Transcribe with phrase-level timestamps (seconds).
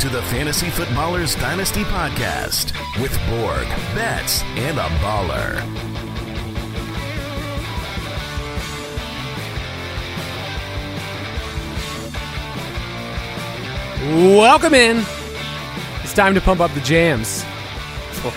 [0.00, 2.72] To the Fantasy Footballers Dynasty Podcast
[3.02, 5.60] with Borg, Betz, and a Baller.
[14.38, 15.04] Welcome in.
[16.02, 17.44] It's time to pump up the jams.
[18.24, 18.34] oh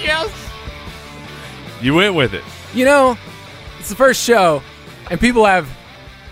[0.00, 0.32] yes!
[1.82, 2.44] You went with it.
[2.72, 3.18] You know,
[3.80, 4.62] it's the first show,
[5.10, 5.68] and people have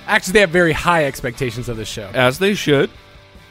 [0.06, 2.08] actually they have very high expectations of this show.
[2.14, 2.92] As they should.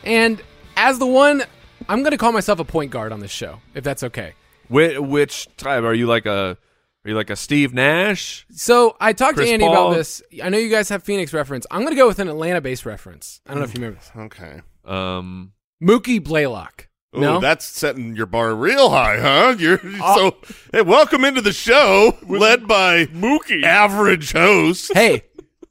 [0.08, 0.42] And
[0.78, 1.44] as the one,
[1.90, 4.34] I'm going to call myself a point guard on this show, if that's okay.
[4.70, 6.58] Which, which type are you like a?
[7.06, 8.46] Are you like a Steve Nash?
[8.52, 9.88] So I talked Chris to Andy Paul?
[9.90, 10.22] about this.
[10.44, 11.66] I know you guys have Phoenix reference.
[11.72, 13.40] I'm going to go with an Atlanta-based reference.
[13.46, 14.12] I don't know if you remember this.
[14.16, 14.62] Okay.
[14.84, 16.88] Um, Mookie Blaylock.
[17.16, 19.56] Ooh, no, that's setting your bar real high, huh?
[19.58, 20.36] You're so.
[20.74, 24.92] Hey, welcome into the show, led by Mookie, average host.
[24.94, 25.24] hey.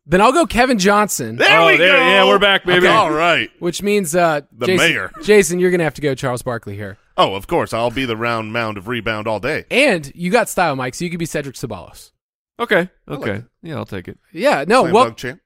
[0.08, 1.98] Then I'll go Kevin Johnson, There Oh, we there- go.
[1.98, 2.86] yeah, we're back, baby.
[2.86, 3.50] All right.
[3.58, 5.10] which means uh, The Jason, mayor.
[5.22, 6.96] Jason, you're going to have to go Charles Barkley here.
[7.16, 7.72] Oh, of course.
[7.72, 9.64] I'll be the round mound of rebound all day.
[9.70, 12.12] And you got style, Mike, so you could be Cedric Ceballos.
[12.60, 14.18] okay, okay, yeah, I'll take it.
[14.32, 15.40] Yeah, no, Slam well, champ.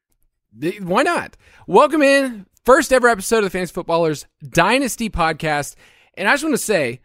[0.80, 1.36] why not?
[1.66, 5.74] Welcome in, first ever episode of the Fantasy Footballers Dynasty Podcast,
[6.14, 7.00] and I just want to say,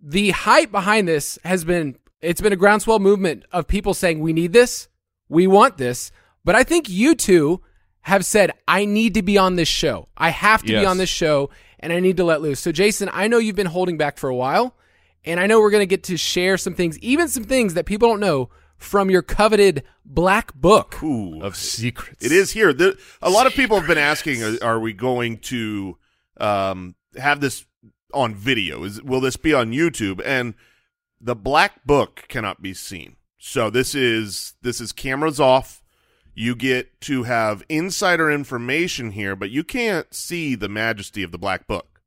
[0.00, 4.32] the hype behind this has been it's been a groundswell movement of people saying we
[4.32, 4.88] need this,
[5.28, 6.12] we want this,
[6.44, 7.60] but I think you two
[8.02, 11.08] have said I need to be on this show, I have to be on this
[11.08, 11.50] show,
[11.80, 12.60] and I need to let loose.
[12.60, 14.74] So, Jason, I know you've been holding back for a while,
[15.24, 17.86] and I know we're going to get to share some things, even some things that
[17.86, 21.02] people don't know from your coveted black book.
[21.02, 21.40] Ooh.
[21.42, 22.72] Of secrets, It is here.
[22.72, 25.96] The, a lot of people have been asking, are, are we going to
[26.38, 27.64] um, have this
[28.12, 28.84] on video?
[28.84, 30.20] Is Will this be on YouTube?
[30.24, 30.54] And
[31.20, 33.16] the black book cannot be seen.
[33.38, 35.82] So this is this is cameras off.
[36.34, 41.38] You get to have insider information here, but you can't see the majesty of the
[41.38, 42.00] black book.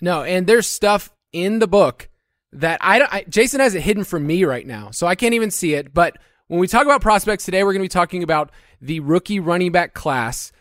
[0.00, 2.08] No, and there's stuff in the book
[2.52, 5.34] that I, don't, I Jason has it hidden from me right now, so I can't
[5.34, 5.92] even see it.
[5.92, 8.50] But when we talk about prospects today, we're going to be talking about
[8.80, 10.52] the rookie running back class.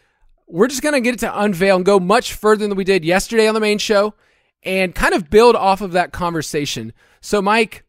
[0.48, 3.06] We're just going to get it to unveil and go much further than we did
[3.06, 4.16] yesterday on the main show,
[4.64, 6.94] and kind of build off of that conversation.
[7.20, 7.84] So, Mike,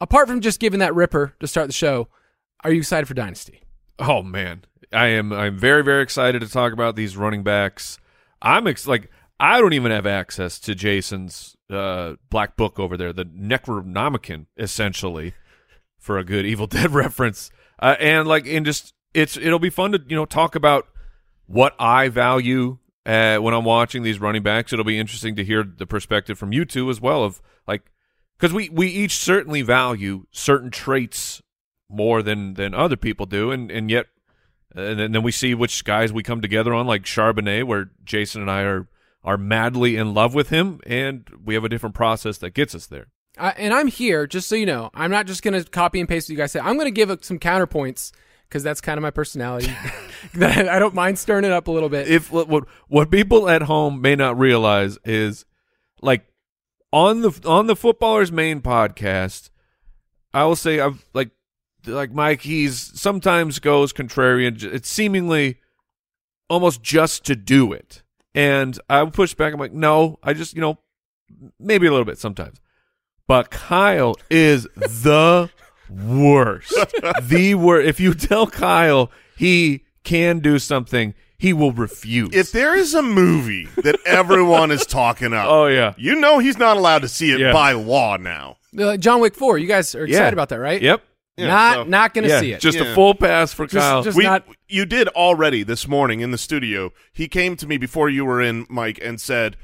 [0.00, 2.08] apart from just giving that ripper to start the show,
[2.62, 3.63] are you excited for Dynasty?
[3.98, 5.32] Oh man, I am.
[5.32, 7.98] I'm very very excited to talk about these running backs.
[8.42, 9.10] I'm ex- like
[9.40, 15.34] I don't even have access to Jason's uh, black book over there, the Necronomicon, essentially,
[15.98, 17.50] for a good Evil Dead reference.
[17.78, 20.86] Uh, and like, and just it's it'll be fun to you know talk about
[21.46, 24.72] what I value uh, when I'm watching these running backs.
[24.72, 27.90] It'll be interesting to hear the perspective from you two as well of like
[28.38, 31.42] because we we each certainly value certain traits
[31.88, 34.06] more than than other people do, and and yet,
[34.74, 38.40] and then, then we see which guys we come together on, like Charbonnet, where Jason
[38.42, 38.88] and I are
[39.22, 42.86] are madly in love with him, and we have a different process that gets us
[42.86, 43.06] there.
[43.38, 44.90] I, and I'm here just so you know.
[44.94, 46.60] I'm not just going to copy and paste what you guys say.
[46.60, 48.12] I'm going to give uh, some counterpoints
[48.48, 49.72] because that's kind of my personality.
[50.40, 52.08] I don't mind stirring it up a little bit.
[52.08, 55.44] If what what- what people at home may not realize is
[56.00, 56.26] like
[56.92, 59.50] on the on the footballers main podcast,
[60.32, 61.30] I will say I've like
[61.86, 62.42] like Mike.
[62.42, 64.62] He's sometimes goes contrarian.
[64.62, 65.58] It's seemingly
[66.48, 68.02] almost just to do it,
[68.34, 69.52] and I would push back.
[69.52, 70.78] I'm like, no, I just you know
[71.58, 72.60] maybe a little bit sometimes,
[73.26, 75.50] but Kyle is the
[75.90, 76.74] worst.
[77.22, 77.88] the worst.
[77.88, 82.30] If you tell Kyle he can do something, he will refuse.
[82.32, 86.58] If there is a movie that everyone is talking up, oh yeah, you know he's
[86.58, 87.52] not allowed to see it Yeah.
[87.52, 88.56] by law now.
[88.78, 90.32] Uh, John Wick 4, you guys are excited Yeah.
[90.32, 90.82] about that, right?
[90.82, 91.00] yep,
[91.36, 92.60] Yeah, not so- not going to yeah, see it.
[92.60, 92.84] just Yeah.
[92.84, 94.02] a full pass for Kyle.
[94.02, 96.92] just we, not- you did already this morning in the studio.
[97.12, 99.56] He came to me before you were in, Mike, and said,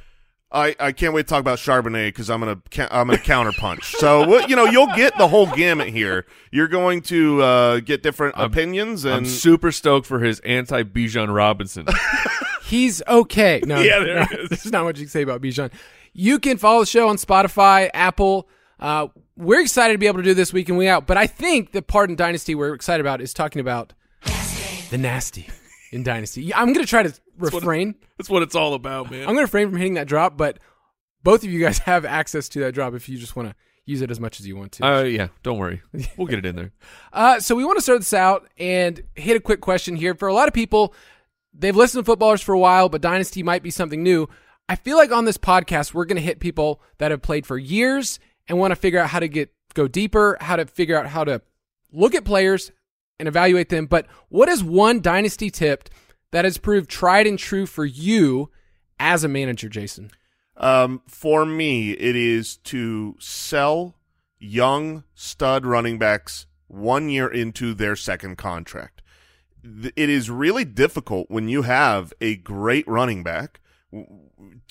[0.50, 3.84] "I, I can't wait to talk about Charbonnet because I'm gonna ca- I'm gonna counterpunch."
[3.99, 6.26] so well, you know you'll get the whole gamut here.
[6.50, 11.32] You're going to uh, get different opinions, I'm and super stoked for his anti Bijan
[11.32, 11.87] Robinson.
[12.64, 13.61] He's okay.
[13.64, 14.49] No, Yeah, there no, it is.
[14.49, 15.70] there's not much you can say about Bijan.
[16.12, 18.49] You can follow the show on Spotify, Apple.
[18.78, 19.08] Uh,
[19.40, 21.06] we're excited to be able to do this week and week out.
[21.06, 23.92] But I think the part in Dynasty we're excited about is talking about
[24.90, 25.48] the nasty
[25.90, 26.42] in Dynasty.
[26.44, 27.94] Yeah, I'm going to try to refrain.
[28.19, 29.22] That's what it's all about, man.
[29.22, 30.58] I'm going to refrain from hitting that drop, but
[31.22, 33.54] both of you guys have access to that drop if you just want to
[33.87, 34.87] use it as much as you want to.
[34.87, 35.82] Uh, yeah, don't worry,
[36.16, 36.72] we'll get it in there.
[37.12, 40.14] Uh, so we want to start this out and hit a quick question here.
[40.14, 40.94] For a lot of people,
[41.54, 44.28] they've listened to footballers for a while, but Dynasty might be something new.
[44.69, 47.58] I feel like on this podcast, we're going to hit people that have played for
[47.58, 48.20] years
[48.50, 51.23] and want to figure out how to get go deeper, how to figure out how
[51.23, 51.41] to
[51.93, 52.73] look at players
[53.19, 53.87] and evaluate them.
[53.87, 55.88] But what is one Dynasty tip
[56.32, 58.50] that has proved tried and true for you
[58.99, 60.11] as a manager, Jason?
[60.56, 63.94] Um, for me, it is to sell
[64.41, 69.00] young stud running backs one year into their second contract.
[69.62, 73.61] It is really difficult when you have a great running back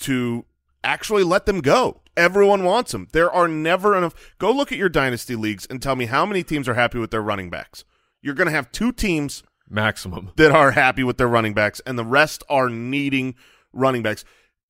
[0.02, 0.46] to
[0.84, 2.02] actually let them go.
[2.16, 3.08] Everyone wants them.
[3.14, 4.14] There are never enough.
[4.38, 7.12] Go look at your dynasty leagues and tell me how many teams are happy with
[7.12, 7.86] their running backs.
[8.22, 10.32] You're going to have two teams Maximum.
[10.36, 13.36] that are happy with their running backs, and the rest are needing
[13.72, 14.26] running backs.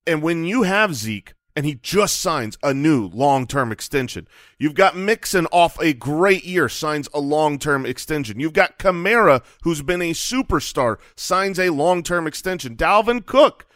[0.06, 4.28] And when you have Zeke and he just signs a new long term extension,
[4.58, 8.38] you've got Mixon off a great year, signs a long term extension.
[8.38, 12.76] You've got Kamara, who's been a superstar, signs a long term extension.
[12.76, 13.66] Dalvin Cook,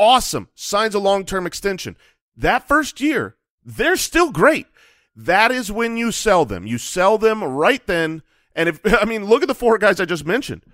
[0.00, 1.96] awesome, signs a long term extension.
[2.36, 4.66] That first year, they're still great.
[5.14, 6.66] That is when you sell them.
[6.66, 8.22] You sell them right then.
[8.56, 10.64] And if I mean, look at the four guys I just mentioned.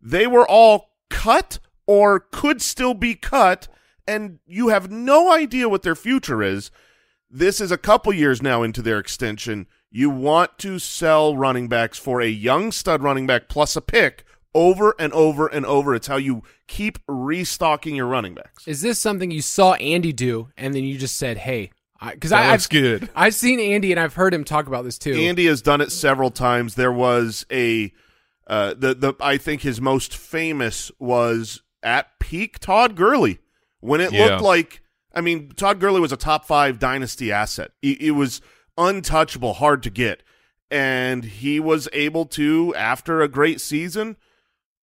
[0.00, 3.68] They were all cut or could still be cut,
[4.06, 6.70] and you have no idea what their future is.
[7.28, 9.66] This is a couple years now into their extension.
[9.90, 14.24] You want to sell running backs for a young stud running back plus a pick
[14.56, 15.94] over and over and over.
[15.94, 18.66] It's how you keep restocking your running backs.
[18.66, 21.70] Is this something you saw Andy do and then you just said, hey,
[22.10, 23.08] because That I, looks I've, good.
[23.14, 25.12] I've seen Andy and I've heard him talk about this too.
[25.12, 26.74] Andy has done it several times.
[26.74, 27.92] There was a
[28.46, 33.38] uh, the the I think his most famous was at peak Todd Gurley
[33.80, 34.26] when it Yeah.
[34.26, 34.82] looked like
[35.14, 37.72] I mean Todd Gurley was a top five dynasty asset.
[37.82, 38.40] It, it was
[38.78, 40.22] untouchable, hard to get,
[40.70, 44.16] and he was able to after a great season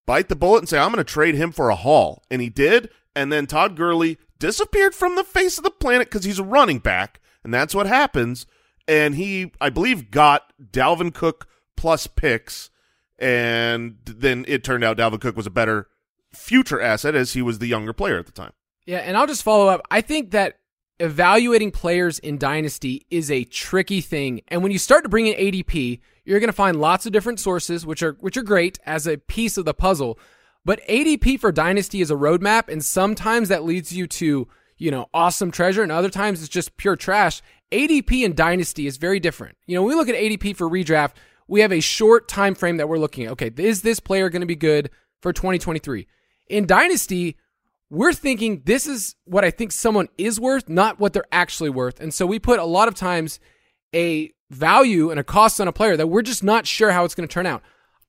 [0.06, 2.48] bite the bullet and say I'm going to trade him for a haul, and he
[2.48, 2.90] did.
[3.16, 6.78] And then Todd Gurley disappeared from the face of the planet because he's a running
[6.78, 8.46] back, and that's what happens.
[8.86, 12.70] And he, I believe, got Dalvin Cook plus picks,
[13.18, 15.88] and then it turned out Dalvin Cook was a better
[16.32, 18.52] future asset as he was the younger player at the time.
[18.86, 19.80] Yeah, and I'll just follow up.
[19.90, 20.58] I think that
[21.00, 24.42] evaluating players in Dynasty is a tricky thing.
[24.48, 27.40] And when you start to bring in ADP, you're going to find lots of different
[27.40, 30.18] sources, which are which are great as a piece of the puzzle.
[30.64, 34.48] But ADP for Dynasty is a roadmap, and sometimes that leads you to
[34.78, 37.42] you know awesome treasure, and other times it's just pure trash.
[37.72, 39.56] ADP in Dynasty is very different.
[39.66, 41.12] You know, when we look at ADP for redraft,
[41.48, 43.32] we have a short time frame that we're looking at.
[43.32, 46.06] Okay, is this player going to be good for 2023?
[46.48, 47.36] In Dynasty,
[47.94, 52.00] we're thinking this is what I think someone is worth, not what they're actually worth.
[52.00, 53.40] And so we put a lot of times
[53.94, 57.14] a value and a cost on a player that we're just not sure how it's
[57.14, 57.62] going to turn out.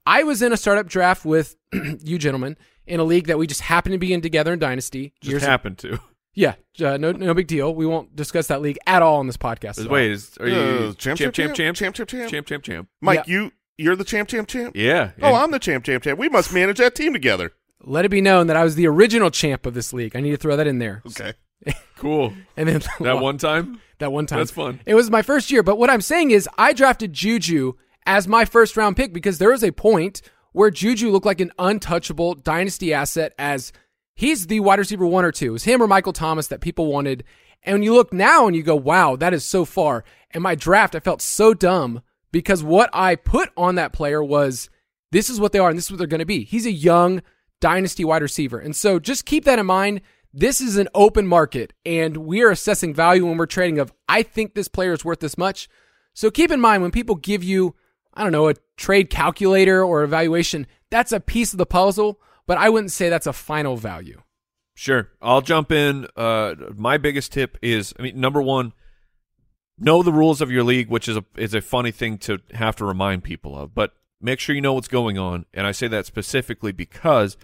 [0.05, 3.61] I was in a startup draft with you gentlemen in a league that we just
[3.61, 5.13] happened to be in together in Dynasty.
[5.21, 5.99] Just years- happened to.
[6.35, 7.73] yeah, uh, no, no big deal.
[7.73, 9.87] We won't discuss that league at all on this podcast.
[9.89, 12.29] Wait, is, are Uh, you champ, champ, champ, champ, champ, champ, champ, champ.
[12.31, 12.87] champ, champ, champ?
[13.01, 13.33] Mike, Yeah.
[13.33, 14.75] you You're the champ, champ, champ.
[14.75, 15.11] Yeah.
[15.21, 16.19] Oh, and- I'm the champ, champ, champ.
[16.19, 17.51] We must manage that team together.
[17.85, 20.15] Let it be known that I was the original champ of this league.
[20.15, 21.01] I need to throw that in there.
[21.07, 21.33] Okay.
[21.97, 22.33] cool.
[22.57, 23.79] And then That one time.
[23.99, 24.39] that one time.
[24.39, 24.79] That's fun.
[24.85, 27.73] It was my first year, but what I'm saying is I drafted Juju
[28.05, 31.51] as my first round pick because there was a point where Juju looked like an
[31.59, 33.71] untouchable dynasty asset as
[34.15, 35.47] he's the wide receiver one or two.
[35.47, 37.23] It was him or Michael Thomas that people wanted.
[37.63, 40.03] And when you look now and you go, wow, that is so far.
[40.31, 42.01] And my draft, I felt so dumb
[42.31, 44.69] because what I put on that player was
[45.11, 46.43] this is what they are and this is what they're going to be.
[46.43, 47.21] He's a young
[47.65, 48.59] dynasty wide receiver.
[48.59, 50.01] And so just keep that in mind.
[50.31, 54.21] This is an open market and we are assessing value when we're trading of I
[54.21, 55.67] think this player is worth this much.
[56.13, 57.73] So keep in mind when people give you,
[58.13, 62.59] I don't know, a trade calculator or evaluation, that's a piece of the puzzle, but
[62.59, 64.21] I wouldn't say that's a final value.
[64.75, 65.09] Sure.
[65.19, 66.05] I'll jump in.
[66.15, 68.73] Uh, my biggest tip is, I mean, number one,
[69.79, 72.75] know the rules of your league, which is a is a funny thing to have
[72.75, 73.73] to remind people of.
[73.73, 77.37] But make sure you know what's going on, and I say that specifically because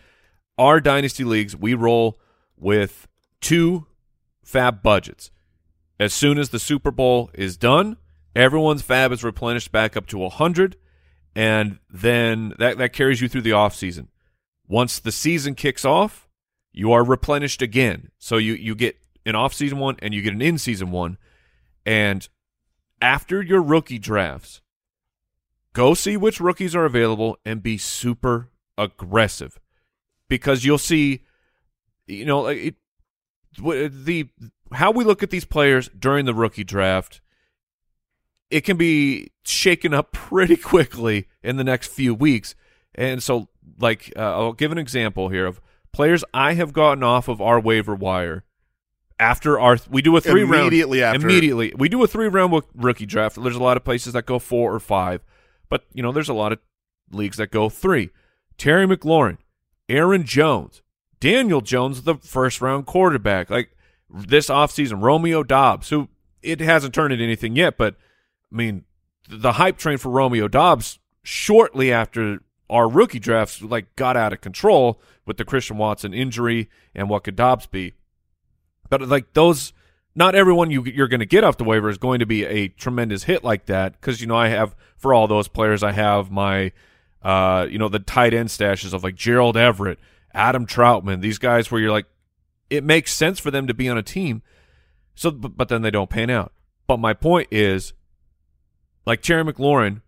[0.62, 2.20] our dynasty leagues we roll
[2.56, 3.08] with
[3.42, 3.88] two
[4.44, 5.32] fab budgets.
[6.00, 7.98] As soon as the Super Bowl is done,
[8.36, 10.78] everyone's fab is replenished back up to hundred,
[11.36, 14.10] and then that that carries you through the off season.
[14.68, 16.30] Once the season kicks off,
[16.72, 18.12] you are replenished again.
[18.20, 21.18] So you you get an off season one and you get an in season one.
[21.88, 22.30] And
[23.02, 24.62] after your rookie drafts,
[25.74, 29.60] go see which rookies are available and be super aggressive
[30.32, 31.24] because you'll see,
[32.08, 32.76] you know, it,
[33.58, 34.30] the
[34.72, 37.20] how we look at these players during the rookie draft.
[38.50, 42.56] It can be shaken up pretty quickly in the next few weeks,
[42.96, 45.60] and so like uh, I'll give an example here of
[45.92, 48.46] players I have gotten off of our waiver wire
[49.20, 51.20] after our we do a three round Immediately after.
[51.20, 53.36] immediately we do a three round rookie draft.
[53.42, 55.26] There's a lot of places that go four or five,
[55.68, 56.60] but you know there's a lot of
[57.12, 58.12] leagues that go three.
[58.58, 59.38] Terry McLaurin,
[59.90, 60.82] Aaron Jones,
[61.20, 63.50] Daniel Jones, the first round quarterback.
[63.50, 63.76] Like
[64.10, 66.10] this offseason, Romeo Doubs, who
[66.42, 67.96] it hasn't turned into anything yet, but
[68.52, 68.86] I mean
[69.30, 74.42] the hype train for Romeo Doubs shortly after our rookie drafts like got out of
[74.42, 77.94] control with the Christian Watson injury and what could Doubs be.
[78.90, 79.74] But like those,
[80.16, 82.70] not everyone you you're going to get off the waiver is going to be a
[82.70, 86.32] tremendous hit like that because you know I have for all those players I have
[86.32, 86.72] my,
[87.24, 90.00] uh, you know the tight end stashes of like Gerald Everett,
[90.34, 92.08] Adam Trautman, these guys where you're like,
[92.70, 94.42] it makes sense for them to be on a team,
[95.16, 96.52] so but, but then they don't pan out.
[96.88, 97.94] But my point is,
[99.06, 100.02] like Terry McLaurin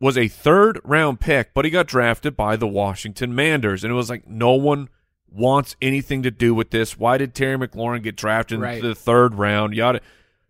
[0.00, 3.94] was a third round pick, but he got drafted by the Washington Manders, and it
[3.96, 4.88] was like no one
[5.32, 6.98] wants anything to do with this.
[6.98, 8.76] Why did Terry McLaurin get drafted Right.
[8.76, 9.74] into the third round?
[9.74, 10.00] Yada.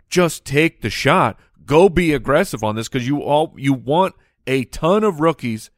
[0.09, 1.39] Just take the shot.
[1.67, 4.15] Go be aggressive on this because you all you want
[4.47, 5.71] a ton of rookies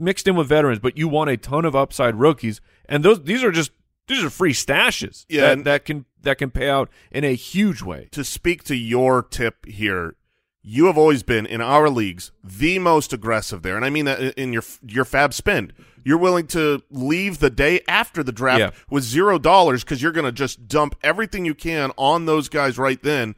[0.00, 3.44] mixed in with veterans, but you want a ton of upside rookies, and those these
[3.44, 3.70] are just
[4.06, 5.26] these are free stashes.
[5.28, 8.08] Yeah, that, that can that can pay out in a huge way.
[8.12, 10.16] to speak to your tip here,
[10.62, 14.34] you have always been in our leagues the most aggressive there, and I mean that
[14.38, 15.72] in your your fab spend.
[16.02, 18.70] You're willing to leave the day after the draft Yeah.
[18.90, 22.78] with zero dollars because you're going to just dump everything you can on those guys
[22.78, 23.34] right then,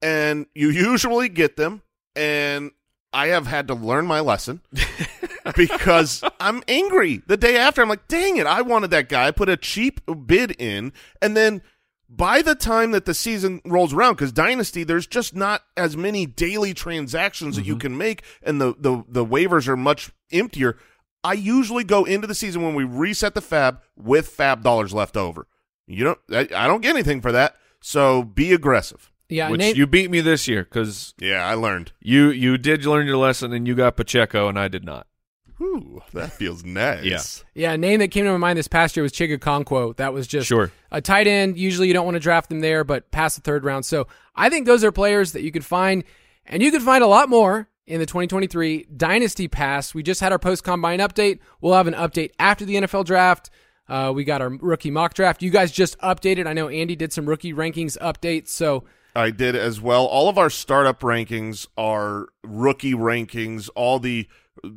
[0.00, 1.82] and you usually get them.
[2.14, 2.70] And
[3.12, 4.60] I have had to learn my lesson
[5.54, 7.82] because I'm angry the day after.
[7.82, 9.28] I'm like, dang it, I wanted that guy.
[9.28, 11.62] I put a cheap bid in, and then
[12.08, 16.26] by the time that the season rolls around, because Dynasty, there's just not as many
[16.26, 17.80] daily transactions that you mm-hmm.
[17.80, 20.78] can make, and the, the the waivers are much emptier.
[21.24, 25.16] I usually go into the season when we reset the fab with fab dollars left
[25.16, 25.48] over.
[25.88, 27.56] You don't, I, I don't get anything for that.
[27.80, 29.10] So be aggressive.
[29.28, 31.92] Yeah, Which name, you beat me this year because Yeah, I learned.
[32.00, 35.08] you you did learn your lesson and you got Pacheco and I did not.
[35.58, 37.04] Whew, that feels nice.
[37.54, 37.68] Yeah.
[37.68, 39.96] yeah, a name that came to my mind this past year was Chig Okonkwo.
[39.96, 40.70] That was just Sure.
[40.90, 41.56] a tight end.
[41.58, 43.86] Usually you don't want to draft them there, but past the third round.
[43.86, 46.04] So I think those are players that you could find,
[46.44, 49.94] and you could find a lot more in the 2023 Dynasty Pass.
[49.94, 51.38] We just had our post combine update.
[51.60, 53.48] We'll have an update after the NFL draft.
[53.88, 55.42] Uh, we got our rookie mock draft.
[55.42, 56.46] You guys just updated.
[56.46, 58.48] I know Andy did some rookie rankings updates.
[58.48, 58.84] So
[59.14, 60.04] I did as well.
[60.04, 63.70] All of our startup rankings are rookie rankings.
[63.76, 64.26] All the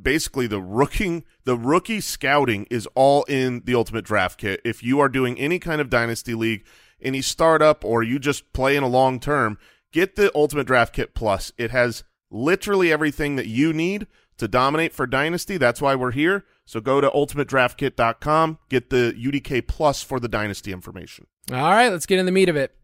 [0.02, 4.62] basically the rookie the rookie scouting is all in the ultimate draft kit.
[4.64, 6.66] If you are doing any kind of dynasty league,
[7.02, 9.58] any startup, or you just play in a long term,
[9.92, 11.52] get the ultimate draft kit plus.
[11.58, 14.08] It has literally everything that you need
[14.38, 15.58] to dominate for dynasty.
[15.58, 16.46] That's why we're here.
[16.66, 21.26] So go to ultimatedraftkit.com, get the UDK plus for the dynasty information.
[21.52, 22.76] all right, let's get in the meat of it.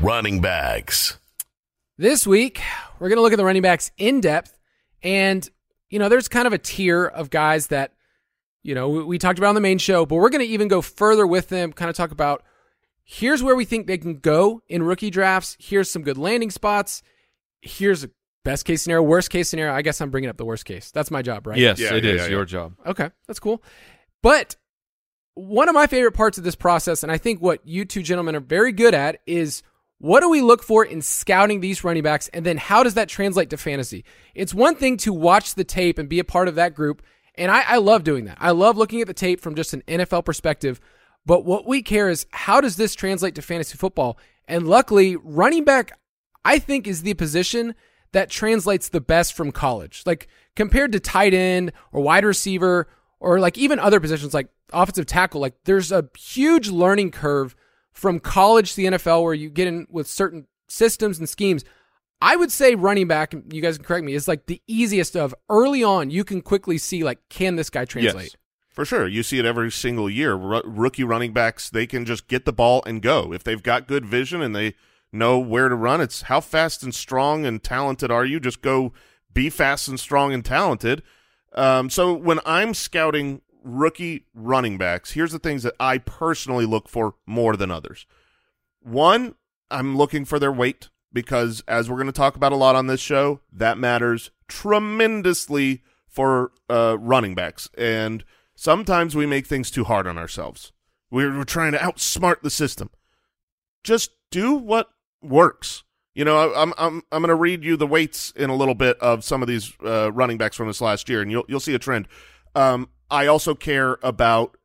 [0.00, 1.18] Running backs.
[1.98, 2.60] This week,
[2.98, 4.58] we're going to look at the running backs in depth.
[5.02, 5.48] And,
[5.88, 7.94] you know, there's kind of a tier of guys that,
[8.62, 10.68] you know, we, we talked about on the main show, but we're going to even
[10.68, 12.42] go further with them, kind of talk about
[13.02, 15.56] here's where we think they can go in rookie drafts.
[15.58, 17.02] Here's some good landing spots.
[17.62, 18.10] Here's a
[18.44, 19.72] best case scenario, worst case scenario.
[19.72, 20.90] I guess I'm bringing up the worst case.
[20.90, 21.56] That's my job, right?
[21.56, 22.44] Yes, Yeah, it yeah, is yeah, your yeah.
[22.44, 22.74] job.
[22.84, 23.62] Okay, that's cool.
[24.22, 24.56] But
[25.34, 28.36] one of my favorite parts of this process, and I think what you two gentlemen
[28.36, 29.62] are very good at, is
[29.98, 33.08] what do we look for in scouting these running backs, and then how does that
[33.08, 34.04] translate to fantasy?
[34.34, 37.02] It's one thing to watch the tape and be a part of that group,
[37.34, 38.38] and I, I love doing that.
[38.40, 40.80] I love looking at the tape from just an NFL perspective.
[41.24, 44.16] But what we care is how does this translate to fantasy football?
[44.46, 45.98] And luckily, running back,
[46.44, 47.74] I think, is the position
[48.12, 50.02] that translates the best from college.
[50.06, 52.88] Like compared to tight end or wide receiver
[53.18, 57.56] or like even other positions like offensive tackle, like there's a huge learning curve
[57.96, 61.64] from college to the NFL where you get in with certain systems and schemes.
[62.20, 65.34] I would say running back, you guys can correct me, is like the easiest of
[65.48, 66.10] early on.
[66.10, 68.32] You can quickly see like, can this guy translate?
[68.32, 68.36] Yes,
[68.70, 69.06] for sure.
[69.06, 70.34] You see it every single year.
[70.34, 73.32] Ru rookie running backs, they can just get the ball and go.
[73.32, 74.74] If they've got good vision and they
[75.12, 78.40] know where to run, it's how fast and strong and talented are you?
[78.40, 78.92] Just go
[79.32, 81.02] be fast and strong and talented.
[81.54, 86.88] Um, so when I'm scouting rookie running backs, here's the things that I personally look
[86.88, 88.06] for more than others.
[88.80, 89.34] One,
[89.70, 92.86] I'm looking for their weight because, as we're going to talk about a lot on
[92.86, 97.68] this show, that matters tremendously for uh, running backs.
[97.76, 100.72] And sometimes we make things too hard on ourselves.
[101.10, 102.90] We're, we're trying to outsmart the system.
[103.82, 104.90] Just do what
[105.22, 105.82] works.
[106.14, 108.98] You know, I'm I'm I'm going to read you the weights in a little bit
[109.00, 111.74] of some of these uh, running backs from this last year, and you'll you'll see
[111.74, 112.08] a trend.
[112.54, 114.56] Um, I also care about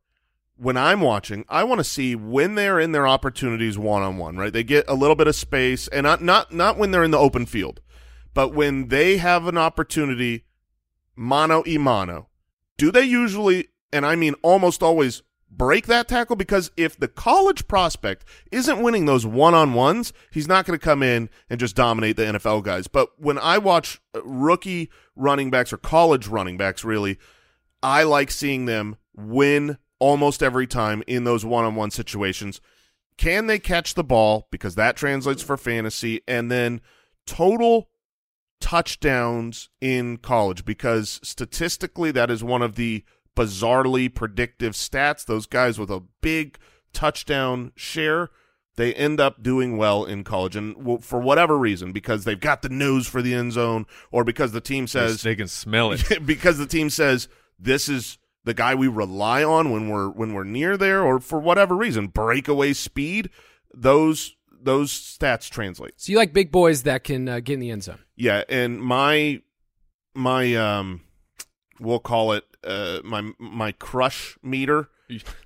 [0.58, 4.38] when I'm watching, I want to see when they're in their opportunities one on one,
[4.38, 4.54] right?
[4.54, 7.18] They get a little bit of space and not not not when they're in the
[7.18, 7.82] open field,
[8.34, 10.46] but when they have an opportunity
[11.16, 12.30] mano e mano.
[12.78, 17.68] Do they usually and I mean almost always break that tackle because if the college
[17.68, 22.24] prospect isn't winning those one-on-ones, he's not going to come in and just dominate the
[22.24, 22.88] NFL guys.
[22.88, 27.18] But when I watch uh, rookie running backs or college running backs really,
[27.84, 32.62] I like seeing them win almost every time in those one-on-one situations.
[33.18, 36.82] Can they catch the ball because that translates for fantasy and then
[37.26, 37.90] total
[38.60, 43.04] touchdowns in college because statistically that is one of the
[43.36, 45.26] bizarrely predictive stats.
[45.26, 46.58] Those guys with a big
[46.94, 48.30] touchdown share,
[48.76, 50.56] they end up doing well in college.
[50.56, 54.52] And for whatever reason, because they've got the nose for the end zone or because
[54.52, 56.26] the team says they can smell it.
[56.26, 57.28] because the team says
[57.62, 61.40] this is the guy we rely on when we're when we're near there or for
[61.40, 63.30] whatever reason, breakaway speed,
[63.74, 65.94] those those stats translate.
[65.98, 68.00] So you like big boys that can uh, get in the end zone.
[68.16, 69.42] Yeah, and my
[70.14, 71.02] my um
[71.80, 74.90] we'll call it uh my my crush meter.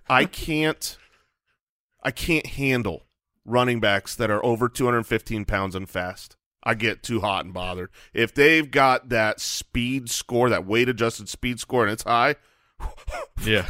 [0.09, 0.97] I can't
[2.03, 3.05] I can't handle
[3.45, 6.37] running backs that are over 215 pounds and fast.
[6.65, 7.89] I get too hot and bothered.
[8.13, 12.35] If they've got that speed score, that weight adjusted speed score and it's high,
[13.43, 13.65] yeah.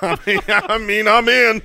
[0.00, 1.62] I mean, I mean I'm in.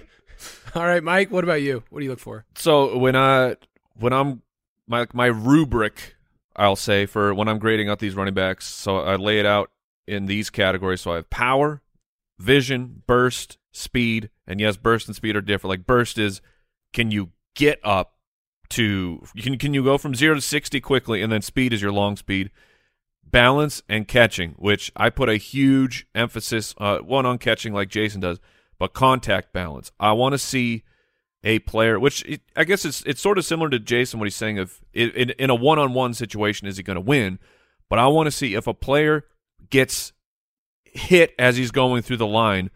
[0.74, 1.32] All right, Mike.
[1.32, 1.84] What about you?
[1.90, 2.46] What do you look for?
[2.56, 3.58] So when I
[3.96, 4.42] when I'm
[4.88, 6.16] my my rubric,
[6.56, 9.72] I'll say for when I'm grading out these running backs, so I lay it out
[10.08, 11.02] in these categories.
[11.02, 11.82] So I have power,
[12.40, 15.72] vision, burst, speed, and yes, burst and speed are different.
[15.72, 16.42] Like burst is
[16.94, 18.16] can you get up
[18.71, 21.91] to can can you go from zero to sixty quickly, and then speed is your
[21.91, 22.51] long speed.
[23.23, 28.19] Balance and catching, which I put a huge emphasis uh, one on catching, like Jason
[28.19, 28.39] does,
[28.77, 29.91] but contact balance.
[29.99, 30.84] I want to see
[31.43, 34.36] a player, which it, I guess it's it's sort of similar to Jason what he's
[34.36, 37.39] saying of in, in, a one on one situation, is he going to win?
[37.89, 39.25] But I want to see if a player
[39.69, 40.13] gets
[40.84, 42.69] hit as he's going through the line,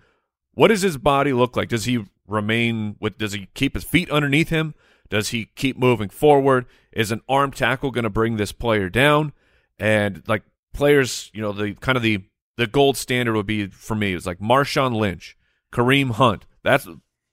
[0.54, 1.70] what does his body look like?
[1.70, 3.18] Does he remain with?
[3.18, 4.74] Does he keep his feet underneath him?
[5.10, 6.66] Does he keep moving forward?
[6.92, 9.34] Is an arm tackle going to bring this player down?
[9.78, 12.24] And like players, you know, the kind of the
[12.58, 15.38] the gold standard would be for me is like Marshawn Lynch,
[15.74, 16.46] Kareem Hunt.
[16.64, 16.88] That's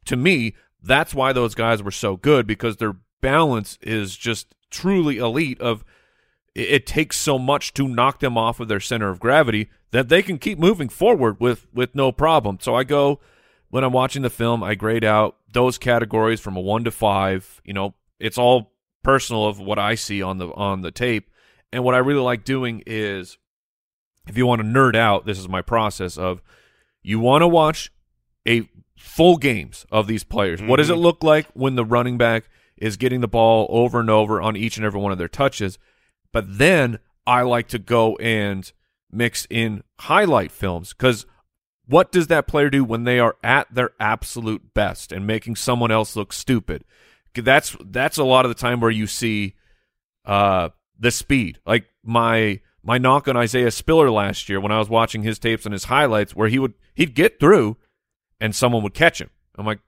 [0.06, 5.18] to me, that's why those guys were so good because their balance is just truly
[5.18, 5.60] elite.
[5.60, 5.84] Of
[6.54, 10.08] it, it takes so much to knock them off of their center of gravity that
[10.08, 12.58] they can keep moving forward with with no problem.
[12.60, 13.20] So I go
[13.72, 17.62] when I'm watching the film, I grade out those categories from a one to five.
[17.64, 21.30] You know, it's all personal of what I see on the on the tape.
[21.72, 23.38] And what I really like doing is,
[24.28, 26.42] if you want to nerd out, this is my process of,
[27.02, 27.90] you want to watch
[28.46, 30.60] a full games of these players.
[30.60, 31.02] What does it mm-hmm.
[31.02, 32.44] look like when the running back
[32.76, 35.78] is getting the ball over and over on each and every one of their touches.
[36.32, 38.70] But then I like to go and
[39.10, 41.24] mix in highlight films because
[41.92, 45.90] what does that player do when they are at their absolute best and making someone
[45.90, 46.84] else look stupid?
[47.34, 49.56] That's that's a lot of the time where you see
[50.24, 51.58] uh, the speed.
[51.66, 55.66] Like my my knock on Isaiah Spiller last year when I was watching his tapes
[55.66, 57.76] and his highlights, where he would he'd get through
[58.40, 59.28] and someone would catch him.
[59.58, 59.80] I'm like,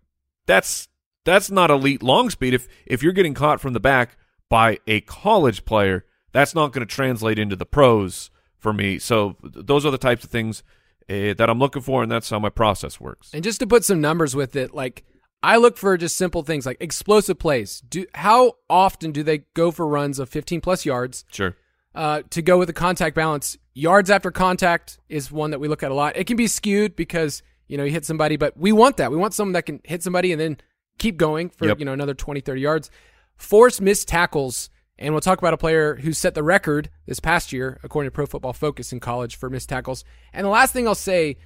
[0.44, 0.88] that's
[1.24, 2.52] that's not elite long speed.
[2.52, 4.18] If if you're getting caught from the back
[4.50, 8.98] by a college player, that's not going to translate into the pros for me.
[8.98, 10.62] So those are the types of things
[11.10, 13.30] uh, that I'm looking for, and that's how my process works.
[13.34, 15.04] And just to put some numbers with it, like
[15.42, 17.80] I look for just simple things like explosive plays.
[17.88, 21.24] Do how often do they go for runs of 15 plus yards?
[21.30, 21.54] Sure.
[21.94, 25.82] Uh, to go with the contact balance, yards after contact is one that we look
[25.82, 26.16] at a lot.
[26.16, 29.10] It can be skewed because you know you hit somebody, but we want that.
[29.10, 30.56] We want someone that can hit somebody and then
[30.98, 31.78] keep going for Yep.
[31.78, 32.90] you know another 20, 30 yards.
[33.36, 37.52] Force missed tackles, and we'll talk about a player who set the record this past
[37.52, 40.04] year according to Pro Football Focus in college for missed tackles.
[40.32, 41.36] And the last thing I'll say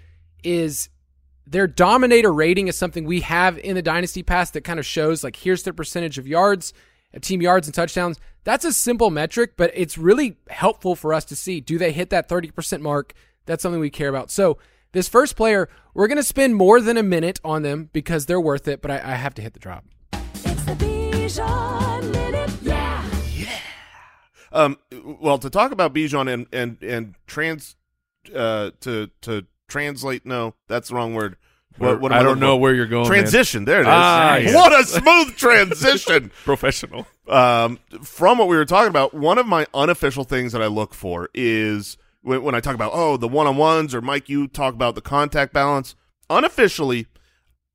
[0.45, 0.91] is
[1.47, 5.25] their dominator rating is something we have in the dynasty pass that kind of shows
[5.25, 6.75] like here's their percentage of yards,
[7.21, 8.19] team yards and touchdowns.
[8.45, 12.11] That's a simple metric, but it's really helpful for us to see do they hit
[12.11, 13.15] that 30% mark?
[13.47, 14.31] That's something we care about.
[14.31, 14.59] So,
[14.93, 18.41] this first player, we're going to spend more than a minute on them because they're
[18.41, 19.85] worth it, but I, I have to hit the drop.
[24.53, 24.79] Um,
[25.21, 27.77] well, to talk about Bijan and and and trans,
[28.35, 30.25] uh, to to translate.
[30.27, 31.37] No, that's the wrong word.
[31.77, 32.61] What, what I don't know for?
[32.61, 33.09] where you're going.
[33.09, 33.19] man.
[33.21, 33.65] Transition.
[33.65, 33.87] There it is.
[33.89, 34.53] Ah, yes.
[34.55, 36.33] What a smooth transition.
[36.45, 37.07] Professional.
[37.29, 40.93] um, from what we were talking about, one of my unofficial things that I look
[40.93, 44.49] for is when, when I talk about oh the one on ones or Mike, you
[44.49, 45.95] talk about the contact balance.
[46.29, 47.07] Unofficially,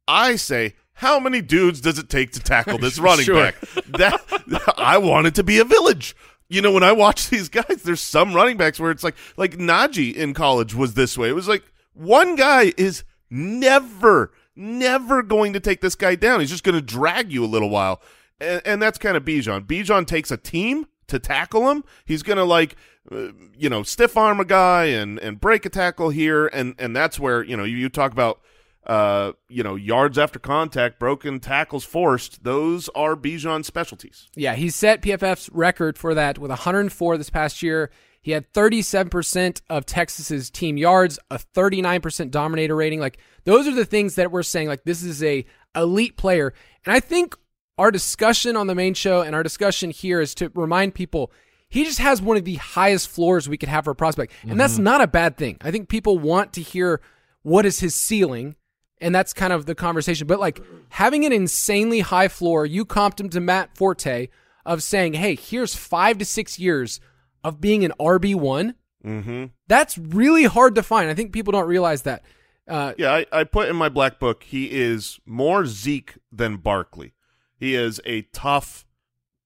[0.07, 3.35] I say how many dudes does it take to tackle this running Sure.
[3.35, 3.55] back?
[3.87, 6.13] That I want it to be a village.
[6.53, 9.57] You know, when I watch these guys, there's some running backs where it's like like
[9.57, 11.29] Najee in college was this way.
[11.29, 11.63] It was like
[11.93, 16.39] one guy is never, never going to take this guy down.
[16.39, 18.01] He's just going to drag you a little while.
[18.39, 19.65] And, and that's kind of Bijan.
[19.65, 21.83] Bijan takes a team to tackle him.
[22.05, 22.75] He's going to like,
[23.11, 26.47] uh, you know, stiff arm a guy and, and break a tackle here.
[26.47, 28.39] And, and that's where, you know, you, you talk about,
[28.85, 32.43] uh, you know, yards after contact, broken tackles forced.
[32.43, 34.27] Those are Bijan's specialties.
[34.35, 37.91] Yeah, he set PFF's record for that with 104 this past year.
[38.21, 42.99] He had 37% of Texas's team yards, a 39% dominator rating.
[42.99, 46.53] Like those are the things that we're saying like this is a elite player.
[46.85, 47.37] And I think
[47.77, 51.31] our discussion on the main show and our discussion here is to remind people
[51.67, 54.31] he just has one of the highest floors we could have for a prospect.
[54.43, 55.57] And that's not a bad thing.
[55.59, 57.01] I think people want to hear
[57.41, 58.55] what is his ceiling
[59.03, 60.25] and that's kind of the conversation.
[60.25, 64.29] But like having an insanely high floor, you comped him to Matt Forte
[64.65, 66.99] of saying, "Hey, here's five to six years
[67.43, 69.45] of being an RB one." Mm-hmm.
[69.67, 71.09] That's really hard to find.
[71.09, 72.23] I think people don't realize that.
[72.67, 77.13] Uh, Yeah, I, I put in my black book he is more Zeke than Barkley.
[77.57, 78.85] He is a tough,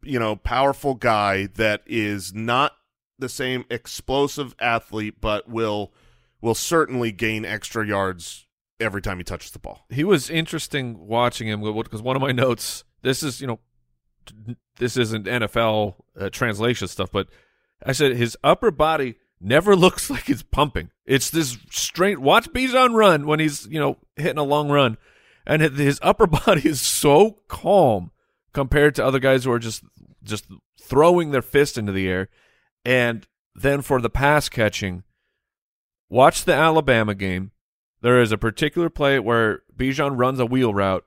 [0.03, 2.73] you know, powerful guy that is not
[3.17, 5.91] the same explosive athlete, but will
[6.39, 8.46] will certainly gain extra yards
[8.79, 9.85] every time he touches the ball.
[9.89, 12.83] He was interesting watching him because one of my notes.
[13.01, 13.59] This is you know,
[14.77, 17.27] this isn't NFL uh, translation stuff, but
[17.85, 20.91] I said his upper body never looks like it's pumping.
[21.05, 22.19] It's this straight.
[22.19, 24.97] Watch Bijan run when he's you know hitting a long run,
[25.45, 28.11] and his- his upper body is so calm
[28.53, 29.83] compared to other guys who are just
[30.23, 30.45] just
[30.81, 32.29] throwing their fist into the air.
[32.83, 35.03] And then for the pass catching,
[36.09, 37.51] watch the Alabama game.
[38.01, 41.03] There is a particular play where Bijan runs a wheel route,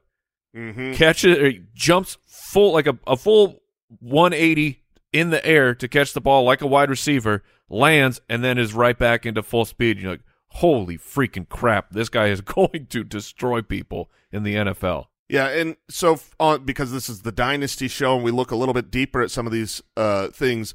[0.56, 0.94] Mm-hmm.
[0.94, 3.62] catches, or jumps full like a, a full
[4.00, 8.58] 180 in the air to catch the ball like a wide receiver, lands, and then
[8.58, 9.98] is right back into full speed.
[10.00, 11.90] You're like, holy freaking crap!
[11.90, 15.06] This guy is going to destroy people in the NFL.
[15.28, 18.74] Yeah, and so on because this is the dynasty show, and we look a little
[18.74, 20.74] bit deeper at some of these uh, things.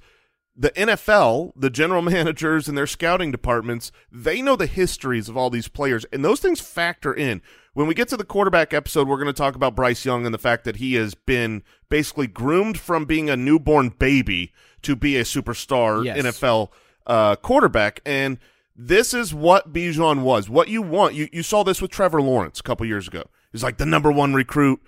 [0.58, 5.50] The NFL, the general managers and their scouting departments, they know the histories of all
[5.50, 7.42] these players, and those things factor in.
[7.74, 10.34] When we get to the quarterback episode, we're going to talk about Bryce Young and
[10.34, 15.18] the fact that he has been basically groomed from being a newborn baby to be
[15.18, 16.18] a superstar Yes.
[16.18, 16.70] NFL
[17.06, 18.38] uh, quarterback, and
[18.78, 20.50] this is what Bijan was.
[20.50, 21.16] What you want.
[21.16, 23.24] You you saw this with Trevor Lawrence a couple years ago.
[23.52, 24.82] He's like the number one recruit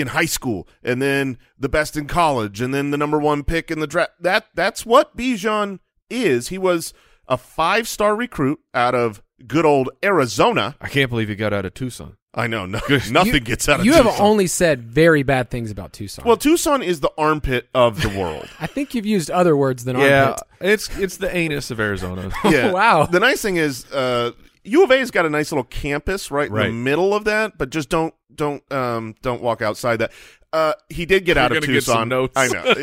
[0.00, 3.70] in high school, and then the best in college, and then the number one pick
[3.70, 4.12] in the draft.
[4.20, 6.48] That that's what Bijan is.
[6.48, 6.92] He was
[7.28, 10.76] a five star recruit out of good old Arizona.
[10.80, 12.16] I can't believe he got out of Tucson.
[12.32, 12.64] I know.
[12.64, 12.78] No,
[13.10, 16.24] nothing You- gets out of You have only said very bad things about Tucson.
[16.24, 18.48] Well, Tucson is the armpit of the world.
[18.60, 20.44] I think you've used other words than Yeah, armpit.
[20.60, 22.30] it's it's the anus of Arizona.
[22.44, 22.70] yeah.
[22.70, 23.06] Wow.
[23.06, 24.30] The nice thing is, uh,
[24.64, 27.70] U of A's got a nice little campus right, in the middle of that, but
[27.70, 30.12] just don't don't um don't walk outside that.
[30.52, 32.12] Uh, he did get You're out of Tucson.
[32.34, 32.74] I know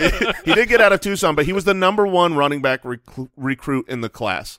[0.46, 3.30] he did get out of Tucson, but he was the number one running back recru-
[3.36, 4.58] recruit in the class.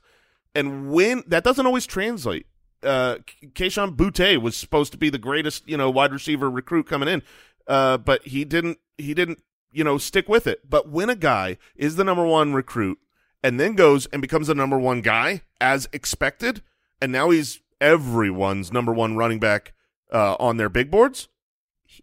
[0.55, 2.47] And when that doesn't always translate.
[2.81, 3.17] Uh,
[3.55, 7.25] Kayshon Boutte was supposed to be the greatest, you know, wide receiver recruit coming in,
[7.67, 8.79] uh, but he didn't.
[8.97, 10.69] He didn't, you know, stick with it.
[10.71, 12.99] But when a guy is the number one recruit
[13.43, 16.63] and then goes and becomes the number one guy as expected,
[17.01, 19.73] and now he's everyone's number one running back
[20.13, 21.29] uh, on their big boards,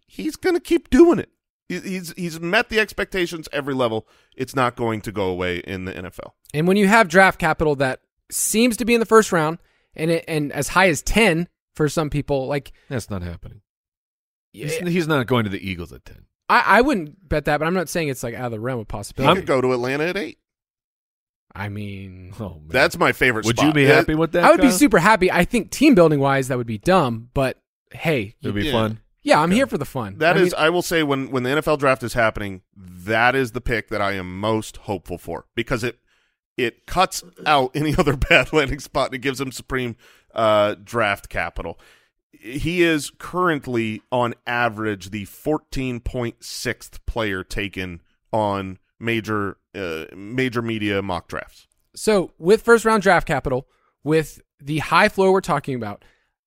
[0.06, 1.30] he's going to keep doing it.
[1.68, 4.06] He's he's met the expectations every level.
[4.36, 6.32] It's not going to go away in the NFL.
[6.54, 9.58] And when you have draft capital that seems to be in the first round
[9.94, 13.62] and it, and as high as 10 for some people, like That's not happening.
[14.52, 16.24] He's, he's not going to the Eagles at ten.
[16.48, 18.80] I I wouldn't bet that, but I'm not saying it's like out of the realm
[18.80, 19.34] of possibility.
[19.34, 20.38] He could go to Atlanta at eight.
[21.58, 23.46] I mean, Oh man, That's my favorite.
[23.46, 23.68] Would spot.
[23.68, 24.44] you be happy with that?
[24.44, 25.30] I would be super happy.
[25.32, 27.58] I think team building wise, that would be dumb, but
[27.92, 28.72] hey, It'd be Yeah.
[28.72, 29.00] fun.
[29.22, 30.18] yeah, I'm here for the fun.
[30.18, 33.34] That I is, mean, I will say, when when the NFL draft is happening, that
[33.34, 35.98] is the pick that I am most hopeful for because it
[36.56, 39.96] it cuts out any other bad landing spot and it gives him supreme
[40.34, 41.78] uh, draft capital.
[42.38, 48.00] He is currently on average the 14.6th player taken
[48.32, 51.66] on major uh, major media mock drafts.
[51.94, 53.66] So with first round draft capital,
[54.04, 56.04] with the high floor we're talking about,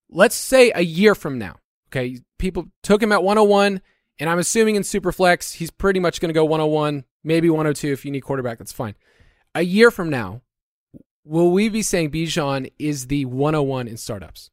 [0.09, 1.57] let's say a year from now,
[1.89, 3.81] okay, people took him at 101,
[4.19, 8.05] and I'm assuming in Superflex, he's pretty much going to go 101, maybe 102 if
[8.05, 8.95] you need quarterback, that's fine.
[9.55, 10.41] A year from now,
[11.23, 14.51] will we be saying Bijan is the 101 in startups?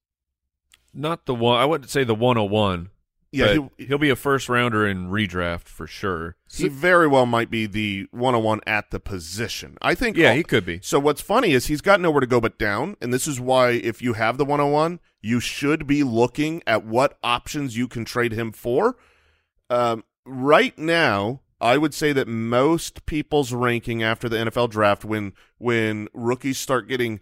[0.92, 1.60] Not the one.
[1.60, 2.90] I wouldn't say the 101.
[3.32, 6.36] Yeah, but he- he'll be a first rounder in redraft for sure.
[6.52, 9.76] He very well might be the 101 at the position.
[9.82, 10.16] I think.
[10.16, 10.80] Yeah, he could be.
[10.82, 13.70] So what's funny is he's got nowhere to go but down, and this is why
[13.70, 18.32] if you have the 101, you should be looking at what options you can trade
[18.32, 18.96] him for.
[19.68, 25.32] Um, right now, I would say that most people's ranking after the NFL draft, when
[25.58, 27.20] when rookies start getting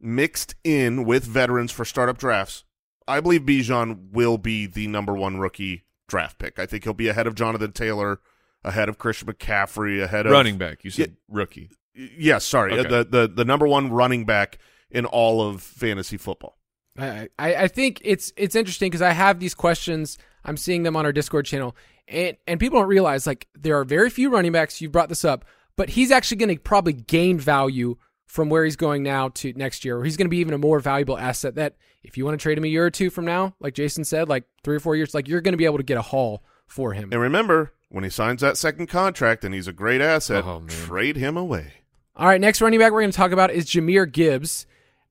[0.00, 2.64] mixed in with veterans for startup drafts,
[3.10, 6.58] I believe Bijan will be the number one rookie draft pick.
[6.58, 8.20] I think he'll be ahead of Jonathan Taylor,
[8.64, 10.84] ahead of Christian McCaffrey, ahead of Running back.
[10.84, 11.70] You said rookie.
[11.94, 12.88] Yes, sorry, Okay.
[12.88, 14.58] the, the the number one running back
[14.90, 16.56] in all of fantasy football.
[16.98, 20.16] I, I I think it's it's interesting because I have these questions.
[20.44, 21.76] I'm seeing them on our Discord channel,
[22.08, 24.80] and and people don't realize like there are very few running backs.
[24.80, 25.44] You brought this up,
[25.76, 27.96] but he's actually going to probably gain value
[28.30, 30.58] from where he's going now to next year, or he's going to be even a
[30.58, 31.56] more valuable asset.
[31.56, 34.04] That if you want to trade him a year or two from now, like Jason
[34.04, 36.02] said, like three or four years, like you're going to be able to get a
[36.02, 37.10] haul for him.
[37.10, 41.16] And remember, when he signs that second contract and he's a great asset, Oh, trade
[41.16, 41.72] him away.
[42.14, 44.64] All right, next running back we're going to talk about is Jahmyr Gibbs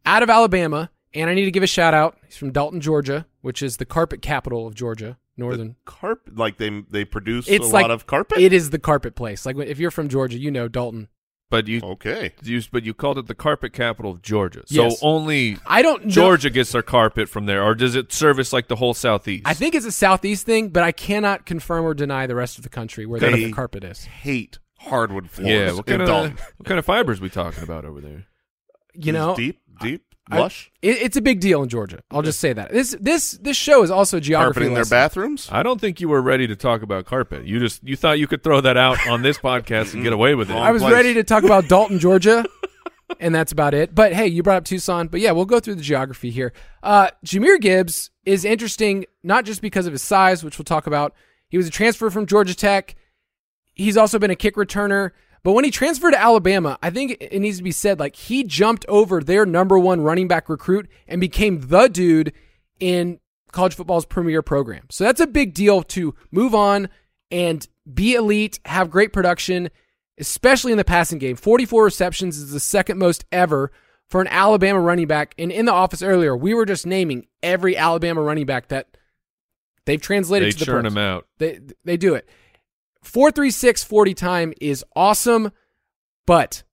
[0.05, 0.89] out of Alabama.
[1.13, 2.17] And I need to give a shout out.
[2.25, 5.75] He's from Dalton, Georgia, which is the carpet capital of Georgia, northern.
[5.83, 8.37] Carpet, like they they produce It's a like lot of carpet.
[8.37, 9.43] It is the carpet place.
[9.45, 11.07] Like if you're from Georgia, you know Dalton.
[11.49, 12.33] But you, okay.
[12.43, 14.61] you but you called it the carpet capital of Georgia.
[14.67, 14.99] So Yes.
[15.01, 16.11] only I don't know.
[16.11, 19.43] Georgia gets their carpet from there, or does it service like the whole southeast?
[19.47, 22.63] I think it's a southeast thing, but I cannot confirm or deny the rest of
[22.63, 24.03] the country where the, They- the carpet is.
[24.05, 25.49] Hate hardwood floors.
[25.51, 25.71] Yeah.
[25.73, 28.25] What kind of what kind of fibers we talking about over there?
[28.93, 31.99] You It's know, deep, deep, I- lush, it, it's a big deal in Georgia.
[32.11, 32.71] I'll just say that.
[32.71, 34.53] This this this show is also a geography.
[34.53, 34.95] carpeting their lesson.
[34.95, 35.49] bathrooms.
[35.51, 37.45] I don't think you were ready to talk about carpet.
[37.45, 40.35] You just you thought you could throw that out on this podcast and get away
[40.35, 40.53] with it.
[40.53, 40.93] Wrong I was place.
[40.93, 42.45] ready to talk about Dalton, Georgia,
[43.19, 43.95] and that's about it.
[43.95, 45.07] But hey, you brought up Tucson.
[45.07, 46.53] But yeah, we'll go through the geography here.
[46.83, 51.13] Uh, Jahmyr Gibbs is interesting, not just because of his size, which we'll talk about.
[51.49, 52.95] He was a transfer from Georgia Tech.
[53.73, 55.11] He's also been a kick returner.
[55.43, 58.43] But when he transferred to Alabama, I think it needs to be said, like he
[58.43, 62.33] jumped over their number one running back recruit and became the dude
[62.79, 63.19] in
[63.51, 64.85] college football's premier program.
[64.89, 66.89] So that's a big deal to move on
[67.31, 69.69] and be elite, have great production,
[70.17, 71.35] especially in the passing game.
[71.35, 73.71] 44 receptions is the second most ever
[74.09, 75.35] for an Alabama running back.
[75.37, 78.87] And in the office earlier, we were just naming every Alabama running back that
[79.85, 80.93] they've translated They to the churn pros.
[80.93, 81.27] them out.
[81.37, 82.27] They they do it.
[83.03, 85.51] 436 40 time is awesome,
[86.25, 86.63] but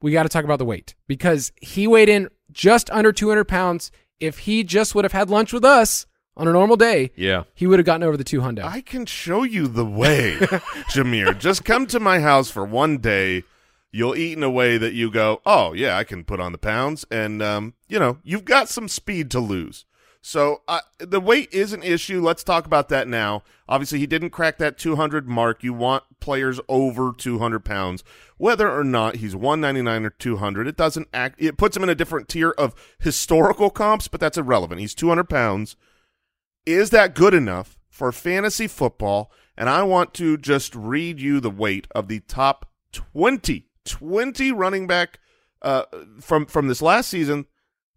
[0.00, 3.90] we got to talk about the weight because he weighed in just under 200 pounds.
[4.20, 7.44] If he just would have had lunch with us on a normal day, Yeah.
[7.54, 8.64] he would have gotten over the 200.
[8.64, 10.36] I can show you the way,
[10.90, 11.38] Jahmyr.
[11.38, 13.44] Just come to my house for one day.
[13.92, 16.58] You'll eat in a way that you go, oh yeah, I can put on the
[16.58, 19.85] pounds, and um, you know, you've got some speed to lose.
[20.26, 22.20] So uh, the weight is an issue.
[22.20, 23.44] Let's talk about that now.
[23.68, 25.62] Obviously, he didn't crack that 200 mark.
[25.62, 28.02] You want players over 200 pounds,
[28.36, 30.66] whether or not he's 199 or 200.
[30.66, 31.40] It doesn't act.
[31.40, 34.80] It puts him in a different tier of historical comps, but that's irrelevant.
[34.80, 35.76] He's 200 pounds.
[36.66, 39.30] Is that good enough for fantasy football?
[39.56, 44.88] And I want to just read you the weight of the top 20, 20 running
[44.88, 45.20] back
[45.62, 45.84] uh,
[46.20, 47.46] from from this last season.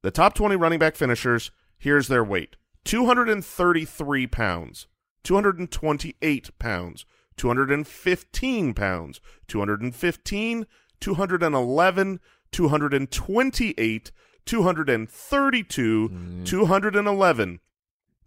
[0.03, 1.49] The top 20 running back finishers.
[1.79, 4.87] Here's their weight: 233 pounds,
[5.23, 7.05] 228 pounds,
[7.37, 10.65] 215 pounds, 215,
[10.99, 12.19] 211,
[12.51, 14.11] 228,
[14.45, 17.59] 232, 211,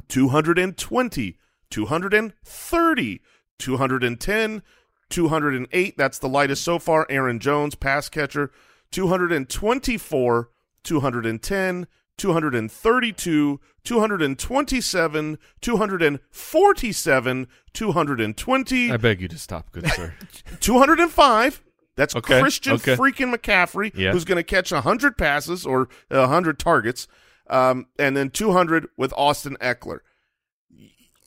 [0.09, 1.39] 220,
[1.71, 3.21] 230,
[3.59, 4.63] 210,
[5.11, 5.97] 208.
[5.99, 7.07] That's the lightest so far.
[7.11, 8.51] Aaron Jones, pass catcher,
[8.93, 10.51] 224,
[10.85, 11.87] 210,
[12.19, 20.15] 232, 227, 247, 220, I beg you to stop, good sir.
[20.61, 21.63] 205.
[21.95, 22.97] That's Okay, Christian okay.
[22.97, 24.13] freaking McCaffrey, Yeah.
[24.13, 27.07] who's going to catch 100 passes or 100 targets,
[27.51, 29.99] um, and then 200 with Austin Ekeler.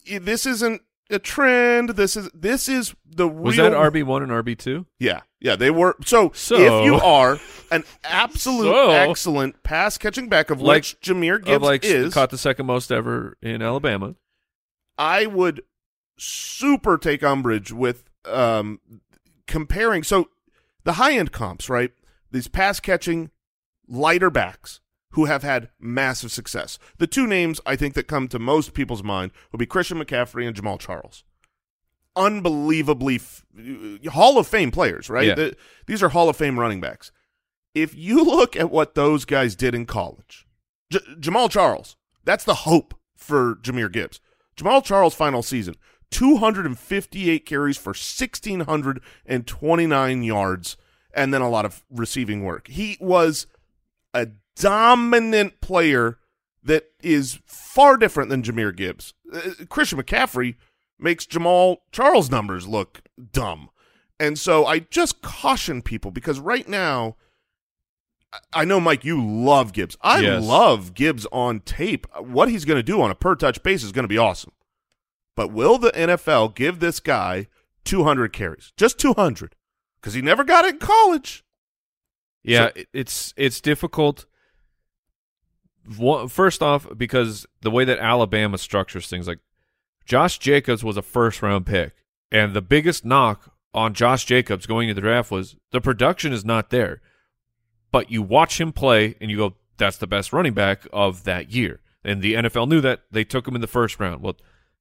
[0.08, 1.89] This isn't a trend.
[1.91, 3.44] This is this is the real.
[3.44, 4.86] Was that RB one and RB two?
[5.00, 5.96] Yeah, yeah, they were.
[6.06, 7.39] So, So- if you are
[7.72, 12.13] an absolute So- excellent pass catching back, of Like- which Jahmyr Of Gibbs like is,
[12.13, 14.15] caught the second most ever in Alabama.
[14.98, 15.62] I would
[16.18, 18.80] super take umbrage with um,
[19.48, 20.04] comparing.
[20.04, 20.30] So
[20.84, 21.91] the high end comps, right?
[22.32, 23.30] These pass catching
[23.88, 24.80] lighter backs
[25.15, 26.80] who have had massive success.
[26.97, 30.47] The two names I think that come to most people's mind would be Christian McCaffrey
[30.47, 31.23] and Jamaal Charles.
[32.15, 35.28] Unbelievably f- uh, Hall of Fame players, right?
[35.28, 35.36] Yeah.
[35.36, 37.12] The- these are Hall of Fame running backs.
[37.73, 40.47] If you look at what those guys did in college,
[40.91, 44.21] J- Jamaal Charles, that's the hope for Jahmyr Gibbs.
[44.56, 45.75] Jamaal Charles' final season,
[46.12, 50.78] 258 carries for 1,629 yards,
[51.13, 52.67] and then a lot of receiving work.
[52.67, 53.47] He was
[54.13, 56.18] a dominant player
[56.63, 59.13] that is far different than Jahmyr Gibbs.
[59.32, 60.56] Uh, Christian McCaffrey
[60.98, 63.70] makes Jamaal Charles' numbers look dumb.
[64.20, 67.18] And so I just caution people because right now,
[68.54, 69.98] I- know, Mike, you love Gibbs.
[70.02, 70.44] I Yes.
[70.44, 72.08] love Gibbs on tape.
[72.20, 74.54] What he's going to do on a per touch basis is going to be awesome.
[75.36, 77.48] But will the NFL give this guy
[77.84, 78.72] 200 carries?
[78.78, 79.56] Just 200.
[80.00, 81.44] Because he never got it in college.
[82.44, 84.26] Yeah, So- it's it's difficult.
[86.30, 89.39] First off, because the way that Alabama structures things, like
[90.06, 91.93] Josh Jacobs was a first round pick,
[92.32, 96.45] and the biggest knock on Josh Jacobs going into the draft was the production is
[96.45, 97.02] not there.
[97.91, 101.52] But you watch him play, and you go, "That's the best running back of that
[101.52, 104.21] year." And the NFL knew that they took him in the first round.
[104.21, 104.38] Well,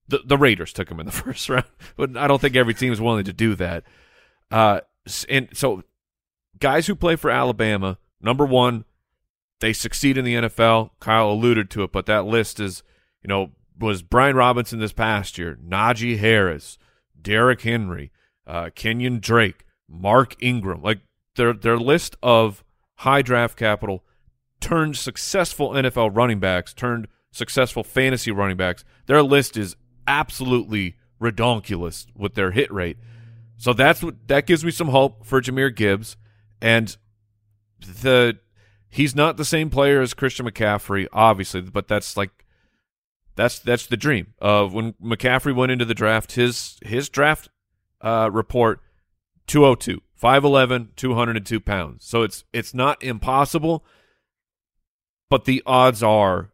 [0.08, 2.92] the the Raiders took him in the first round, but I don't think every team
[2.92, 3.84] is willing to do that.
[4.50, 4.80] Uh,
[5.28, 5.82] and so
[6.58, 8.84] guys who play for Alabama, number one,
[9.60, 10.90] they succeed in the NFL.
[11.00, 12.82] Kyle alluded to it, but that list is,
[13.22, 16.78] you know, was Brian Robinson this past year, Najee Harris,
[17.20, 18.12] Derrick Henry,
[18.46, 20.82] uh, Kenyan Drake, Mark Ingram.
[20.82, 21.00] Like
[21.36, 22.64] their their list of
[22.96, 24.04] high draft capital
[24.60, 28.84] turned successful NFL running backs, turned successful fantasy running backs.
[29.06, 32.98] Their list is absolutely redonkulous with their hit rate.
[33.56, 36.16] So that's what that gives me some hope for Jahmyr Gibbs,
[36.60, 36.96] and
[37.80, 38.38] the
[38.94, 42.44] he's not the same player as Christian McCaffrey, obviously, but that's like
[43.36, 46.32] that's that's the dream of when McCaffrey went into the draft.
[46.32, 47.48] His his draft
[48.00, 48.80] uh, report
[49.46, 52.04] 202, 5'11", 202 pounds.
[52.04, 53.84] So it's it's not impossible,
[55.28, 56.50] but the odds are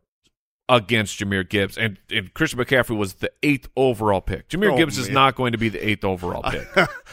[0.68, 4.48] against Jahmyr Gibbs, and, and Christian McCaffrey was the eighth overall pick.
[4.48, 6.66] Jahmyr Oh, Gibbs is not going to be the eighth overall pick.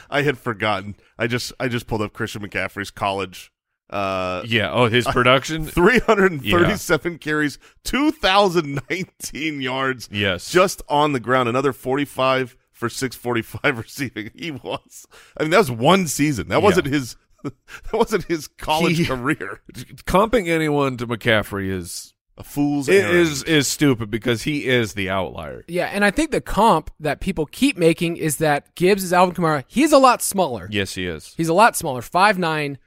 [0.10, 0.96] I had forgotten.
[1.18, 3.52] I just I just pulled up Christian McCaffrey's college.
[3.90, 4.72] Uh, yeah.
[4.72, 5.66] Oh, his production.
[5.66, 10.52] 337 carries, 2,019 yards Yes.
[10.52, 11.50] just on the ground.
[11.50, 14.32] Another 45 for 645 receiving.
[14.36, 15.06] He was.
[15.38, 16.48] I mean, that was one season.
[16.50, 16.64] That Yeah.
[16.64, 17.16] wasn't his.
[17.44, 19.62] That wasn't his college He- career.
[20.06, 23.16] comping anyone to McCaffrey is A fool's it errand.
[23.16, 25.64] is is stupid because he is the outlier.
[25.68, 29.36] Yeah, and I think the comp that people keep making is that Gibbs is Alvin
[29.36, 29.64] Kamara.
[29.68, 30.68] He's a lot smaller.
[30.72, 31.36] Yes, he is.
[31.38, 32.78] He's a lot smaller, 5'9",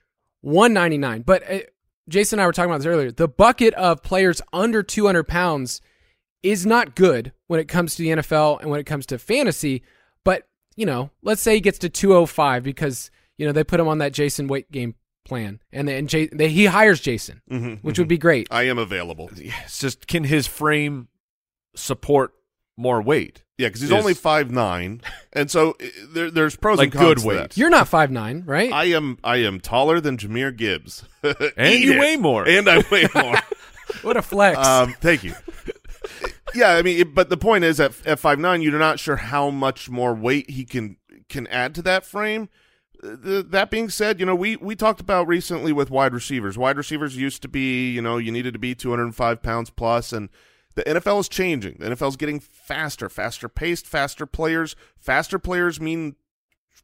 [0.43, 1.22] 199.
[1.22, 1.59] But uh,
[2.09, 3.11] Jason and I were talking about this earlier.
[3.11, 5.80] The bucket of players under 200 pounds
[6.43, 9.82] is not good when it comes to the NFL and when it comes to fantasy.
[10.24, 13.88] But, you know, let's say he gets to 205 because, you know, they put him
[13.88, 15.61] on that Jason weight game plan.
[15.72, 18.49] And, then J- they, he hires Jason, Mm-hmm, which would be great.
[18.51, 19.30] I am available.
[19.36, 21.09] It's just can his frame
[21.76, 22.32] support
[22.76, 23.45] more weight.
[23.61, 25.02] Yeah, because he's Is- only five nine,
[25.32, 27.36] and so uh, there, there's pros Like and cons good to weight.
[27.36, 27.56] that.
[27.56, 28.72] You're not five nine, right?
[28.72, 32.00] I am I am taller than Jahmyr Gibbs, And you it.
[32.00, 32.48] weigh more.
[32.48, 33.36] and I weigh more.
[34.02, 34.58] what a flex.
[34.66, 35.34] um, thank you.
[36.54, 39.16] Yeah, I mean, it- but the point is, at at five nine, you're not sure
[39.16, 40.96] how much more weight he can
[41.28, 42.48] can add to that frame.
[43.02, 46.58] Uh, th- that being said, you know, we we talked about recently with wide receivers.
[46.58, 50.28] Wide receivers used to be, you know, you needed to be 205 pounds plus, and
[50.74, 51.76] the NFL is changing.
[51.80, 54.76] The NFL is getting faster, faster paced, faster players.
[54.98, 56.16] Faster players mean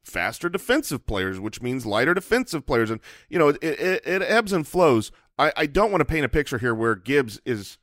[0.02, 4.52] faster defensive players, which means lighter defensive players, and you know, it it, it ebbs
[4.52, 5.10] and flows.
[5.38, 7.78] I, I don't want to paint a picture here where Gibbs is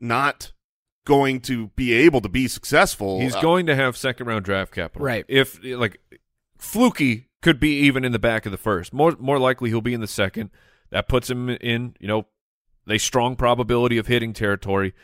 [0.00, 0.52] not
[1.04, 3.20] going to be able to be successful.
[3.20, 5.04] He's Uh, going to have second round draft capital.
[5.04, 5.24] Right.
[5.28, 6.00] If like
[6.58, 8.92] Fluky could be even in the back of the first.
[8.92, 10.50] More more likely he'll be in the second.
[10.90, 12.26] That puts him in, you know,
[12.88, 14.94] a strong probability of hitting territory.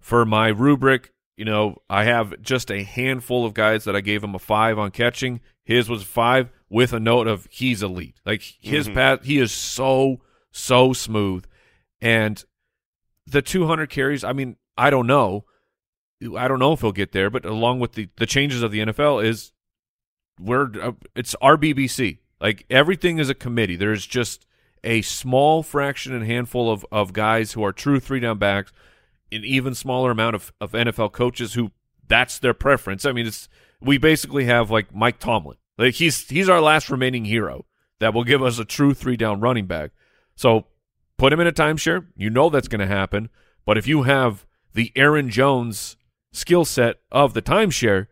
[0.00, 4.24] For my rubric, you know, I have just a handful of guys that I gave
[4.24, 5.40] him a five on catching.
[5.64, 8.16] His was five with a note of he's elite.
[8.26, 8.94] Like his Mhm.
[8.94, 10.20] path, he is so
[10.52, 11.44] so smooth,
[12.00, 12.42] and
[13.26, 14.24] the 200 carries.
[14.24, 15.44] I mean, I don't know.
[16.36, 18.80] I don't know if he'll get there, but along with the the changes of the
[18.80, 19.52] NFL is
[20.40, 22.18] we're uh, it's RBBC.
[22.40, 23.76] Like everything is a committee.
[23.76, 24.46] There's just
[24.82, 28.72] a small fraction and handful of of guys who are true three down backs,
[29.32, 31.70] an even smaller amount of of NFL coaches who
[32.08, 33.04] that's their preference.
[33.04, 33.48] I mean, it's
[33.80, 35.56] we basically have like Mike Tomlin.
[35.78, 37.64] Like he's he's our last remaining hero
[38.00, 39.92] that will give us a true three down running back.
[40.34, 40.66] So
[41.16, 42.06] put him in a timeshare.
[42.16, 43.28] You know that's going to happen.
[43.64, 45.96] But if you have the Aaron Jones
[46.32, 48.06] skill set of the timeshare,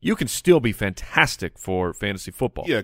[0.00, 2.64] you can still be fantastic for fantasy football.
[2.66, 2.82] Yeah,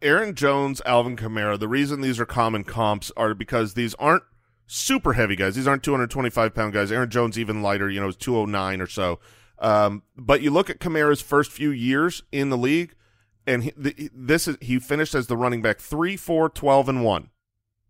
[0.00, 1.58] Aaron Jones, Alvin Kamara.
[1.58, 4.24] The reason these are common comps are because these aren't
[4.72, 5.54] super heavy guys.
[5.54, 6.90] These aren't 225 pound guys.
[6.90, 9.20] Aaron Jones even lighter, you know, is 209 or so.
[9.58, 12.94] Um, but you look at Kamara's first few years in the league,
[13.46, 17.04] and he, the, this is he finished as the running back 3, 4, 12, and
[17.04, 17.30] 1.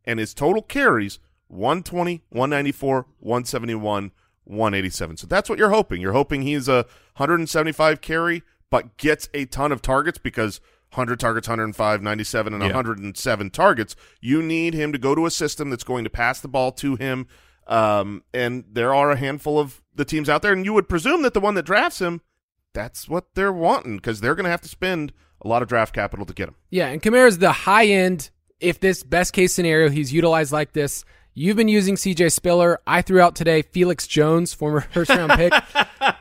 [0.04, 4.10] And his total carries 120, 194, 171,
[4.44, 5.16] 187.
[5.16, 6.00] So that's what you're hoping.
[6.00, 6.84] You're hoping he's a
[7.16, 10.60] 175 carry, but gets a ton of targets because
[10.92, 12.68] 100 targets, 105, 97, and Yeah.
[12.68, 13.96] 107 targets.
[14.20, 16.96] You need him to go to a system that's going to pass the ball to
[16.96, 17.26] him.
[17.66, 21.22] Um, and there are a handful of the teams out there, and you would presume
[21.22, 22.20] that the one that drafts him,
[22.74, 25.12] that's what they're wanting because they're going to have to spend
[25.42, 26.54] a lot of draft capital to get him.
[26.70, 28.30] Yeah, and Kamara's the high end.
[28.60, 31.04] If this best case scenario, he's utilized like this.
[31.34, 32.78] You've been using CJ Spiller.
[32.86, 35.52] I threw out today Felix Jones, former first round pick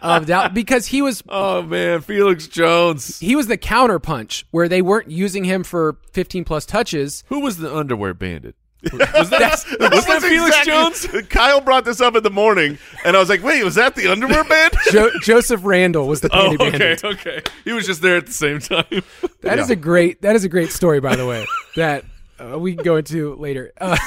[0.02, 3.20] of Dallas, because he was Oh man, Felix Jones.
[3.20, 7.26] he was the counter punch where they weren't using him for 15 plus touches.
[7.28, 8.56] Who was the underwear bandit?
[8.84, 10.72] Was that, That's- was that That's Felix exactly-
[11.20, 11.28] Jones?
[11.30, 14.08] Kyle brought this up in the morning, and I was like, wait, was that the
[14.08, 14.74] underwear band?
[14.92, 17.04] Jo- Joseph Randle was the Oh, okay, bandit.
[17.04, 17.42] okay.
[17.66, 18.86] He was just there at the same time.
[19.42, 21.46] That is a great that is a great story, by the way.
[21.76, 22.06] that
[22.40, 23.72] uh, we can go into later.
[23.80, 23.98] Uh,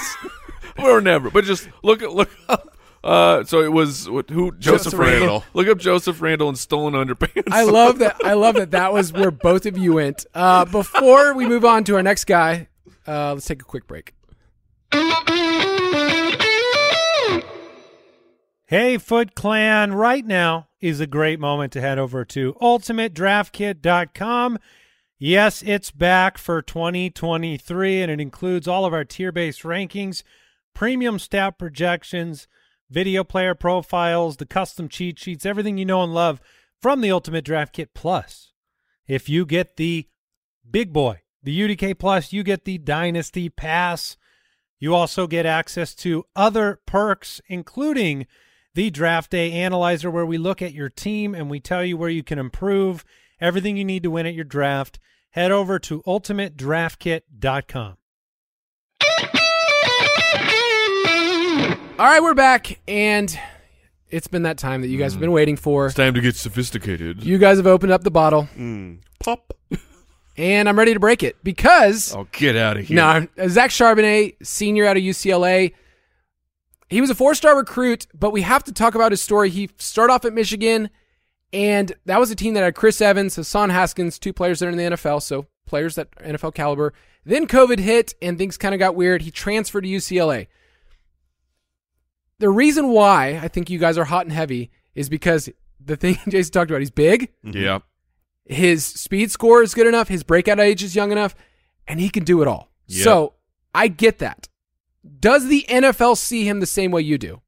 [0.79, 1.31] or never.
[1.31, 2.71] But just look at look up.
[3.03, 5.21] Uh, so it was what, who Joseph, Joseph Randle.
[5.21, 5.45] Randle.
[5.53, 7.53] Look up Joseph Randle and stolen underpants.
[7.53, 8.17] I love that.
[8.25, 8.71] I love that.
[8.71, 10.25] That was where both of you went.
[10.35, 12.69] Uh, before we move on to our next guy,
[13.07, 14.15] uh, let's take a quick break.
[18.67, 24.59] Hey, Foot Clan, right now is a great moment to head over to ultimatedraftkit.com.
[25.19, 30.23] Yes, it's back for 2023, and it includes all of our tier based rankings,
[30.75, 32.49] premium stat projections,
[32.91, 36.41] video player profiles, the custom cheat sheets, everything you know and love
[36.81, 38.53] from the Ultimate Draft Kit Plus.
[39.07, 40.09] If you get the
[40.69, 44.17] big boy, the UDK Plus, you get the Dynasty Pass.
[44.79, 48.27] You also get access to other perks, including
[48.75, 52.11] the Draft Day Analyzer, where we look at your team and we tell you where
[52.11, 53.05] you can improve,
[53.41, 54.99] everything you need to win at your draft.
[55.31, 57.97] Head over to ultimatedraftkit.com.
[61.97, 63.37] All right, we're back, and
[64.11, 65.87] it's been that time that you guys have been waiting for.
[65.87, 67.23] It's time to get sophisticated.
[67.23, 69.53] You guys have opened up the bottle, Mm, pop.
[70.37, 72.97] and I'm ready to break it because oh, get out of here.
[72.97, 75.73] no, I'm- Zach Charbonnet, senior out of UCLA.
[76.89, 79.49] He was a four-star recruit, but we have to talk about his story.
[79.51, 80.91] He started off at Michigan,
[81.53, 84.71] and that was a team that had Chris Evans, Hassan Haskins, two players that are
[84.71, 86.93] in the NFL, so players that are NFL caliber.
[87.25, 89.23] Then COVID hit, and things kind of got weird.
[89.23, 90.49] He transferred to UCLA.
[92.39, 95.49] The reason why I think you guys are hot and heavy is because
[95.85, 97.81] the thing Jason talked about, he's big, Yeah.
[98.45, 101.35] his speed score is good enough, his breakout age is young enough,
[101.87, 102.71] and he can do it all.
[102.87, 103.05] Yep.
[103.05, 103.35] So
[103.75, 104.49] I get that.
[105.21, 107.41] Does the NFL see him the same way you do?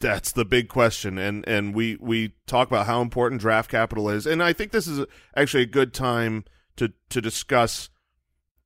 [0.00, 4.26] That's the big question, and and we we talk about how important draft capital is,
[4.26, 6.44] and I think this is actually a good time
[6.76, 7.88] to to discuss.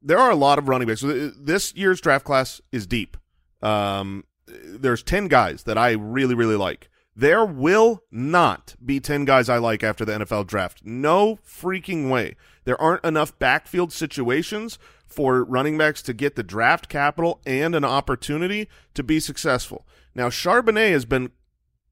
[0.03, 1.05] There are a lot of running backs.
[1.05, 3.17] This year's draft class is deep.
[3.63, 4.25] Um,
[4.65, 6.89] there's ten guys that I really really like.
[7.19, 10.83] There will not be 10 guys I like after the NFL draft.
[10.85, 12.37] No freaking way.
[12.63, 17.85] There aren't enough backfield situations for running backs to get the draft capital and an
[17.85, 19.85] opportunity to be successful.
[20.15, 21.33] Now, Charbonnet has been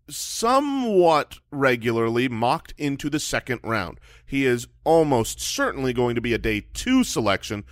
[0.09, 3.99] somewhat regularly mocked into the second round.
[4.25, 7.65] He is almost certainly going to be a day two selection,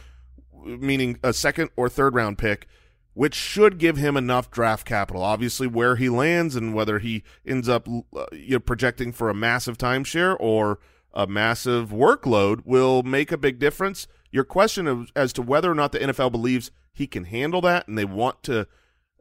[0.65, 2.67] meaning a second or third round pick
[3.15, 5.23] which should give him enough draft capital.
[5.23, 9.35] Obviously, where he lands and whether he ends up uh, you know, projecting for a
[9.35, 10.79] massive timeshare or
[11.13, 14.07] a massive workload will make a big difference.
[14.31, 17.87] Your question of, as to whether or not the NFL believes he can handle that
[17.87, 18.67] and they want to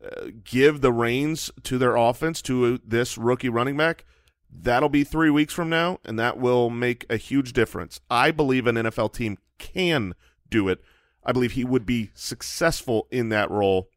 [0.03, 4.05] uh, give the reins to their offense to this rookie running back,
[4.51, 7.99] that'll be three weeks from now, and that will make a huge difference.
[8.09, 10.15] I believe an NFL team can
[10.49, 10.81] do it
[11.25, 13.89] I believe he would be successful in that role.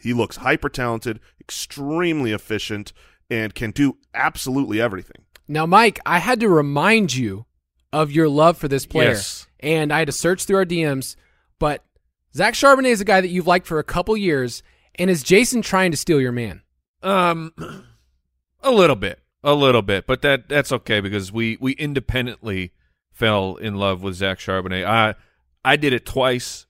[0.00, 2.92] He looks hyper talented, extremely efficient,
[3.30, 5.24] and can do absolutely everything.
[5.48, 7.46] Now, Mike, I had to remind you
[7.92, 9.46] of your love for this player, Yes.
[9.60, 11.16] and I had to search through our DMs.
[11.58, 11.84] But
[12.34, 14.62] Zach Charbonnet is a guy that you've liked for a couple years,
[14.94, 16.62] and is Jason trying to steal your man?
[17.02, 17.52] Um,
[18.62, 22.72] a little bit, a little bit, but that that's okay because we we independently
[23.10, 24.86] fell in love with Zach Charbonnet.
[24.86, 25.14] I
[25.64, 26.66] I did it twice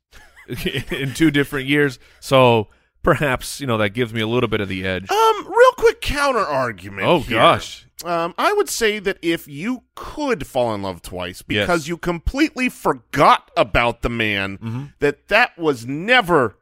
[0.90, 2.68] in two different years, so
[3.02, 5.10] perhaps you know that gives me a little bit of the edge.
[5.10, 7.06] Um, real quick counter argument.
[7.06, 7.38] Oh, here.
[7.38, 7.86] gosh.
[8.04, 11.66] Um, I would say that if you could fall in love twice Yes.
[11.66, 14.84] because you completely forgot about the man, Mm-hmm.
[14.98, 16.56] that that was never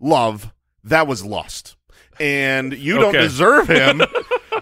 [0.00, 0.52] love,
[0.82, 1.76] that was lust,
[2.18, 4.02] and you don't deserve him.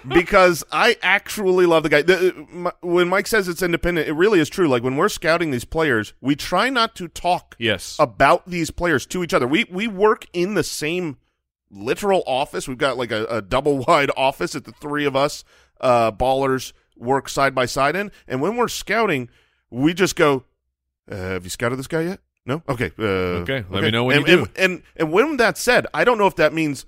[0.08, 2.02] because I actually love the guy.
[2.02, 4.68] The, my, when Mike says it's independent, it really is true.
[4.68, 7.96] Like when we're scouting these players, we try not to talk Yes.
[7.98, 9.46] about these players to each other.
[9.46, 11.18] We we work in the same
[11.70, 12.66] literal office.
[12.66, 15.44] We've got like a, a double wide office that the three of us
[15.80, 18.10] uh, ballers work side by side in.
[18.26, 19.28] And when we're scouting,
[19.70, 20.44] we just go,
[21.10, 22.20] uh, "Have you scouted this guy yet?
[22.46, 22.62] No.
[22.68, 22.90] Okay.
[22.98, 24.42] Uh, Okay, let me know when and, you do.
[24.42, 26.86] And, and and when that said, I don't know if that means.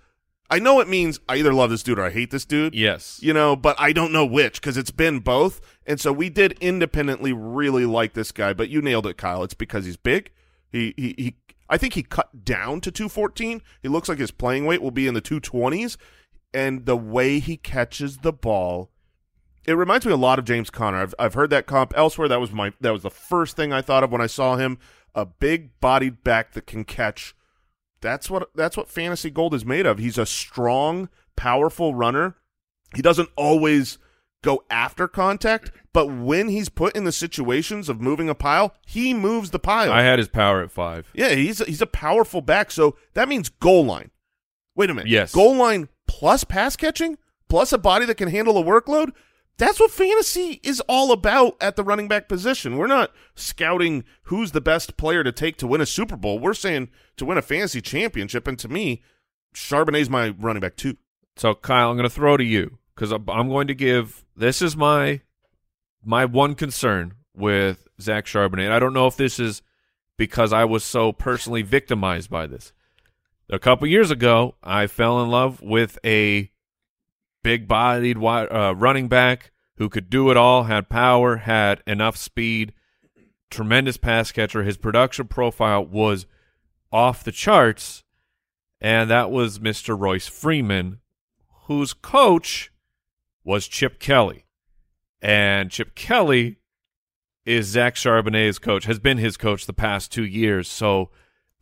[0.51, 3.21] I know it means I either love this dude or I hate this dude yes.
[3.23, 5.61] you know, but I don't know which because it's been both.
[5.87, 9.45] And so we did independently really like this guy, but you nailed it, Kyle.
[9.45, 10.33] It's because he's big.
[10.71, 11.37] He he he.
[11.69, 13.63] I think he cut down to 214.
[13.81, 15.97] He looks like his playing weight will be in the 220s,
[16.53, 18.91] and the way he catches the ball,
[19.67, 20.99] it reminds me a lot of James Conner.
[21.01, 22.29] I've I've heard that comp elsewhere.
[22.29, 24.79] That was my that was the first thing I thought of when I saw him.
[25.15, 27.35] A big bodied back that can catch
[28.01, 29.99] that's what that's what fantasy gold is made of.
[29.99, 32.37] He's a strong, powerful runner.
[32.95, 33.99] He doesn't always
[34.43, 39.13] go after contact, but when he's put in the situations of moving a pile, he
[39.13, 39.93] moves the pile.
[39.93, 41.11] I had his power at five.
[41.15, 42.71] yeah, he's a, he's a powerful back.
[42.71, 44.11] So that means goal line.
[44.75, 45.11] Wait a minute.
[45.11, 45.33] Yes.
[45.33, 49.11] Goal line plus pass catching plus a body that can handle a workload.
[49.59, 52.79] That's what fantasy is all about at the running back position.
[52.79, 56.39] We're not scouting who's the best player to take to win a Super Bowl.
[56.39, 56.89] We're saying
[57.19, 58.49] to win a fantasy championship.
[58.49, 59.03] And to me,
[59.55, 60.97] Charbonnet's my running back too.
[61.37, 64.77] So Kyle, I'm going to throw to you because I'm going to give this is
[64.77, 65.21] my
[66.03, 68.65] my one concern with Zach Charbonnet.
[68.65, 69.63] And I don't know if this is
[70.17, 72.73] because I was so personally victimized by this.
[73.49, 76.50] A couple years ago, I fell in love with a
[77.43, 82.75] big-bodied uh, running back who could do it all, had power, had enough speed,
[83.51, 84.63] tremendous pass catcher.
[84.63, 86.27] His production profile was
[86.93, 88.05] off the charts,
[88.81, 89.99] and that was Mr.
[89.99, 91.01] Royce Freeman,
[91.65, 92.71] whose coach
[93.43, 94.45] was Chip Kelly.
[95.23, 96.59] And Chip Kelly
[97.47, 100.69] is Zach Charbonnet's coach, has been his coach the past two years.
[100.69, 101.11] So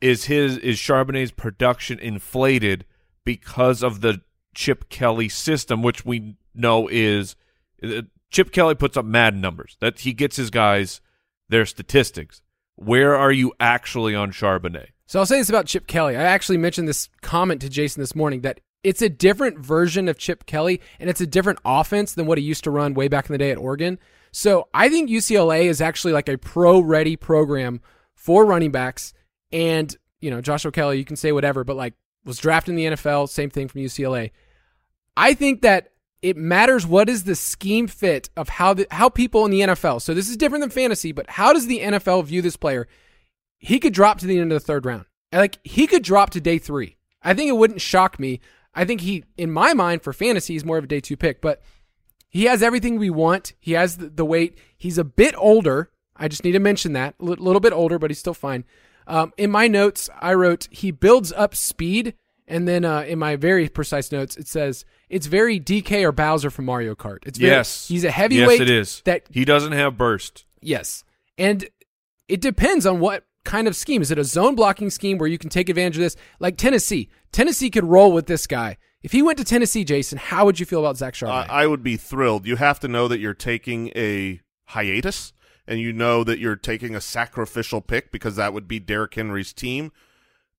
[0.00, 2.84] is his is Charbonnet's production inflated
[3.24, 4.22] because of the
[4.59, 7.36] Chip Kelly system, which we know is
[7.80, 9.76] uh, Chip Kelly puts up mad numbers.
[9.78, 11.00] That he gets his guys
[11.48, 12.42] their statistics.
[12.74, 14.88] Where are you actually on Charbonnet?
[15.06, 16.16] So I'll say this about Chip Kelly.
[16.16, 20.18] I actually mentioned this comment to Jason this morning that it's a different version of
[20.18, 23.26] Chip Kelly and it's a different offense than what he used to run way back
[23.26, 24.00] in the day at Oregon.
[24.32, 27.80] So I think UCLA is actually like a pro ready program
[28.16, 29.14] for running backs.
[29.52, 31.94] And, you know, Joshua Kelley, you can say whatever, but like
[32.24, 34.32] was drafted in the NFL, same thing from UCLA.
[35.18, 35.90] I think that
[36.22, 40.00] it matters what is the scheme fit of how the, how people in the NFL.
[40.00, 42.86] So this is different than fantasy, but how does the NFL view this player?
[43.58, 45.06] He could drop to the end of the third round.
[45.32, 46.96] Like he could drop to day three.
[47.20, 48.40] I think it wouldn't shock me.
[48.74, 51.40] I think he, in my mind, for fantasy, he's more of a day two pick,
[51.40, 51.62] but
[52.28, 53.54] he has everything we want.
[53.58, 54.56] He has the, the weight.
[54.76, 55.90] He's a bit older.
[56.14, 58.64] I just need to mention that a little bit older, but he's still fine.
[59.08, 62.14] Um, in my notes, I wrote he builds up speed,
[62.49, 66.51] and then uh, in my very precise notes, it says it's very DK or Bowser
[66.51, 67.18] from Mario Kart.
[67.26, 68.59] It's very, yes, he's a heavyweight.
[68.59, 69.03] Yes, it is.
[69.05, 70.44] That he doesn't have burst.
[70.61, 71.05] Yes.
[71.36, 71.68] And
[72.28, 74.03] it depends on what kind of scheme.
[74.03, 76.16] Is it a zone blocking scheme where you can take advantage of this?
[76.40, 77.09] Like Tennessee.
[77.32, 78.78] Tennessee could roll with this guy.
[79.03, 81.49] If he went to Tennessee, Jason, how would you feel about Zach Charbonnet?
[81.49, 82.46] I I would be thrilled.
[82.46, 85.32] You have to know that you're taking a hiatus,
[85.66, 89.53] and you know that you're taking a sacrificial pick because that would be Derrick Henry's
[89.53, 89.92] team.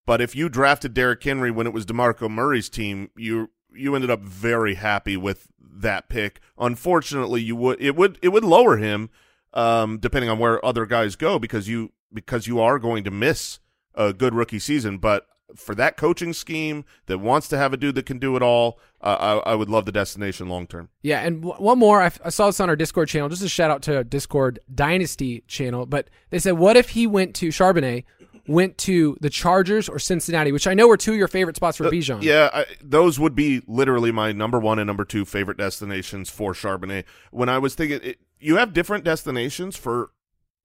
[0.10, 4.10] But if you drafted Derrick Henry when it was DeMarco Murray's team, you you ended
[4.10, 6.40] up very happy with that pick.
[6.58, 9.12] Unfortunately, you would it would it would lower him
[9.54, 13.60] um, depending on where other guys go because you because you are going to miss
[13.94, 14.98] a good rookie season.
[14.98, 18.42] But for that coaching scheme that wants to have a dude that can do it
[18.42, 20.90] all, uh, I, I would love the destination long term.
[21.04, 22.02] Yeah, and w- one more.
[22.02, 23.30] I, f- I saw this on our Discord channel.
[23.30, 25.86] Just a shout out to Discord Dynasty channel.
[25.86, 28.06] But they said, what if he went to Charbonnet,
[28.50, 31.78] went to the Chargers or Cincinnati, which I know are two of your favorite spots
[31.78, 32.18] for Bijan.
[32.18, 36.30] Uh, Yeah, I, those would be literally my number one and number two favorite destinations
[36.30, 37.04] for Charbonnet.
[37.32, 40.12] When I was thinking, it, you have different destinations for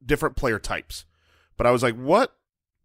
[0.04, 1.04] different player types,
[1.56, 2.34] but I was like, what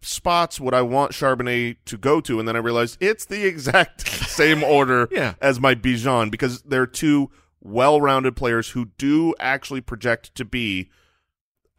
[0.02, 2.38] spots would I want Charbonnet to go to?
[2.40, 5.36] And then I realized it's the exact same order Yeah.
[5.42, 7.32] as my Bijan because they're two
[7.62, 10.90] well-rounded players who do actually project to be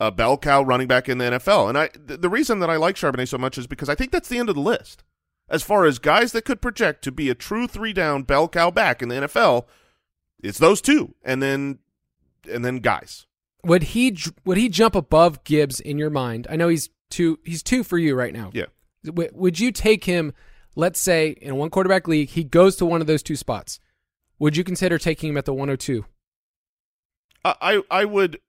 [0.00, 1.68] a bell cow running back in the NFL.
[1.68, 4.10] And I th- the reason that I like Charbonnet so much is because I think
[4.10, 5.04] that's the end of the list.
[5.48, 8.70] As far as guys that could project to be a true three down bell cow
[8.70, 9.66] back in the NFL,
[10.42, 11.80] it's those two, and then
[12.50, 13.26] and then guys.
[13.64, 16.46] Would he would he jump above Gibbs in your mind?
[16.48, 18.50] I know he's two he's two for you right now.
[18.54, 18.66] Yeah.
[19.04, 20.32] W- would you take him?
[20.76, 23.80] Let's say in a one quarterback league, he goes to one of those two spots.
[24.38, 26.06] Would you consider taking him at the 102?
[27.44, 28.40] I I, I would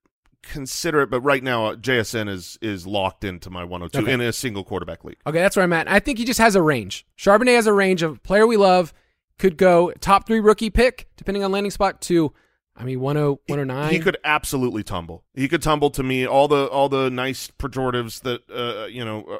[0.43, 4.13] consider it, but right now uh, JSN is is locked into my 102 Okay.
[4.13, 5.17] in a single quarterback league.
[5.25, 5.87] Okay, that's where I'm at.
[5.89, 7.05] I think he just has a range.
[7.17, 8.93] Charbonnet has a range of player we love.
[9.37, 12.31] Could go top three rookie pick, depending on landing spot, to,
[12.75, 13.03] I mean, 10,
[13.47, 13.91] 109.
[13.91, 15.23] He could absolutely tumble.
[15.33, 19.39] He could tumble to me all the all the nice pejoratives that uh, you know.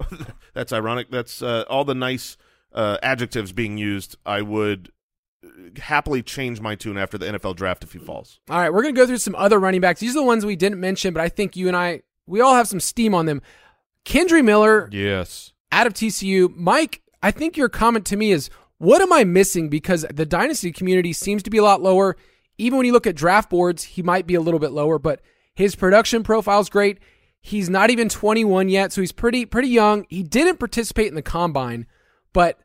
[0.00, 0.16] Uh,
[0.54, 1.10] that's ironic.
[1.10, 2.36] That's uh, all the nice
[2.72, 4.16] uh, adjectives being used.
[4.26, 4.90] I would
[5.78, 8.40] happily change my tune after the NFL draft if he falls.
[8.48, 10.00] All right, we're going to go through some other running backs.
[10.00, 12.54] These are the ones we didn't mention, but I think you and I, we all
[12.54, 13.42] have some steam on them.
[14.04, 15.52] Kendre Miller Yes.
[15.72, 16.54] out of TCU.
[16.54, 19.68] Mike, I think your comment to me is, what am I missing?
[19.68, 22.16] Because the dynasty community seems to be a lot lower.
[22.58, 25.20] Even when you look at draft boards, he might be a little bit lower, but
[25.54, 26.98] his production profile is great.
[27.40, 30.06] He's not even 21 yet, so he's pretty pretty young.
[30.08, 31.86] He didn't participate in the combine,
[32.32, 32.58] but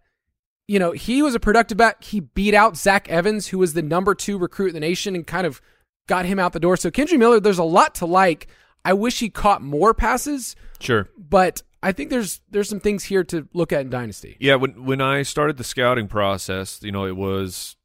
[0.69, 2.03] you know, he was a productive back.
[2.03, 5.25] He beat out Zach Evans, who was the number two recruit in the nation, and
[5.25, 5.59] kind of
[6.07, 6.77] got him out the door.
[6.77, 8.45] So Kendre Miller, there's a lot to like.
[8.85, 11.09] I wish he caught more passes, Sure.
[11.17, 14.37] but I think there's there's some things here to look at in Dynasty.
[14.39, 17.75] Yeah, when when I started the scouting process, you know, it was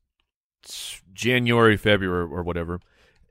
[1.14, 2.80] January, February, or whatever,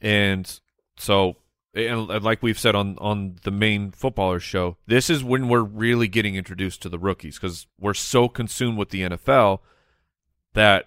[0.01, 0.60] and
[0.97, 1.36] so
[1.74, 6.07] and like we've said on on the main footballers show, this is when we're really
[6.07, 9.59] getting introduced to the rookies because we're so consumed with the NFL
[10.53, 10.86] that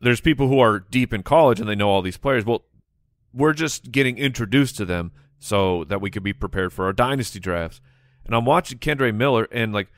[0.00, 2.44] there's people who are deep in college and they know all these players.
[2.44, 2.64] Well,
[3.32, 7.40] we're just getting introduced to them so that we could be prepared for our dynasty
[7.40, 7.80] drafts.
[8.24, 9.88] And I'm watching Kendre Miller, and like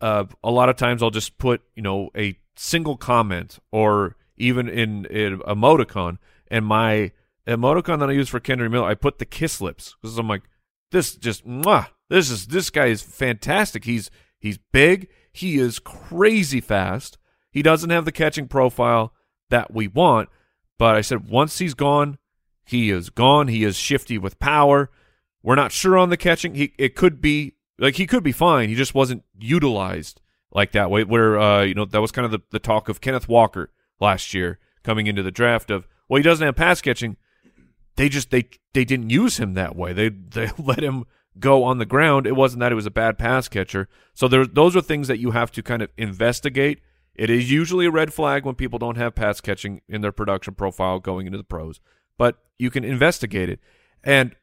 [0.00, 4.68] uh, a lot of times I'll just put you know a single comment or even
[4.68, 6.18] in, in emoticon,
[6.50, 7.12] and my
[7.48, 10.42] emoticon that I use for Kendre Miller, I put the kiss lips because I'm like,
[10.90, 13.84] this just mwah, this is this guy is fantastic.
[13.84, 17.18] He's he's big, he is crazy fast.
[17.50, 19.12] He doesn't have the catching profile
[19.50, 20.28] that we want,
[20.78, 22.18] but I said once he's gone,
[22.64, 23.48] he is gone.
[23.48, 24.90] He is shifty with power.
[25.42, 26.54] We're not sure on the catching.
[26.54, 28.68] He it could be like he could be fine.
[28.68, 30.20] He just wasn't utilized
[30.52, 31.04] like that way.
[31.04, 34.34] Where uh, you know that was kind of the, the talk of Kenneth Walker last
[34.34, 37.16] year coming into the draft of well he doesn't have pass catching.
[37.98, 39.92] They just they they didn't use him that way.
[39.92, 41.04] They they let him
[41.38, 42.26] go on the ground.
[42.26, 43.88] It wasn't that he was a bad pass catcher.
[44.14, 46.80] So there those are things that you have to kind of investigate.
[47.16, 50.54] It is usually a red flag when people don't have pass catching in their production
[50.54, 51.80] profile going into the pros,
[52.16, 53.58] but you can investigate it.
[54.04, 54.36] And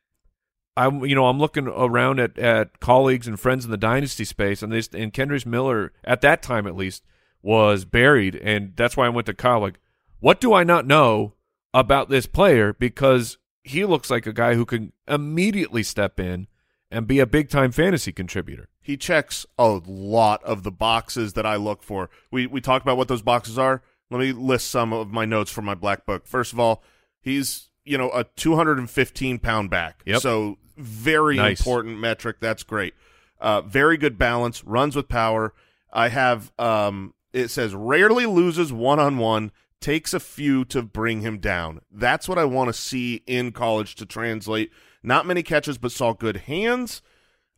[0.76, 4.62] I'm you know I'm looking around at, at colleagues and friends in the dynasty space,
[4.62, 7.04] and this and Kendrick Miller at that time at least
[7.42, 9.62] was buried, and that's why I went to Kyle.
[9.62, 9.80] Like,
[10.20, 11.36] what do I not know
[11.74, 12.74] about this player?
[12.74, 16.48] Because he looks like a guy who can immediately step in
[16.92, 18.70] and be a big time fantasy contributor.
[18.82, 22.10] He checks a lot of the boxes that I look for.
[22.32, 23.82] We we talked about what those boxes are.
[24.12, 26.28] Let me list some of my notes from my black book.
[26.28, 26.84] First of all,
[27.22, 30.02] he's you know a 215 pound back.
[30.06, 30.22] Yep.
[30.22, 31.60] So very Nice.
[31.60, 32.38] important metric.
[32.40, 32.94] That's great.
[33.42, 34.64] Uh, very good balance.
[34.64, 35.54] Runs with power.
[35.92, 36.52] I have.
[36.60, 39.52] Um, it says rarely loses one on one.
[39.86, 41.80] Takes a few to bring him down.
[41.92, 44.72] That's what I want to see in college to translate.
[45.04, 47.04] Not many catches, but saw good hands.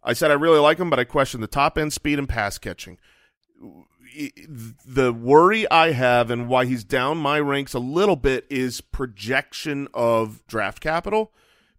[0.03, 2.57] I said I really like him, but I question the top end speed and pass
[2.57, 2.97] catching.
[4.85, 9.87] The worry I have and why he's down my ranks a little bit is projection
[9.93, 11.31] of draft capital.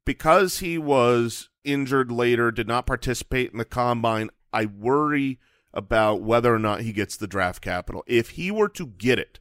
[0.06, 5.40] Because he was injured later, did not participate in the combine, I worry
[5.74, 8.02] about whether or not he gets the draft capital.
[8.06, 9.40] If he were to get it,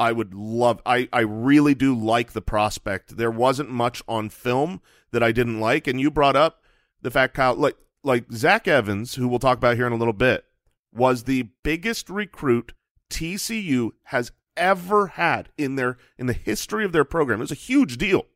[0.00, 3.18] I would love I, I really do like the prospect.
[3.18, 4.80] There wasn't much on film
[5.12, 6.62] that I didn't like, and you brought up
[7.02, 10.14] the fact Kyle like like Zach Evans, who we'll talk about here in a little
[10.14, 10.46] bit,
[10.90, 12.72] was the biggest recruit
[13.10, 17.40] TCU has ever had in their in the history of their program.
[17.40, 18.26] It was a huge deal.